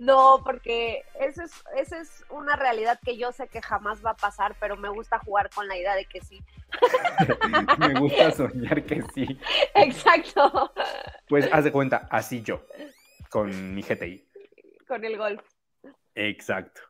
[0.04, 4.54] No, porque eso es, es una realidad que yo sé que jamás va a pasar,
[4.60, 6.42] pero me gusta jugar con la idea de que sí.
[7.78, 9.38] me gusta soñar que sí.
[9.74, 10.72] Exacto.
[11.26, 12.66] Pues haz de cuenta, así yo,
[13.30, 14.28] con mi GTI.
[14.86, 15.42] Con el Golf.
[16.14, 16.82] Exacto.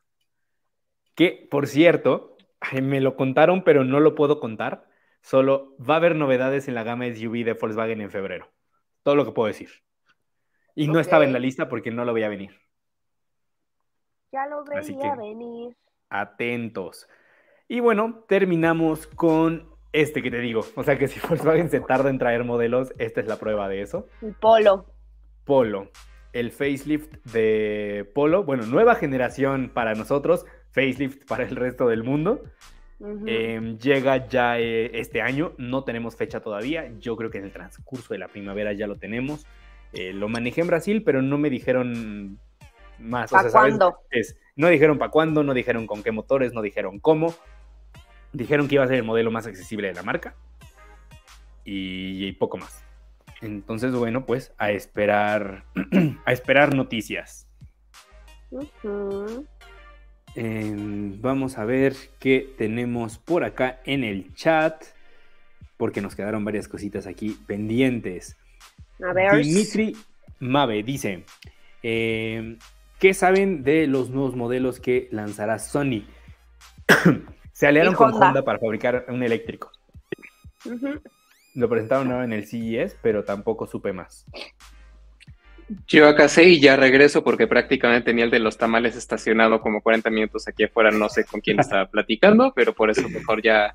[1.14, 2.36] Que, por cierto,
[2.72, 4.88] me lo contaron, pero no lo puedo contar.
[5.22, 8.50] Solo va a haber novedades en la gama SUV de Volkswagen en febrero.
[9.04, 9.70] Todo lo que puedo decir.
[10.74, 12.64] Y no estaba en la lista porque no lo veía venir.
[14.34, 15.76] Ya lo veía venir.
[16.10, 17.06] Atentos.
[17.68, 20.62] Y bueno, terminamos con este que te digo.
[20.74, 23.82] O sea que si Volkswagen se tarda en traer modelos, esta es la prueba de
[23.82, 24.08] eso.
[24.22, 24.86] El Polo.
[25.44, 25.88] Polo.
[26.32, 28.42] El facelift de Polo.
[28.42, 32.42] Bueno, nueva generación para nosotros, facelift para el resto del mundo.
[33.26, 36.90] Em, llega ya eh, este año, no tenemos fecha todavía.
[36.98, 39.46] Yo creo que en el transcurso de la primavera ya lo tenemos.
[39.92, 42.40] Eh, lo manejé en Brasil, pero no me dijeron
[43.04, 43.30] más.
[43.30, 43.98] ¿Para cuándo?
[44.10, 47.34] Es, no dijeron para cuándo, no dijeron con qué motores, no dijeron cómo.
[48.32, 50.34] Dijeron que iba a ser el modelo más accesible de la marca
[51.64, 52.82] y, poco más.
[53.40, 55.64] Entonces, bueno, pues a esperar,
[56.24, 57.46] a esperar noticias.
[60.34, 64.84] Em, vamos a ver qué tenemos por acá en el chat,
[65.76, 68.36] porque nos quedaron varias cositas aquí pendientes.
[69.32, 69.96] Dimitri
[70.40, 71.24] Mabe dice,
[71.82, 72.56] eh,
[72.98, 76.04] ¿qué saben de los nuevos modelos que lanzará Sony?
[77.52, 79.70] Se aliaron con Honda para fabricar un eléctrico.
[81.54, 84.26] Lo presentaron ahora en el CES, pero tampoco supe más.
[85.86, 89.80] Yo acá sé y ya regreso porque prácticamente tenía el de los tamales estacionado como
[89.80, 93.74] 40 minutos aquí afuera, no sé con quién estaba platicando, pero por eso mejor ya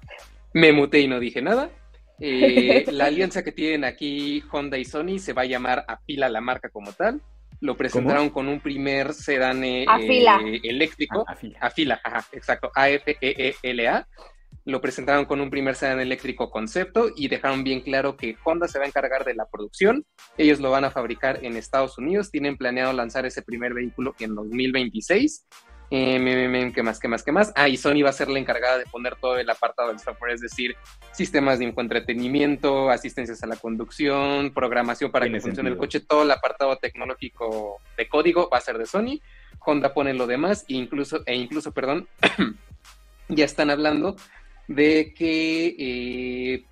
[0.54, 1.70] me muté y no dije nada.
[2.20, 6.41] Eh, la alianza que tienen aquí Honda y Sony se va a llamar Afila la
[6.41, 7.22] marca como tal.
[7.61, 9.86] Lo presentaron con un primer sedán eh,
[10.64, 11.26] eléctrico.
[11.27, 12.02] Ah, Afila.
[12.03, 12.72] ajá, exacto.
[12.73, 14.07] A-F-E-E-L-A.
[14.65, 18.77] Lo presentaron con un primer sedán eléctrico concepto y dejaron bien claro que Honda se
[18.77, 20.06] va a encargar de la producción.
[20.38, 22.30] Ellos lo van a fabricar en Estados Unidos.
[22.30, 25.48] Tienen planeado lanzar ese primer vehículo en 2026
[25.91, 26.99] eh, ¿Qué más?
[26.99, 27.24] ¿Qué más?
[27.24, 27.52] ¿Qué más?
[27.56, 30.34] Ah, y Sony va a ser la encargada de poner todo el apartado del software,
[30.34, 30.76] es decir,
[31.11, 36.32] sistemas de infoentretenimiento, asistencias a la conducción, programación para que funcione el coche, todo el
[36.32, 39.22] apartado tecnológico de código va a ser de Sony.
[39.60, 42.07] Honda pone lo demás e incluso, e incluso, perdón,
[43.28, 44.16] ya están hablando
[44.68, 46.66] de que eh,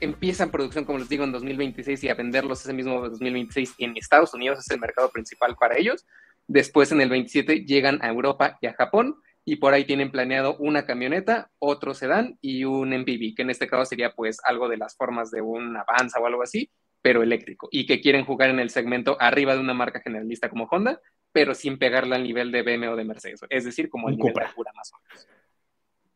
[0.00, 4.32] empiezan producción, como les digo, en 2026 y a venderlos ese mismo 2026 en Estados
[4.34, 6.06] Unidos, es el mercado principal para ellos.
[6.46, 10.56] Después en el 27 llegan a Europa y a Japón y por ahí tienen planeado
[10.58, 14.76] una camioneta, otro sedán y un MPV, que en este caso sería pues algo de
[14.76, 16.70] las formas de un Avanza o algo así,
[17.02, 20.64] pero eléctrico, y que quieren jugar en el segmento arriba de una marca generalista como
[20.70, 21.00] Honda,
[21.32, 24.34] pero sin pegarla al nivel de BMW o de Mercedes, es decir, como el nivel
[24.34, 24.92] de pura más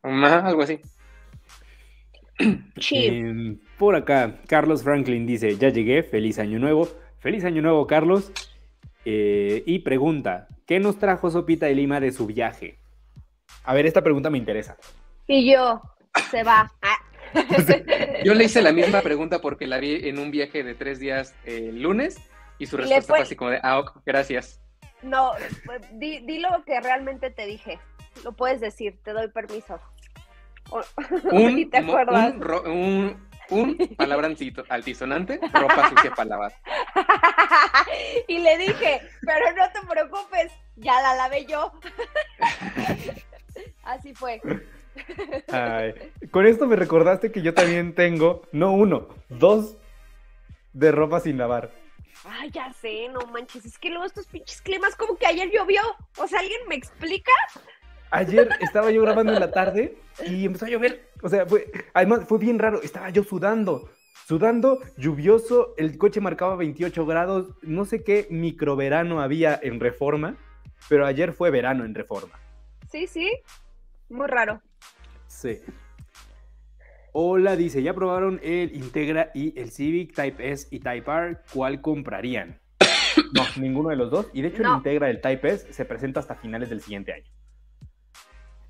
[0.03, 0.33] o menos.
[0.45, 0.81] algo así.
[2.91, 6.89] Em, por acá, Carlos Franklin dice, ya llegué, feliz año nuevo.
[7.21, 8.33] Feliz año nuevo, Carlos.
[9.05, 12.79] Eh, y pregunta, ¿qué nos trajo Sopita de Lima de su viaje?
[13.65, 14.77] A ver, esta pregunta me interesa.
[15.27, 15.81] Y yo,
[16.31, 16.73] se va.
[16.83, 16.97] Ah.
[18.25, 21.35] yo le hice la misma pregunta porque la vi en un viaje de tres días
[21.45, 22.17] el lunes
[22.59, 24.61] y su respuesta fue así como de, ah, gracias.
[25.03, 25.33] No,
[25.67, 27.79] pues, di, lo que realmente te dije.
[28.23, 29.79] Lo puedes decir, te doy permiso.
[31.31, 32.33] Un, ¿Te acuerdas?
[32.35, 36.53] un, ro- un, un palabra antito- altisonante, ropa sucia para lavar.
[38.29, 41.73] y le dije, pero no te preocupes, ya la lavé yo.
[43.85, 44.41] Así fue.
[45.49, 45.95] Ay,
[46.31, 49.77] con esto me recordaste que yo también tengo, no uno, dos
[50.73, 51.71] de ropa sin lavar.
[52.25, 55.83] Ay, ya sé, no manches, es que luego estos pinches climas como que ayer llovió.
[56.17, 57.33] O sea, ¿alguien me explica?
[58.11, 61.11] Ayer estaba yo grabando en la tarde y empezó a llover.
[61.23, 62.81] O sea, fue, además fue bien raro.
[62.83, 63.91] Estaba yo sudando,
[64.27, 65.75] sudando, lluvioso.
[65.77, 67.55] El coche marcaba 28 grados.
[67.63, 70.37] No sé qué microverano había en Reforma,
[70.89, 72.39] pero ayer fue verano en Reforma.
[72.91, 73.31] Sí, sí,
[74.09, 74.61] muy raro.
[75.27, 75.61] Sí.
[77.13, 81.39] Hola, dice, ¿ya probaron el Integra y el Civic Type S y Type R?
[81.53, 82.61] ¿Cuál comprarían?
[83.33, 84.27] No, ninguno de los dos.
[84.33, 84.71] Y de hecho No.
[84.73, 87.31] el Integra del Type S se presenta hasta finales del siguiente año.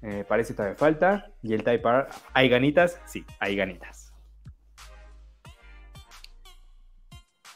[0.03, 1.33] Eh, parece que todavía falta.
[1.43, 3.01] Y el Type R, ¿hay ganitas?
[3.07, 4.04] Sí, hay ganitas.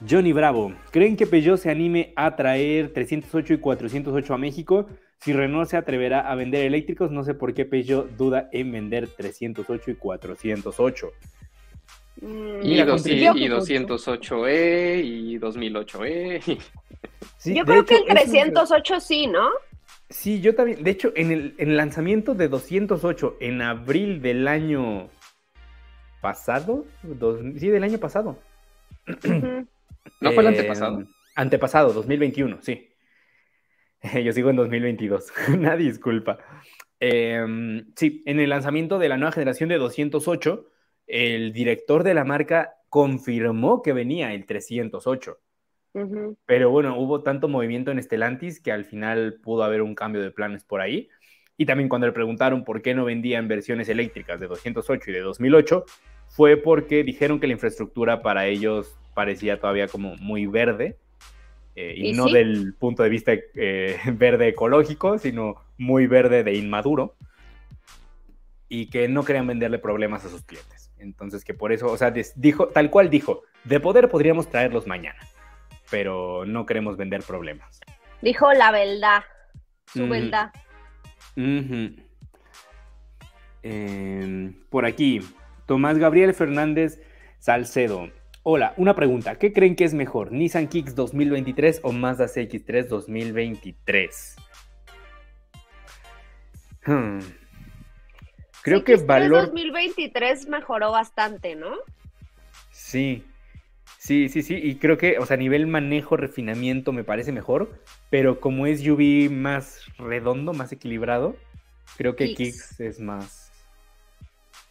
[0.09, 4.87] Johnny Bravo, ¿creen que Peugeot se anime a traer 308 y 408 a México?
[5.20, 9.09] Si Renault se atreverá a vender eléctricos, no sé por qué Peugeot duda en vender
[9.09, 11.11] 308 y 408.
[12.20, 12.27] Mm,
[12.62, 16.59] Y, Mira, dos- con y- yo- y 208E y 2008E.
[17.37, 19.49] Sí, Yo creo que hecho, el es un- 308 sí, ¿no?
[20.11, 20.83] Sí, yo también.
[20.83, 25.09] De hecho, en el, en el lanzamiento de 208 en abril del año
[26.20, 28.39] pasado, dos- sí, del año pasado.
[30.21, 31.05] ¿No fue el Eh, antepasado?
[31.35, 32.89] Antepasado, 2021, sí.
[34.25, 36.39] Yo sigo en 2022, una disculpa.
[37.01, 40.67] Eh, sí, en el lanzamiento de la nueva generación de 208,
[41.07, 45.39] el director de la marca confirmó que venía el 308.
[45.95, 46.37] Ujú.
[46.47, 50.31] Pero bueno, hubo tanto movimiento en Stellantis que al final pudo haber un cambio de
[50.31, 51.09] planes por ahí.
[51.57, 55.21] Y también cuando le preguntaron por qué no vendían versiones eléctricas de 208 y de
[55.21, 55.85] 2008,
[56.29, 60.97] fue porque dijeron que la infraestructura para ellos parecía todavía como muy verde.
[61.77, 62.33] eh, y, ¿Y no sí?
[62.33, 67.15] del punto de vista eh, verde ecológico, sino muy verde de inmaduro.
[68.69, 70.91] Y que no querían venderle problemas a sus clientes.
[70.99, 75.19] Entonces que por eso, o sea, dijo, tal cual dijo, de poder podríamos traerlos mañana
[75.91, 77.81] pero no queremos vender problemas.
[78.21, 79.23] Dijo la verdad,
[79.87, 80.11] su Ujú.
[80.11, 80.53] verdad.
[83.63, 85.21] Em, por aquí,
[85.67, 87.01] Tomás Gabriel Fernández
[87.39, 88.11] Salcedo.
[88.51, 89.39] Hola, una pregunta.
[89.39, 94.37] ¿Qué creen que es mejor, Nissan Kicks 2023 o Mazda CX-3 2023?
[96.87, 97.19] Hmm.
[98.62, 99.43] Creo que CX3 valor...
[99.49, 101.73] 2023 mejoró bastante, ¿no?
[102.70, 103.23] Sí,
[103.99, 107.79] sí, sí, sí, y creo que, o sea, a nivel manejo, refinamiento me parece mejor,
[108.09, 111.37] pero como es UV más redondo, más equilibrado,
[111.99, 112.39] creo que Kicks.
[112.39, 113.53] Kicks es más...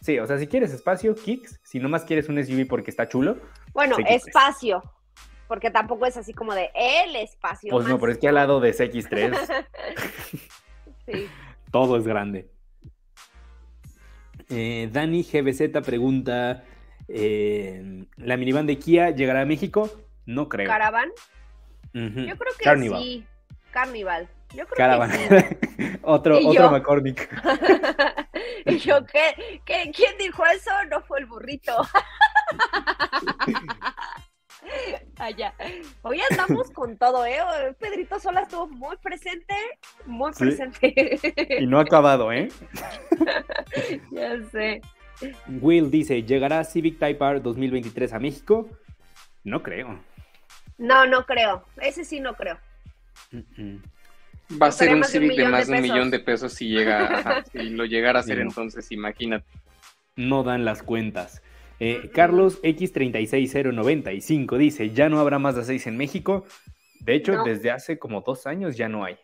[0.00, 3.36] Sí, o sea, si quieres espacio, Kicks, si nomás quieres un SUV porque está chulo,
[3.72, 4.10] Bueno, CX3.
[4.10, 4.82] espacio,
[5.46, 7.70] porque tampoco es así como de el espacio.
[7.70, 9.66] pues no, pero es que al lado de CX3
[11.06, 11.28] sí.
[11.70, 12.50] todo es grande.
[14.50, 16.64] Eh, Dani GBZ pregunta,
[17.06, 19.90] eh, ¿la minivan de Kia llegará a México?
[20.24, 20.68] No creo.
[20.68, 21.10] Caravan,
[21.92, 23.02] yo creo que Carnival.
[23.02, 23.26] sí.
[23.70, 25.10] Carnival, yo creo Caravan.
[25.10, 25.98] que sí.
[26.02, 26.70] otro otro yo.
[26.70, 27.28] McCormick.
[28.66, 30.70] y yo, ¿qué, qué, quién dijo eso?
[30.90, 31.72] No fue el burrito.
[35.18, 35.52] Allá.
[36.02, 37.38] Hoy andamos con todo, ¿eh?
[37.80, 39.54] Pedrito Sola estuvo muy presente,
[40.06, 40.44] muy Sí.
[40.44, 41.18] presente.
[41.60, 42.48] Y no ha acabado, ¿eh?
[44.12, 44.80] ya sé.
[45.60, 48.68] Will dice, ¿llegará Civic Type R 2023 a México?
[49.42, 49.98] No creo.
[50.76, 51.64] No, no creo.
[51.80, 52.58] Ese sí no creo.
[54.62, 56.52] Va a ser un más de un Civic de más de un millón de pesos
[56.52, 58.42] si llega, ajá, si lo llegara a Sí, no.
[58.42, 59.46] entonces, imagínate.
[60.14, 61.42] No dan las cuentas.
[61.80, 66.44] Eh, Carlos X36095 dice, ¿ya no habrá más de 6 en México?
[67.00, 67.44] De hecho, No.
[67.44, 69.18] desde hace como dos años ya no hay.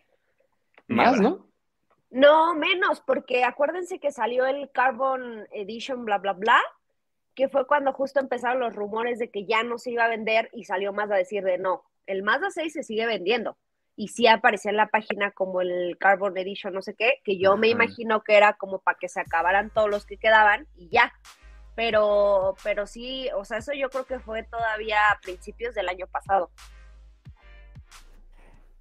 [0.87, 1.21] Más.
[1.21, 1.49] ¿no?
[2.11, 6.61] No, menos, porque acuérdense que salió el Carbon Edition, bla, bla, bla,
[7.35, 10.49] que fue cuando justo empezaron los rumores de que ya no se iba a vender
[10.53, 13.57] y salió Mazda a decir de no, el Mazda 6 se sigue vendiendo.
[13.97, 17.57] Y sí aparecía en la página como el Carbon Edition, no sé qué, que yo
[17.57, 21.13] me imagino que era como para que se acabaran todos los que quedaban y ya.
[21.75, 26.07] Pero, pero sí, o sea, eso yo creo que fue todavía a principios del año
[26.07, 26.51] pasado.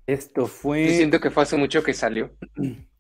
[0.06, 2.32] Esto fue Yo siento que fue hace mucho que salió.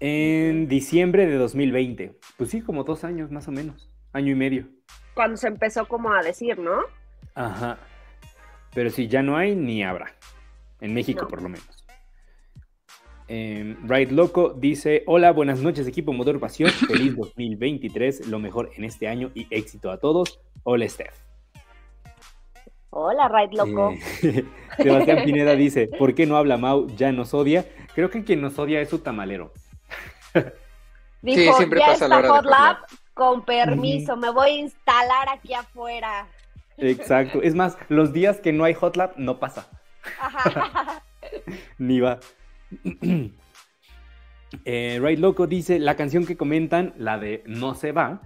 [0.00, 2.18] en diciembre de 2020.
[2.36, 3.90] Pues sí, como dos años más o menos.
[4.12, 4.68] Año y medio.
[5.14, 6.82] Cuando se empezó como a decir, ¿no?
[13.28, 16.70] Eh, Ride Loco dice: Hola, buenas noches, equipo Motor Pasión.
[16.88, 20.40] Feliz 2023, lo mejor en este año y éxito a todos.
[20.62, 21.14] Hola, Steph.
[22.90, 23.94] Hola, Ride Loco.
[24.22, 24.44] Eh,
[24.78, 26.86] Sebastián Pineda dice: ¿Por qué no habla Mau?
[26.96, 27.66] Ya nos odia.
[27.94, 29.52] Creo que quien nos odia es su tamalero.
[31.22, 32.76] Dijo: siempre Ya pasa a la está hora de Lab,
[33.12, 36.26] con permiso, me voy a instalar aquí afuera.
[36.78, 37.42] Exacto.
[37.42, 39.68] Es más, los días que no hay Hot Lab no pasa.
[40.18, 41.02] Ajá.
[41.78, 42.20] Ni va.
[44.64, 48.22] eh, Right Loco dice, la canción que comentan, la de No se va,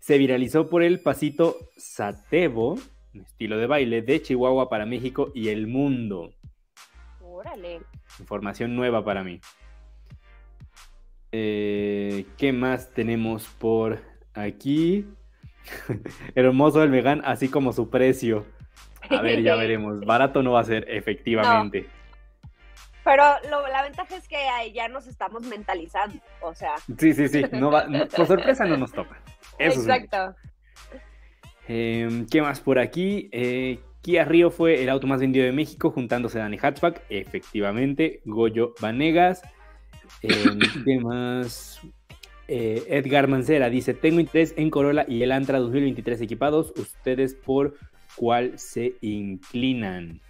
[0.00, 2.78] se viralizó por el pasito Satebo,
[3.14, 6.32] estilo de baile, de Chihuahua para México y el mundo.
[7.20, 7.80] Órale.
[8.18, 9.40] Información nueva para mí.
[11.32, 14.00] Eh, ¿Qué más tenemos por
[14.34, 15.06] aquí?
[16.34, 18.46] Hermoso el vegan, así como su precio.
[19.08, 20.00] A ver, ya veremos.
[20.00, 21.86] Barato no va a ser, efectivamente.
[23.04, 26.74] Pero lo- la ventaja es que ahí ya nos estamos mentalizando, o sea.
[26.98, 27.42] Sí, sí, sí.
[27.52, 29.20] No va, no- por sorpresa no nos toca.
[29.58, 29.90] Eso sí.
[29.90, 30.34] exacto.
[31.68, 33.28] Eh, ¿Qué más por aquí?
[33.32, 37.02] Eh, Kia Río fue el auto más vendido de México, juntándose a Dani Hatchback.
[37.10, 38.20] Efectivamente.
[38.24, 39.42] Goyo Vanegas.
[40.22, 40.30] Eh,
[40.84, 41.80] ¿Qué más?
[42.48, 46.72] Eh, Edgar Mancera dice: Tengo interés en Corolla y el Antra 2023 equipados.
[46.76, 47.76] ¿Ustedes por
[48.16, 50.04] cuál se inclinan?
[50.10, 50.20] ¿En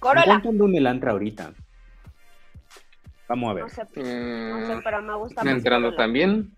[0.00, 0.24] Corolla.
[0.24, 1.52] ¿Cuánto anda un el Antra ahorita?
[3.28, 3.64] Vamos a ver.
[3.64, 3.82] No sé,
[4.48, 5.58] no sé, Mm, pero me gusta más.
[5.58, 6.50] entrando también.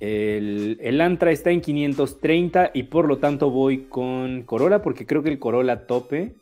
[0.00, 5.22] El, el Antra está en 530 y por lo tanto voy con Corolla porque creo
[5.22, 6.34] que el Corolla tope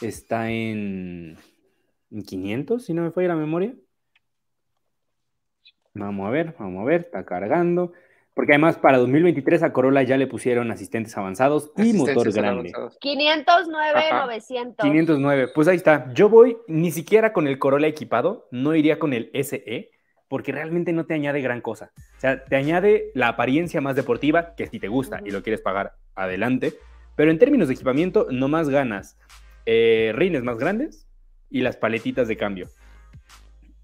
[0.00, 1.36] está en,
[2.10, 3.74] en 500, si no me falla la memoria.
[5.94, 7.92] Vamos a ver, vamos a ver, está cargando.
[8.34, 12.70] Porque además para 2023 a Corolla ya le pusieron asistentes avanzados y motor grande.
[12.72, 12.98] avanzadas.
[13.00, 14.20] 509, Ajá.
[14.26, 14.84] 900.
[14.84, 16.12] 509, pues ahí está.
[16.14, 19.90] Yo voy ni siquiera con el Corolla equipado, no iría con el SE,
[20.28, 21.92] porque realmente no te añade gran cosa.
[22.16, 25.34] O sea, te añade la apariencia más deportiva, que si te gusta y Ujú.
[25.34, 26.74] lo quieres pagar, adelante.
[27.14, 29.16] Pero en términos de equipamiento, nomás ganas
[29.66, 31.06] eh, rines más grandes
[31.50, 32.68] y las paletitas de cambio.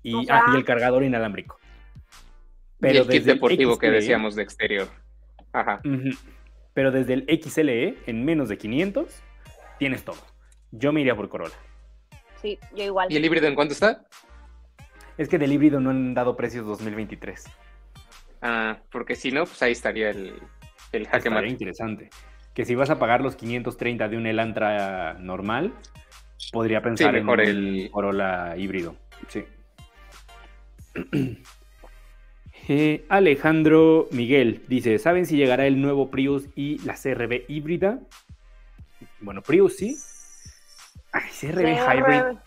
[0.03, 1.59] Y, O sea- ah, y el cargador inalámbrico.
[2.83, 4.89] Y el kit el deportivo que XLE decíamos de exterior.
[5.53, 5.81] Ajá.
[6.75, 9.23] Pero desde el XLE, en menos de 500,
[9.79, 10.19] tienes todo.
[10.71, 11.57] Yo me iría por Corolla.
[12.41, 13.13] Sí, yo igual.
[13.13, 14.03] ¿Y el híbrido en cuánto está?
[15.19, 17.45] Es que del híbrido no han dado precios 2023.
[18.43, 20.35] Ah, porque si no, pues ahí estaría el,
[20.93, 21.49] el jaque mate.
[21.49, 22.09] interesante.
[22.55, 25.75] Que si vas a pagar los 530 de un Elantra normal,
[26.53, 28.97] podría pensar en mejor un el- Corolla híbrido.
[29.29, 29.45] Sí.
[32.73, 37.99] Eh, Alejandro Miguel dice: ¿Saben si llegará el nuevo Prius y la CRB híbrida?
[39.21, 39.97] Bueno, Prius sí.
[41.11, 42.39] Ay, CRB Hybrid.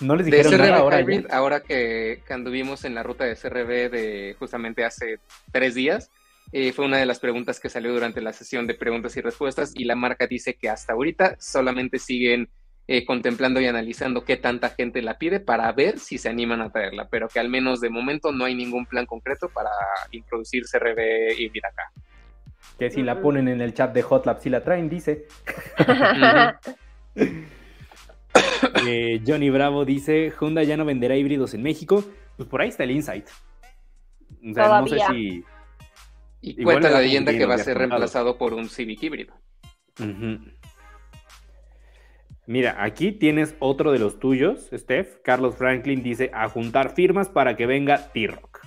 [0.00, 0.96] No les De dijeron CRB nada ahora.
[0.96, 1.02] ya.
[1.02, 5.20] Hybrid, ahora que, que anduvimos en la ruta de CRB de justamente hace
[5.52, 6.10] tres días,
[6.50, 9.70] eh, fue una de las preguntas que salió durante la sesión de preguntas y respuestas
[9.76, 12.48] y la marca dice que hasta ahorita solamente siguen
[12.88, 16.70] eh, contemplando y analizando qué tanta gente la pide para ver si se animan a
[16.70, 19.70] traerla, pero que al menos de momento no hay ningún plan concreto para
[20.10, 21.92] introducir CRB híbrida acá.
[22.78, 25.26] Que si la ponen en el chat de Hotlab, si la traen, dice.
[28.86, 32.02] Eh, Johnny Bravo dice, Honda ya no venderá híbridos en México.
[32.36, 33.28] Pues por ahí está el insight.
[34.50, 35.44] O sea, no sé si...
[36.40, 39.34] Y Igual cuenta la da leyenda que va a ser reemplazado por un Civic híbrido.
[42.52, 45.22] Mira, aquí tienes otro de los tuyos, Steph.
[45.24, 48.60] Carlos Franklin dice, a juntar firmas para que venga T-Rock.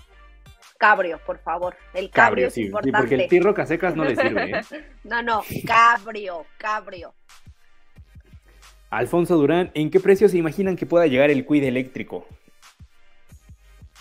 [0.80, 1.76] Cabrio, por favor.
[1.94, 2.98] El cabrio, Cabrio, es sí, sí, importante.
[2.98, 4.58] porque el T-Rock a secas no le sirve.
[4.58, 4.62] ¿eh?
[5.04, 7.14] no, no, cabrio, cabrio.
[8.90, 12.26] Alfonso Durán, ¿en qué precio se imaginan que pueda llegar el Quid eléctrico?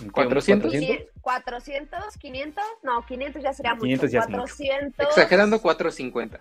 [0.00, 0.72] ¿En qué, unos 400?
[0.72, 4.10] Sí, 400, 500, no, 500 ya sería 500 mucho.
[4.10, 4.38] ya es mucho.
[4.44, 5.08] 400.
[5.08, 6.40] Exagerando 450.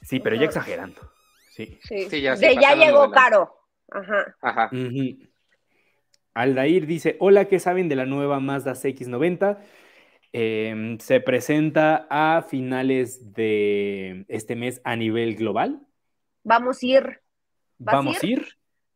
[0.00, 1.15] Sí, pero ya exagerando.
[1.56, 1.78] Sí.
[1.82, 3.56] Sí, Sí, ya de ya llegó caro.
[3.90, 4.36] Ajá.
[4.42, 4.70] Ajá.
[6.34, 9.58] Aldair dice, hola, ¿qué saben de la nueva Mazda CX-90?
[10.34, 15.80] Em, se presenta a finales de este mes a nivel global.
[16.44, 17.20] Vamos a ir,
[17.78, 18.46] ¿Vas a Vamos a ir.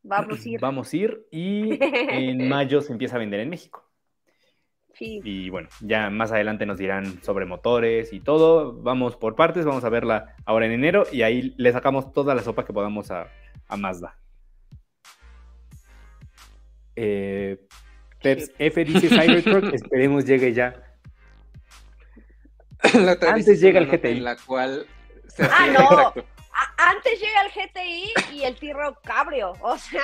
[0.03, 0.59] vamos a ir.
[0.61, 3.80] Vamos a ir y en mayo se empieza a vender en México.
[5.01, 5.19] Sí.
[5.23, 8.73] Y bueno, ya más adelante nos dirán sobre motores y todo.
[8.83, 12.43] Vamos por partes, vamos a verla ahora en enero y ahí le sacamos toda la
[12.43, 13.27] sopa que podamos a,
[13.67, 14.15] a Mazda.
[16.95, 17.57] Eh,
[18.21, 20.75] Peps F dice Cybertruck, esperemos llegue ya.
[22.93, 24.07] La Antes llega el GTI.
[24.17, 24.85] En la cual...
[25.29, 26.13] se- Ah, no.
[26.77, 29.53] antes llega el GTI y el T-Rock cabrio.
[29.61, 30.03] O sea,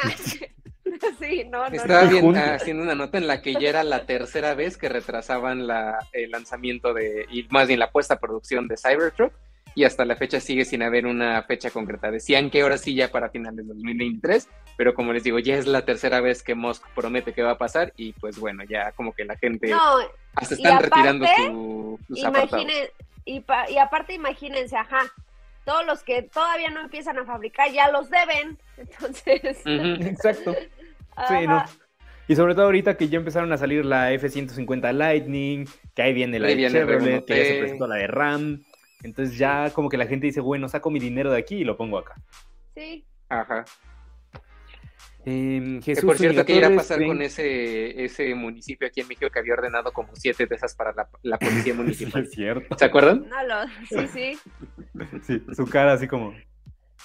[1.19, 1.75] Sí, no, no.
[1.75, 2.09] Estaba no.
[2.09, 5.99] bien, haciendo una nota en la que ya era la tercera vez que retrasaban la,
[6.13, 9.33] el lanzamiento de, y más bien la puesta a producción de Cybertruck,
[9.75, 12.09] y hasta la fecha sigue sin haber una fecha concreta.
[12.09, 15.67] Decían que ahora sí ya para finales de 2023, pero como les digo, ya es
[15.67, 19.13] la tercera vez que Musk promete que va a pasar, y pues bueno, ya como
[19.13, 19.97] que la gente No,
[20.35, 22.87] hasta y están aparte, retirando su- sus imaginen,
[23.25, 25.01] y, pa- y aparte imagínense, ajá,
[25.63, 29.59] todos los que todavía no empiezan a fabricar ya los deben, entonces...
[29.65, 30.55] Exacto.
[31.17, 31.39] Ajá.
[31.41, 31.63] Sí, no.
[32.29, 35.65] Y sobre todo ahorita que ya empezaron a salir la F-150 Lightning,
[35.95, 37.59] que ahí viene la Ahí de viene Chevrolet, que ya se R1T.
[37.59, 38.63] presentó la de Ram.
[39.03, 41.77] Entonces ya como que la gente dice, bueno, saco mi dinero de aquí y lo
[41.77, 42.15] pongo acá.
[42.75, 43.63] Sí, Ajá.
[45.23, 49.09] Que Jesús por cierto, ¿qué irá a pasar ¿creen- con ese, ese municipio aquí en
[49.09, 52.23] México que había ordenado como siete de esas para la, la policía Sí, municipal?
[52.23, 52.77] es cierto.
[52.77, 53.27] ¿Se acuerdan?
[53.27, 54.39] no lo, sí, sí,
[55.23, 56.33] Sí, su cara así como...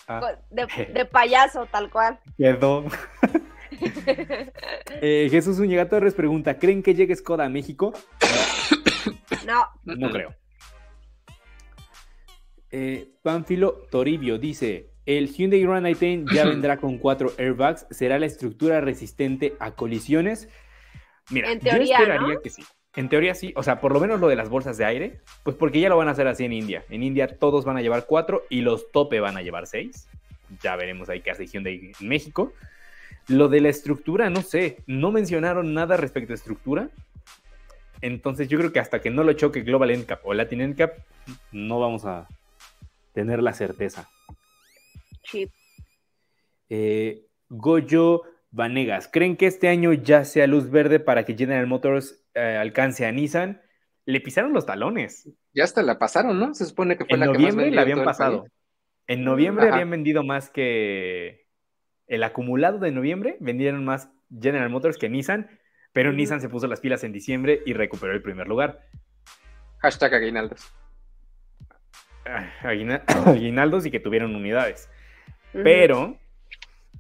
[0.07, 2.19] ah, de, de payaso, tal cual.
[2.37, 2.85] quedó.
[5.05, 7.93] Eh, Jesús Zúñiga Torres pregunta, ¿creen que llegue Skoda a México?
[9.47, 10.35] No, No creo.
[12.71, 17.87] Eh, Pánfilo Toribio dice: El Hyundai Grand i10 ya vendrá con cuatro airbags.
[17.91, 20.49] ¿Será la estructura resistente a colisiones?
[21.31, 22.41] Mira, En teoría, yo esperaría ¿no?
[22.41, 22.63] que sí.
[22.95, 25.57] En teoría sí, o sea, por lo menos lo de las bolsas de aire, pues
[25.57, 26.85] porque ya lo van a hacer así en India.
[26.91, 30.09] En India todos van a llevar cuatro y los tope van a llevar seis.
[30.63, 32.53] Ya veremos ahí qué hace Hyundai en México.
[33.29, 36.91] Lo de la estructura, no sé, no mencionaron nada respecto a estructura.
[38.01, 40.93] Entonces yo creo que hasta que no lo choque Global NCAP o Latin NCAP,
[41.53, 42.27] no vamos a
[43.13, 44.09] tener la certeza.
[45.23, 45.51] chip.
[46.69, 52.25] Eh, Goyo Vanegas, ¿creen que este año ya sea luz verde para que General Motors
[52.35, 53.63] eh, alcance a Nissan?
[54.05, 55.31] Le pisaron los talones.
[55.55, 56.55] Ya hasta la pasaron, ¿no?
[56.55, 58.41] Se supone que fue En la que más noviembre vendió la en habían pasado.
[58.41, 58.53] país.
[59.07, 59.75] En noviembre Ajá.
[59.75, 61.42] habían vendido más que...
[62.13, 65.49] El acumulado de noviembre vendieron más General Motors que Nissan,
[65.95, 66.19] pero Ujú.
[66.19, 68.83] Nissan se puso las pilas en diciembre y recuperó el primer lugar.
[69.79, 70.71] Hashtag aguinaldos.
[72.27, 74.91] Ah, aguina- Aguinaldos y que tuvieron unidades.
[75.55, 76.19] Pero,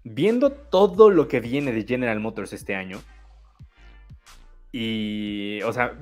[0.02, 2.98] viendo todo lo que viene de General Motors este año,
[4.72, 5.92] y, o sea,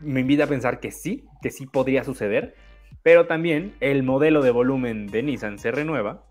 [0.00, 2.54] me invita a pensar que sí, que sí podría suceder,
[3.02, 6.26] pero también el modelo de volumen de Nissan se renueva,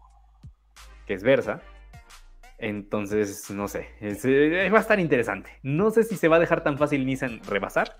[1.07, 1.63] que es Versa.
[2.59, 5.49] Entonces, no sé, es- eh, va a estar interesante.
[5.63, 7.95] No sé si se va a dejar tan fácil Nissan rebasar,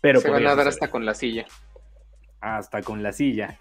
[0.00, 0.68] pero Se van a dar suceder.
[0.68, 1.46] hasta con la silla.
[2.40, 3.58] Hasta con la silla.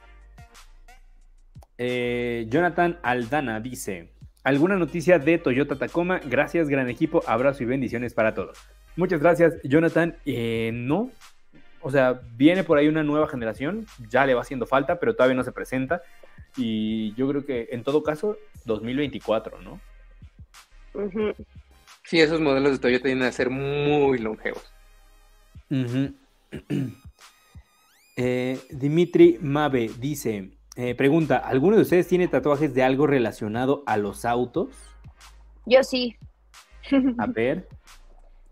[1.78, 4.12] Eh, Jonathan Aldana dice:
[4.44, 6.20] ¿Alguna noticia de Toyota Tacoma?
[6.26, 7.24] Gracias, gran equipo.
[7.28, 8.58] Abrazo y bendiciones para todos.
[8.96, 10.16] Muchas gracias, Jonathan.
[10.26, 11.12] Eh, no.
[11.82, 13.86] O sea, viene por ahí una nueva generación.
[14.10, 16.02] Ya le va haciendo falta, pero todavía no se presenta.
[16.56, 19.80] Y yo creo que en todo caso, 2024, ¿no?
[22.04, 24.64] Sí, esos modelos de Toyota tienen a ser muy longevos.
[28.20, 33.96] Eh, Dimitri Mabe dice, eh, pregunta, ¿alguno de ustedes tiene tatuajes de algo relacionado a
[33.98, 34.70] los autos?
[35.68, 36.16] Yo sí,
[37.20, 37.68] A ver.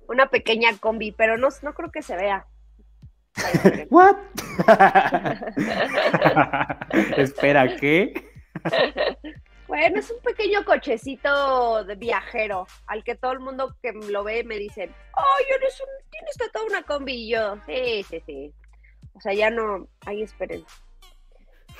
[0.07, 2.45] una pequeña combi, pero no, no creo que se vea.
[3.89, 4.17] ¿What?
[7.17, 8.13] Espera, ¿qué?
[9.75, 14.45] Bueno, es un pequeño cochecito de viajero al que todo el mundo que lo ve
[14.45, 17.13] me dicen, ¡ay, eres un, tienes tatuado una combi!
[17.25, 18.53] Y yo, sí, sí, sí.
[19.15, 20.63] O sea, ya no, ahí esperen.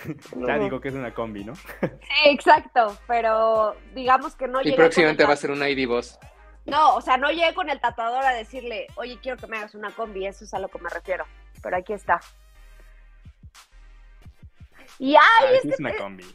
[0.36, 0.64] Ya No.
[0.66, 1.56] digo que es una combi, ¿no?
[1.82, 6.20] Sí, exacto, pero digamos que no Y próximamente va a ser un ID Boss.
[6.66, 9.74] No, o sea, no llegué con el tatuador a decirle, oye, quiero que me hagas
[9.74, 11.24] una combi, eso es a lo que me refiero.
[11.64, 12.20] Pero aquí está.
[15.00, 16.26] Y Ah, ay, este, es una combi.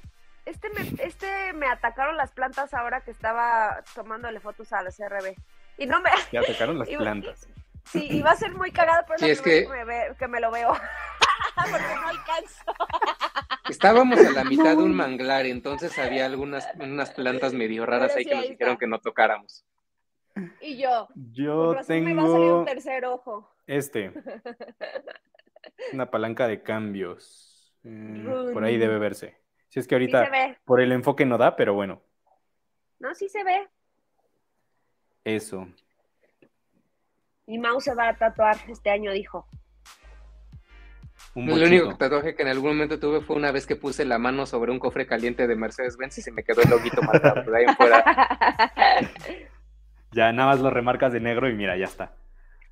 [0.50, 5.34] Este, me, este me atacaron las plantas ahora que estaba tomándole fotos a la CRB.
[5.78, 7.48] Y no me, Ya tocaron las Y- plantas.
[7.84, 10.28] sí, iba a ser muy cagado, pero es Sí, es que- que me, ve- que
[10.28, 10.72] me lo veo.
[11.56, 12.64] Porque no alcanzo.
[13.68, 18.18] Estábamos a la mitad de un manglar, entonces había algunas unas plantas medio raras Pero
[18.18, 19.64] ahí sí, que nos ahí dijeron que no tocáramos.
[20.60, 23.52] Y yo, Yo razón me va a salir tengo un tercer ojo.
[23.66, 24.12] este.
[25.92, 27.74] Una palanca de cambios.
[27.82, 29.36] Mm, por ahí debe verse.
[29.70, 30.28] Si es que ahorita
[30.64, 32.02] por el enfoque no da, pero bueno,
[32.98, 33.66] No, sí se ve.
[35.24, 35.66] eso.
[37.46, 39.48] Mi mouse se va a tatuar este año, dijo.
[41.34, 44.18] Un El único tatuaje que en algún momento tuve fue una vez que puse la
[44.18, 47.42] mano sobre un cofre caliente de Mercedes-Benz y se me quedó el loguito marcado.
[47.48, 48.04] De ahí en fuera,
[50.12, 52.12] Ya nada más lo remarcas de negro y mira, ya está.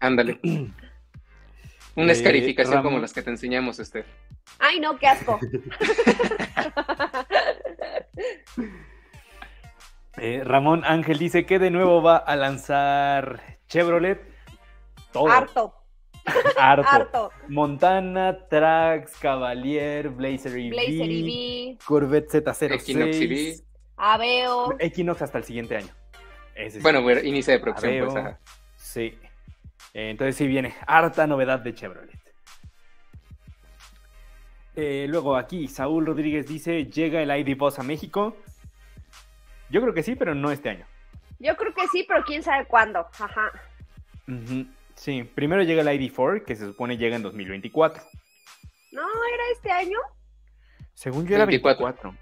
[0.00, 0.40] ándale.
[1.94, 4.04] Una Eh, escarificación como las que te enseñamos, este.
[4.58, 5.38] Ay, no, qué asco.
[10.20, 14.20] Eh, Ramón Ángel dice que de nuevo va a lanzar Chevrolet.
[15.12, 15.30] Todo.
[15.30, 15.74] Harto.
[16.58, 16.88] Harto.
[16.88, 17.30] Harto.
[17.48, 23.64] Montana, Trax, Cavalier, Blazer EV, Blazer EV, Corvette Z06, Equinox EV.
[23.96, 24.74] Aveo.
[24.78, 25.94] Equinox hasta el siguiente año.
[26.54, 26.82] Ese sí.
[26.82, 28.16] Bueno, bueno, inicio de producción, Aveo, pues.
[28.16, 28.40] ajá.
[28.76, 29.18] Sí.
[29.94, 32.17] Eh, entonces sí viene harta novedad de Chevrolet.
[34.80, 38.36] Eh, luego aquí, Saúl Rodríguez dice, ¿llega el ID Boss a México?
[39.70, 40.86] Yo creo que sí, pero no este año.
[41.40, 43.00] Yo creo que sí, pero quién sabe cuándo.
[43.18, 43.50] Ajá.
[44.94, 48.04] Sí, primero llega el ID4, que se supone llega en 2024.
[48.92, 49.98] No, era este año.
[50.94, 52.12] Según yo era 24.
[52.12, 52.16] 24.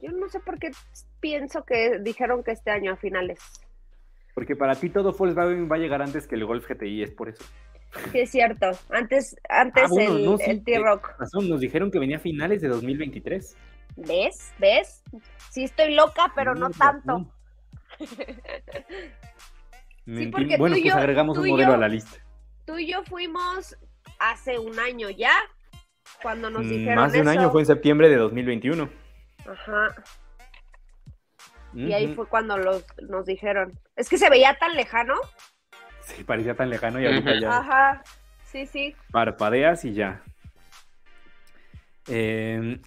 [0.00, 0.70] Yo no sé por qué
[1.18, 3.40] pienso que dijeron que este año a finales.
[4.34, 7.28] Porque para ti todo Volkswagen va a llegar antes que el Golf GTI, es por
[7.28, 7.44] eso.
[8.12, 8.70] Sí, es cierto.
[8.90, 11.18] Antes, antes Ah, bueno, el, no, sí, el T-Rock.
[11.18, 13.56] Razón, nos dijeron que venía a finales de 2023.
[13.96, 14.52] ¿Ves?
[14.58, 15.02] ¿Ves?
[15.50, 17.32] Sí estoy loca, pero no tanto.
[20.06, 22.16] Sí, porque bueno, tú y pues agregamos tú un modelo yo- a la lista.
[22.64, 23.76] Tú y yo fuimos
[24.18, 25.32] hace un año ya,
[26.22, 27.38] cuando nos Mm, dijeron Más de un eso.
[27.38, 28.88] año, fue en septiembre de 2021.
[29.46, 29.94] Ajá.
[31.74, 33.78] Y ahí fue cuando los, nos dijeron.
[33.96, 35.14] Es que se veía tan lejano.
[36.16, 38.02] Sí, parecía tan lejano y ahorita ya Ajá.
[38.44, 38.94] Sí, sí.
[39.10, 40.22] parpadeas y ya.
[42.06, 42.80] Eh,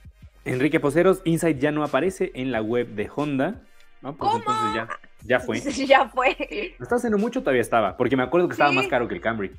[0.45, 3.61] Enrique Poceros, Insight ya no aparece en la web de Honda.
[4.01, 4.37] No, pues ¿Cómo?
[4.37, 4.87] entonces ya,
[5.23, 5.59] ya fue.
[5.87, 6.35] ya fue.
[6.79, 8.75] No está haciendo mucho, todavía estaba, porque me acuerdo que estaba Sí.
[8.75, 9.51] más caro que el Camry.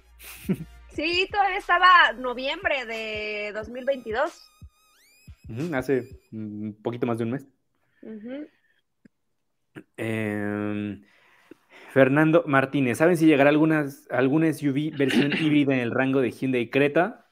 [0.88, 4.50] Sí, todavía estaba noviembre de 2022.
[5.48, 7.46] Ujú, hace un poquito más de un mes.
[9.96, 11.00] Eh,
[11.92, 16.70] Fernando Martínez, ¿saben si llegará algunas, alguna SUV versión híbrida en el rango de Hyundai
[16.70, 17.26] Creta?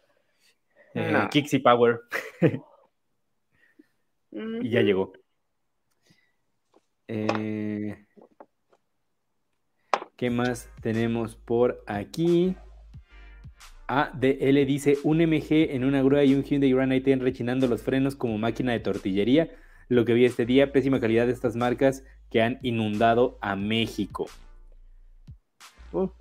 [0.93, 1.31] Eh, No.
[1.33, 2.01] Y Power,
[4.31, 5.15] y ya llegó.
[7.09, 8.05] Eh,
[10.17, 12.55] ¿Qué más tenemos por aquí?
[13.87, 18.15] ADL dice, un MG en una grúa y un Hyundai Grand i10 rechinando los frenos
[18.15, 19.51] como máquina de tortillería.
[19.89, 24.27] Lo que vi este día, pésima calidad de estas marcas que han inundado a México.
[25.93, 26.13] Oh,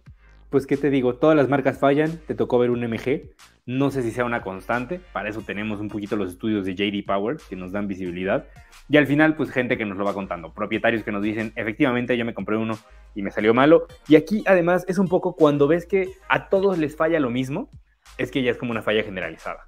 [0.49, 1.15] pues, ¿qué te digo?
[1.15, 3.29] Todas las marcas fallan, te tocó ver un MG.
[3.67, 7.05] No sé si sea una constante, para eso tenemos un poquito los estudios de JD
[7.05, 8.47] Power que nos dan visibilidad.
[8.89, 12.17] Y al final, pues gente que nos lo va contando, propietarios que nos dicen, efectivamente
[12.17, 12.79] yo me compré uno
[13.13, 13.85] y me salió malo.
[14.07, 17.69] Y aquí además es un poco cuando ves que a todos les falla lo mismo,
[18.17, 19.67] es que ya es como una falla generalizada.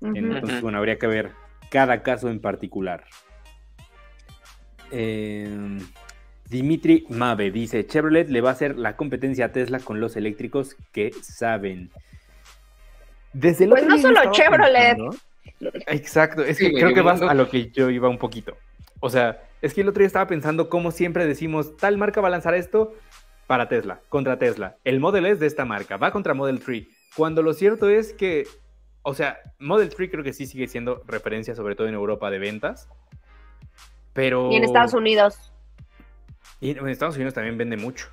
[0.00, 1.32] Entonces, bueno, habría que ver
[1.68, 3.04] cada caso en particular.
[4.92, 5.78] Eh,
[6.52, 10.76] Dimitri Mabe dice, Chevrolet le va a hacer la competencia a Tesla con los eléctricos
[10.92, 11.90] que saben.
[13.32, 14.96] Desde el Pues otro no solo Chevrolet.
[14.96, 15.16] pensando-
[15.86, 18.56] Exacto, es que creo que vas a lo que yo iba un poquito.
[19.00, 22.28] O sea, es que el otro día estaba pensando cómo siempre decimos, tal marca va
[22.28, 22.94] a lanzar esto
[23.46, 24.76] para Tesla, contra Tesla.
[24.84, 26.86] El Model es de esta marca, va contra Model 3.
[27.16, 28.46] Cuando lo cierto es que,
[29.02, 32.38] o sea, Model 3 creo que sí sigue siendo referencia, sobre todo en Europa, de
[32.38, 32.88] ventas.
[34.12, 34.50] Pero...
[34.52, 35.51] Y en Estados Unidos.
[36.60, 38.08] Y en Estados Unidos también vende mucho.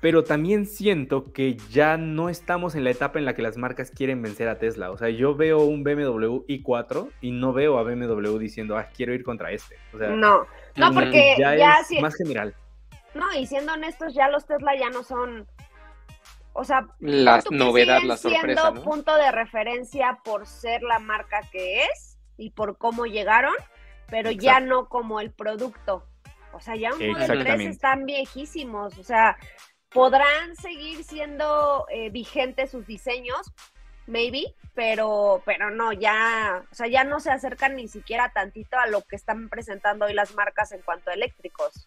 [0.00, 3.90] Pero también siento que ya no estamos en la etapa en la que las marcas
[3.90, 4.90] quieren vencer a Tesla.
[4.90, 9.14] O sea, yo veo un BMW i4 y no veo a BMW diciendo, ah, quiero
[9.14, 9.76] ir contra este.
[9.94, 10.46] O sea, No.
[10.76, 12.54] No, porque ya, ya, es sí- más general.
[13.14, 15.46] No, y siendo honestos, ya los Tesla ya no son.
[16.52, 18.82] O sea, La novedad, la sorpresa, siendo ¿no?
[18.82, 23.54] punto de referencia por ser la marca que es y por cómo llegaron,
[24.10, 24.68] pero ya Exacto.
[24.68, 26.06] no como el producto.
[26.56, 27.70] O sea, ya un Model 3 Exactamente.
[27.70, 28.98] están viejísimos.
[28.98, 29.36] O sea,
[29.90, 33.52] podrán seguir siendo eh, vigentes sus diseños,
[34.06, 38.86] maybe, pero, pero no, ya, o sea, ya no se acercan ni siquiera tantito a
[38.86, 41.84] lo que están presentando hoy las marcas en cuanto a eléctricos.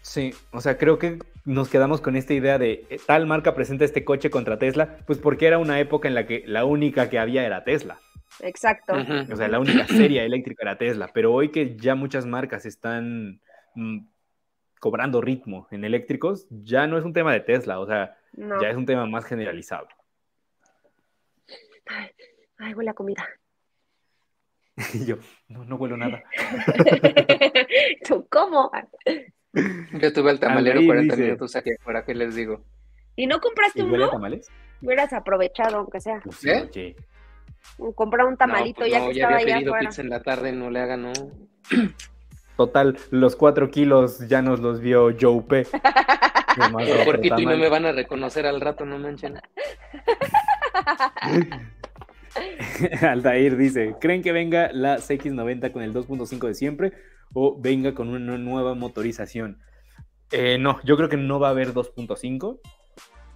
[0.00, 3.84] Sí, o sea, creo que nos quedamos con esta idea de eh, tal marca presenta
[3.84, 7.18] este coche contra Tesla, pues porque era una época en la que la única que
[7.18, 7.98] había era Tesla.
[8.40, 8.94] Exacto.
[9.30, 13.40] O sea, la única serie eléctrica era Tesla, pero hoy que ya muchas marcas están
[13.76, 13.98] mm,
[14.80, 18.60] cobrando ritmo en eléctricos, ya no es un tema de Tesla, o sea, No.
[18.60, 19.86] ya es un tema más generalizado.
[22.58, 23.24] Ay, huele a comida.
[24.94, 25.16] Y yo,
[25.48, 26.22] no, no huelo nada.
[28.06, 28.70] ¿Tú cómo?
[30.00, 32.62] Yo tuve el tamalero Aldair 40 dice- minutos aquí afuera, ¿qué les digo?
[33.14, 34.10] ¿Y no compraste ¿Y huele a uno?
[34.10, 34.50] tamales?
[34.82, 36.20] Hubieras aprovechado, aunque sea.
[36.22, 36.68] Pues sí, ¿Eh?
[36.68, 36.96] oye.
[37.94, 39.88] Comprar un tamalito no, pues ya no, que ya estaba había pedido afuera.
[39.88, 41.12] pizza en la tarde, no le hagan, no.
[42.56, 45.66] Total, los cuatro kilos ya nos los vio Joe P.
[46.56, 49.32] Otro Puerquito y no me van a reconocer al rato, no manchen.
[53.02, 56.92] Altair dice, ¿creen que venga la CX90 con el 2.5 de siempre
[57.32, 59.60] o venga con una nueva motorización.
[60.30, 62.60] Eh, no, yo creo que no va a haber 2.5.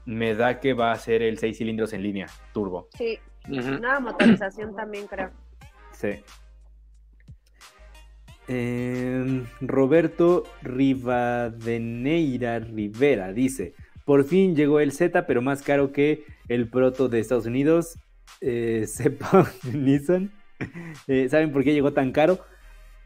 [0.06, 2.88] Me da que va a ser el 6 cilindros en línea, turbo.
[2.96, 5.30] Sí, nueva motorización también creo.
[5.92, 6.22] Sí.
[8.52, 13.74] Em, Roberto Rivadeneira Rivera dice:
[14.04, 17.96] Por fin llegó el Z, pero más caro que el proto de Estados Unidos.
[18.40, 20.32] Eh, sepa Nissan.
[21.06, 22.40] Eh, ¿Saben por qué llegó tan caro?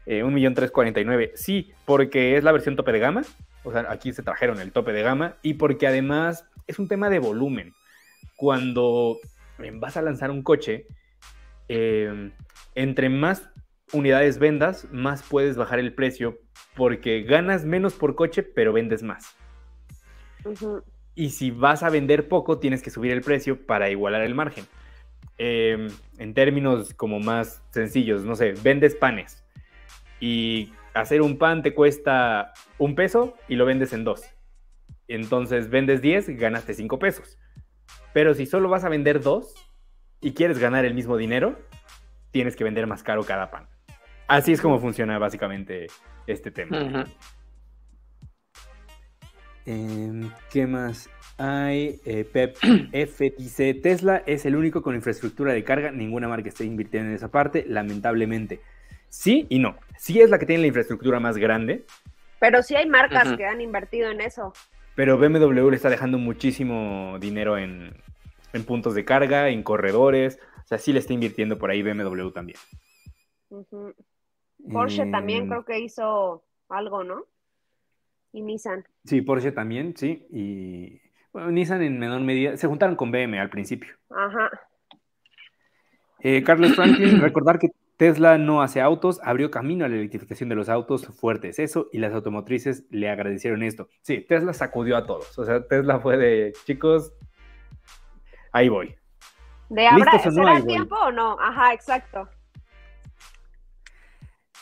[0.07, 1.33] Eh, 1.349.000.
[1.35, 3.21] Sí, porque es la versión tope de gama.
[3.63, 5.37] O sea, aquí se trajeron el tope de gama.
[5.43, 7.71] Y porque además es un tema de volumen.
[8.35, 9.19] Cuando
[9.73, 10.87] vas a lanzar un coche,
[11.67, 12.31] em,
[12.73, 13.47] entre más
[13.95, 16.39] unidades vendas, más puedes bajar el precio
[16.75, 19.35] porque ganas menos por coche, pero vendes más.
[21.15, 24.65] Y si vas a vender poco, tienes que subir el precio para igualar el margen.
[25.37, 29.43] Em, en términos como más sencillos, no sé, vendes panes
[30.19, 34.23] y hacer un pan te cuesta un peso y lo vendes en dos.
[35.07, 37.37] Entonces vendes 10, ganaste 5 pesos.
[38.13, 39.53] Pero si solo vas a vender dos
[40.21, 41.59] y quieres ganar el mismo dinero,
[42.31, 43.67] tienes que vender más caro cada pan.
[44.27, 45.87] Así es como funciona básicamente
[46.27, 47.05] este tema.
[49.65, 51.99] Em, ¿Qué más hay?
[52.05, 52.57] Eh, Pep
[52.91, 57.15] F dice, Tesla es el único con infraestructura de carga, ninguna marca está invirtiendo en
[57.15, 58.61] esa parte, lamentablemente.
[59.09, 59.77] Sí y no.
[59.97, 61.85] Sí es la que tiene la infraestructura más grande.
[62.39, 64.53] Pero sí hay marcas que han invertido en eso.
[64.95, 67.95] Pero BMW le está dejando muchísimo dinero en,
[68.65, 70.39] puntos de carga, en corredores.
[70.63, 72.57] O sea, sí le está invirtiendo por ahí BMW también.
[74.71, 77.25] Porsche también em, creo que hizo algo, ¿no?
[78.31, 78.85] Y Nissan.
[79.05, 80.27] Sí, Porsche también, sí.
[80.29, 81.01] Y
[81.31, 82.57] bueno, Nissan en menor medida.
[82.57, 83.95] Se juntaron con BM al principio.
[84.09, 84.49] Ajá.
[86.19, 90.55] Eh, Carlos Franklin, recordar que Tesla no hace autos, abrió camino a la electrificación de
[90.55, 93.87] los autos, fuertes eso, y las automotrices le agradecieron esto.
[94.01, 95.37] Sí, Tesla sacudió a todos.
[95.39, 97.13] O sea, Tesla fue de, chicos,
[98.51, 98.95] ahí voy.
[99.69, 101.37] ¿De habrá, ¿será tiempo o no?
[101.39, 102.27] Ajá, exacto.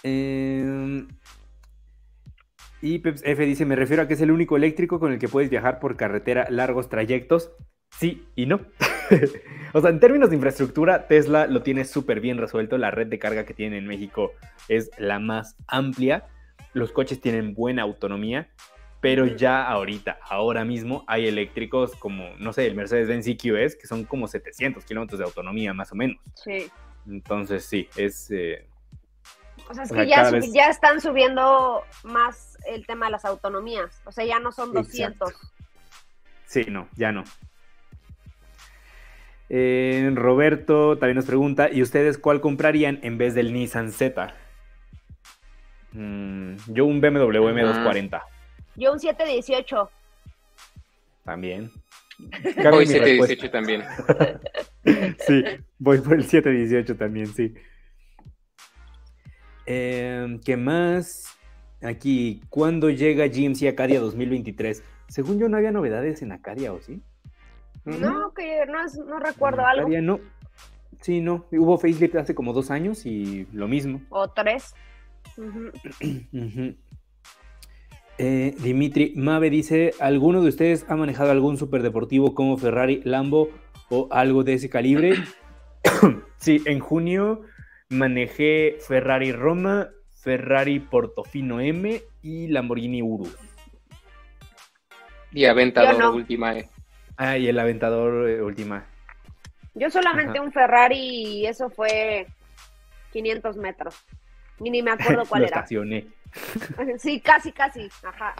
[0.03, 1.07] Em,
[2.81, 5.29] y Peps F dice, me refiero a que es el único eléctrico con el que
[5.29, 7.51] puedes viajar por carretera largos trayectos.
[7.97, 8.59] Sí y no.
[9.73, 12.77] o sea, en términos de infraestructura, Tesla lo tiene súper bien resuelto.
[12.77, 14.33] La red de carga que tiene en México
[14.67, 16.25] es la más amplia.
[16.73, 18.49] Los coches tienen buena autonomía,
[18.99, 24.03] pero ya ahorita, ahora mismo, hay eléctricos como, no sé, el Mercedes-Benz EQS, que son
[24.05, 26.17] como 700 kilómetros de autonomía, más o menos.
[26.35, 26.65] Sí.
[27.07, 28.29] Entonces, sí, es...
[28.31, 28.67] Eh,
[29.69, 34.01] o sea, es que ya, están subiendo más el tema de las autonomías.
[34.05, 35.33] O sea, ya no son 200.
[36.45, 37.23] Sí, no, ya no.
[39.49, 44.33] Eh, Roberto también nos pregunta, ¿y ustedes cuál comprarían en vez del Nissan Z?
[45.91, 48.21] Mm, yo un BMW M240.
[48.75, 49.91] Yo un 718.
[51.23, 51.71] También.
[52.71, 53.83] Voy 718 también.
[55.27, 55.43] sí,
[55.79, 57.53] voy por el 718 también, sí.
[59.65, 61.37] Em, ¿Qué más?
[61.81, 64.83] Aquí, ¿cuándo llega GMC Acadia 2023?
[65.07, 67.01] Según yo no había novedades en Acadia, ¿o sí?
[67.85, 69.81] No, que no, no recuerdo algo.
[69.81, 70.19] Acadia no.
[71.01, 71.45] Sí, no.
[71.51, 74.01] Hubo facelift hace como dos años y lo mismo.
[74.09, 74.73] O tres.
[78.19, 83.49] Eh, Dimitri Mave dice: ¿Alguno de ustedes ha manejado algún superdeportivo como Ferrari, Lambo
[83.89, 85.15] o algo de ese calibre?
[86.37, 87.41] sí, en junio
[87.93, 93.35] manejé Ferrari Roma, Ferrari Portofino M y Lamborghini Urus.
[95.31, 96.69] Y Aventador Última E.
[97.17, 98.85] Ah, y el Aventador eh, Última.
[99.73, 102.27] Yo solamente un Ferrari y eso fue
[103.11, 103.95] 500 metros.
[104.59, 105.57] Y ni me acuerdo cuál era.
[105.57, 106.07] Estacioné.
[106.97, 107.89] sí, casi, casi.
[108.03, 108.35] Ajá.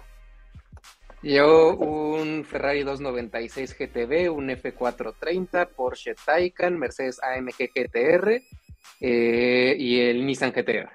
[1.24, 8.42] Yo un Ferrari 296 GTB, un F430, Porsche Taycan, Mercedes AMG GTR
[9.06, 10.88] eh, y el Nissan GT.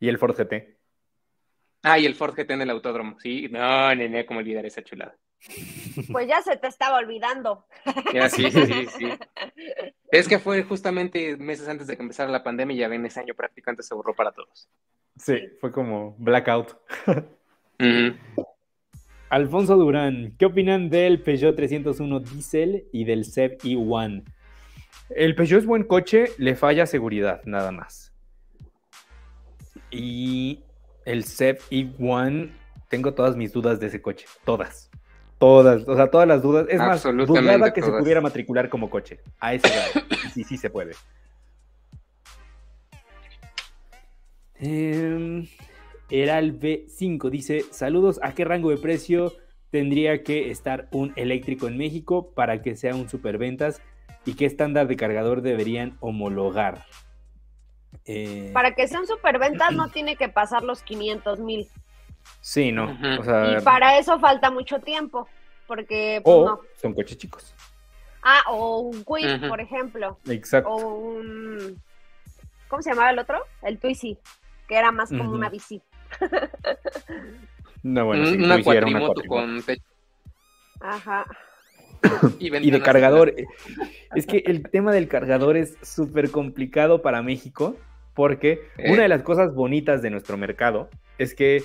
[0.00, 0.78] ¿Y el Ford GT?
[1.82, 3.20] Ah, y el Ford GT en el autódromo.
[3.20, 5.14] Sí, no, nene, cómo olvidar esa chulada.
[6.10, 7.66] Pues ya se te estaba olvidando.
[8.14, 9.12] Ya, sí, sí, sí.
[10.10, 13.20] Es que fue justamente meses antes de que empezara la pandemia y ya ven, ese
[13.20, 14.68] año prácticamente se borró para todos.
[15.16, 16.76] Sí, fue como blackout.
[19.28, 24.24] Alfonso Durán, ¿qué opinan del Peugeot 301 Diesel y del CEP E1?
[25.16, 28.12] El Peugeot es buen coche, le falla seguridad, nada más.
[29.90, 30.64] Y
[31.04, 32.50] el CEP E1,
[32.88, 34.90] tengo todas mis dudas de ese coche, todas.
[35.38, 36.66] Todas, o sea, todas las dudas.
[36.68, 39.20] Es más, dudaba que se pudiera matricular como coche.
[39.40, 40.06] A ese grado.
[40.32, 40.92] sí, sí se puede.
[44.54, 45.48] Em,
[46.08, 49.32] Heralbe5 dice, saludos, ¿a qué rango de precio
[49.70, 53.82] tendría que estar un eléctrico en México para que sea un superventas?
[54.24, 56.86] ¿Y qué estándar de cargador deberían homologar?
[58.04, 61.68] Eh, para que sea un superventas no tiene que pasar los 500 mil.
[62.40, 62.96] Sí, no.
[63.00, 65.28] y para eso falta mucho tiempo,
[65.66, 66.50] porque pues,
[66.80, 67.54] son coches chicos.
[68.22, 70.18] Ah, o un Quick, por ejemplo.
[70.28, 70.70] Exacto.
[70.70, 71.82] O un...
[72.68, 73.42] ¿Cómo se llamaba el otro?
[73.62, 74.16] El Twizy,
[74.68, 75.82] que era más como una bici.
[77.82, 79.62] no, bueno, sí, una cuatrimoto con
[80.80, 81.26] Ajá.
[82.38, 83.34] y, de cargador.
[84.14, 87.78] Es que el tema del cargador es súper complicado para México
[88.12, 88.92] porque ¿Eh?
[88.92, 91.62] una de las cosas bonitas de nuestro mercado es que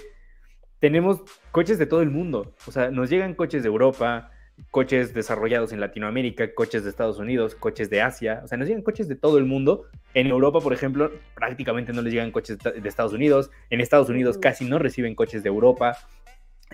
[0.79, 2.53] tenemos coches de todo el mundo.
[2.65, 4.31] O sea, nos llegan coches de Europa,
[4.71, 8.83] coches desarrollados en Latinoamérica, coches de Estados Unidos, coches de Asia, o sea, nos llegan
[8.83, 9.85] coches de todo el mundo.
[10.13, 14.37] En Europa, por ejemplo, prácticamente no les llegan coches de Estados Unidos, en Estados Unidos
[14.37, 15.97] casi no reciben coches de Europa,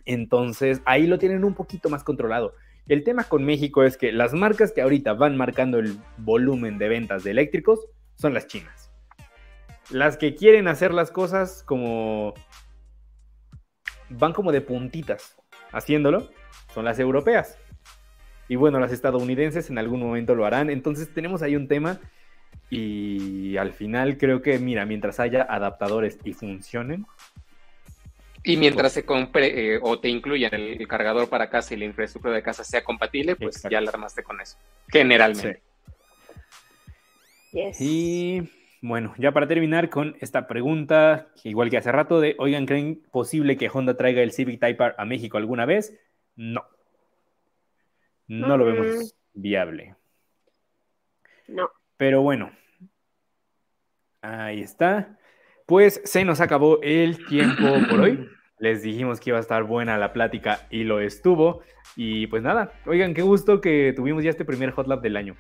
[0.06, 2.54] entonces ahí lo tienen un poquito más controlado.
[2.88, 6.90] El tema con México es que las marcas que ahorita van marcando el volumen de
[6.90, 8.92] ventas de eléctricos son las chinas.
[9.90, 12.34] Las que quieren hacer las cosas como...
[14.10, 15.38] van como de puntitas
[15.72, 16.30] haciéndolo,
[16.74, 17.58] son las europeas.
[18.48, 20.70] Y bueno, las estadounidenses en algún momento lo harán.
[20.70, 22.00] Entonces tenemos ahí un tema
[22.70, 27.06] y al final creo que, mira, mientras haya adaptadores y funcionen.
[28.44, 32.36] Y mientras se compre eh, o te incluyan el, cargador para casa y la infraestructura
[32.36, 34.58] de casa sea compatible, pues ya la armaste con eso.
[34.90, 35.62] Generalmente.
[37.80, 38.42] Y
[38.82, 43.56] bueno, ya para terminar con esta pregunta, igual que hace rato, de, oigan, ¿creen posible
[43.56, 45.98] que Honda traiga el Civic Type R a México alguna vez?
[46.36, 46.66] No
[48.28, 49.96] no lo vemos viable.
[51.48, 51.70] No.
[51.98, 52.52] Pero bueno,
[54.22, 55.18] ahí está.
[55.66, 58.28] Pues se nos acabó el tiempo por hoy.
[58.64, 61.64] Les dijimos que iba a estar buena la plática y lo estuvo.
[61.98, 65.36] Y pues nada, oigan, qué gusto que tuvimos ya este primer Hot Lab del año.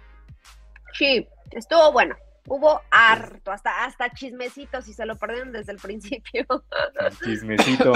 [0.91, 2.17] Sí, estuvo bueno.
[2.49, 6.45] Hubo harto, hasta, hasta chismecito, si se lo perdieron desde el principio.
[7.23, 7.93] Chismecito.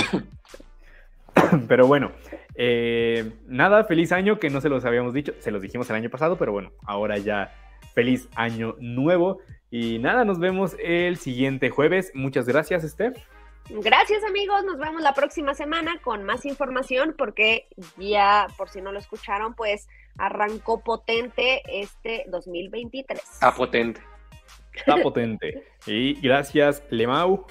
[1.67, 2.13] Pero bueno,
[2.55, 6.09] eh, nada, feliz año, que no se los habíamos dicho, se los dijimos el año
[6.09, 7.53] pasado, pero bueno, ahora ya
[7.93, 9.41] feliz año nuevo.
[9.69, 12.13] Y nada, nos vemos el siguiente jueves.
[12.15, 13.17] Muchas gracias, Steph.
[13.69, 17.67] Gracias amigos, nos vemos la próxima semana con más información porque
[17.97, 23.21] ya, por si no lo escucharon, pues arrancó potente este 2023.
[23.41, 24.01] A potente.
[24.73, 25.67] Está potente.
[25.85, 27.45] Y gracias, Lemau.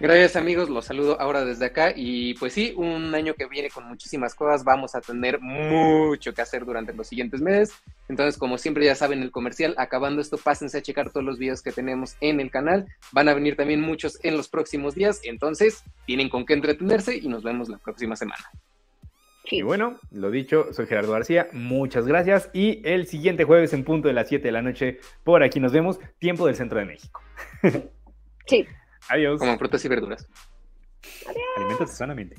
[0.00, 3.84] Gracias amigos, los saludo ahora desde acá y pues sí, un año que viene con
[3.88, 7.74] muchísimas cosas, vamos a tener mucho que hacer durante los siguientes meses,
[8.08, 11.62] entonces como siempre ya saben el comercial, acabando esto pásense a checar todos los videos
[11.62, 15.82] que tenemos en el canal, van a venir también muchos en los próximos días, entonces
[16.06, 18.44] tienen con qué entretenerse y nos vemos la próxima semana.
[19.50, 24.06] Y bueno, lo dicho, soy Gerardo García, muchas gracias y el siguiente jueves en punto
[24.06, 27.20] de las 7 de la noche por aquí nos vemos, tiempo del centro de México.
[28.46, 28.64] Sí.
[29.08, 29.38] Adiós.
[29.38, 30.28] Como frutas y verduras.
[31.26, 31.44] Adiós.
[31.56, 32.36] Alimentate sanamente.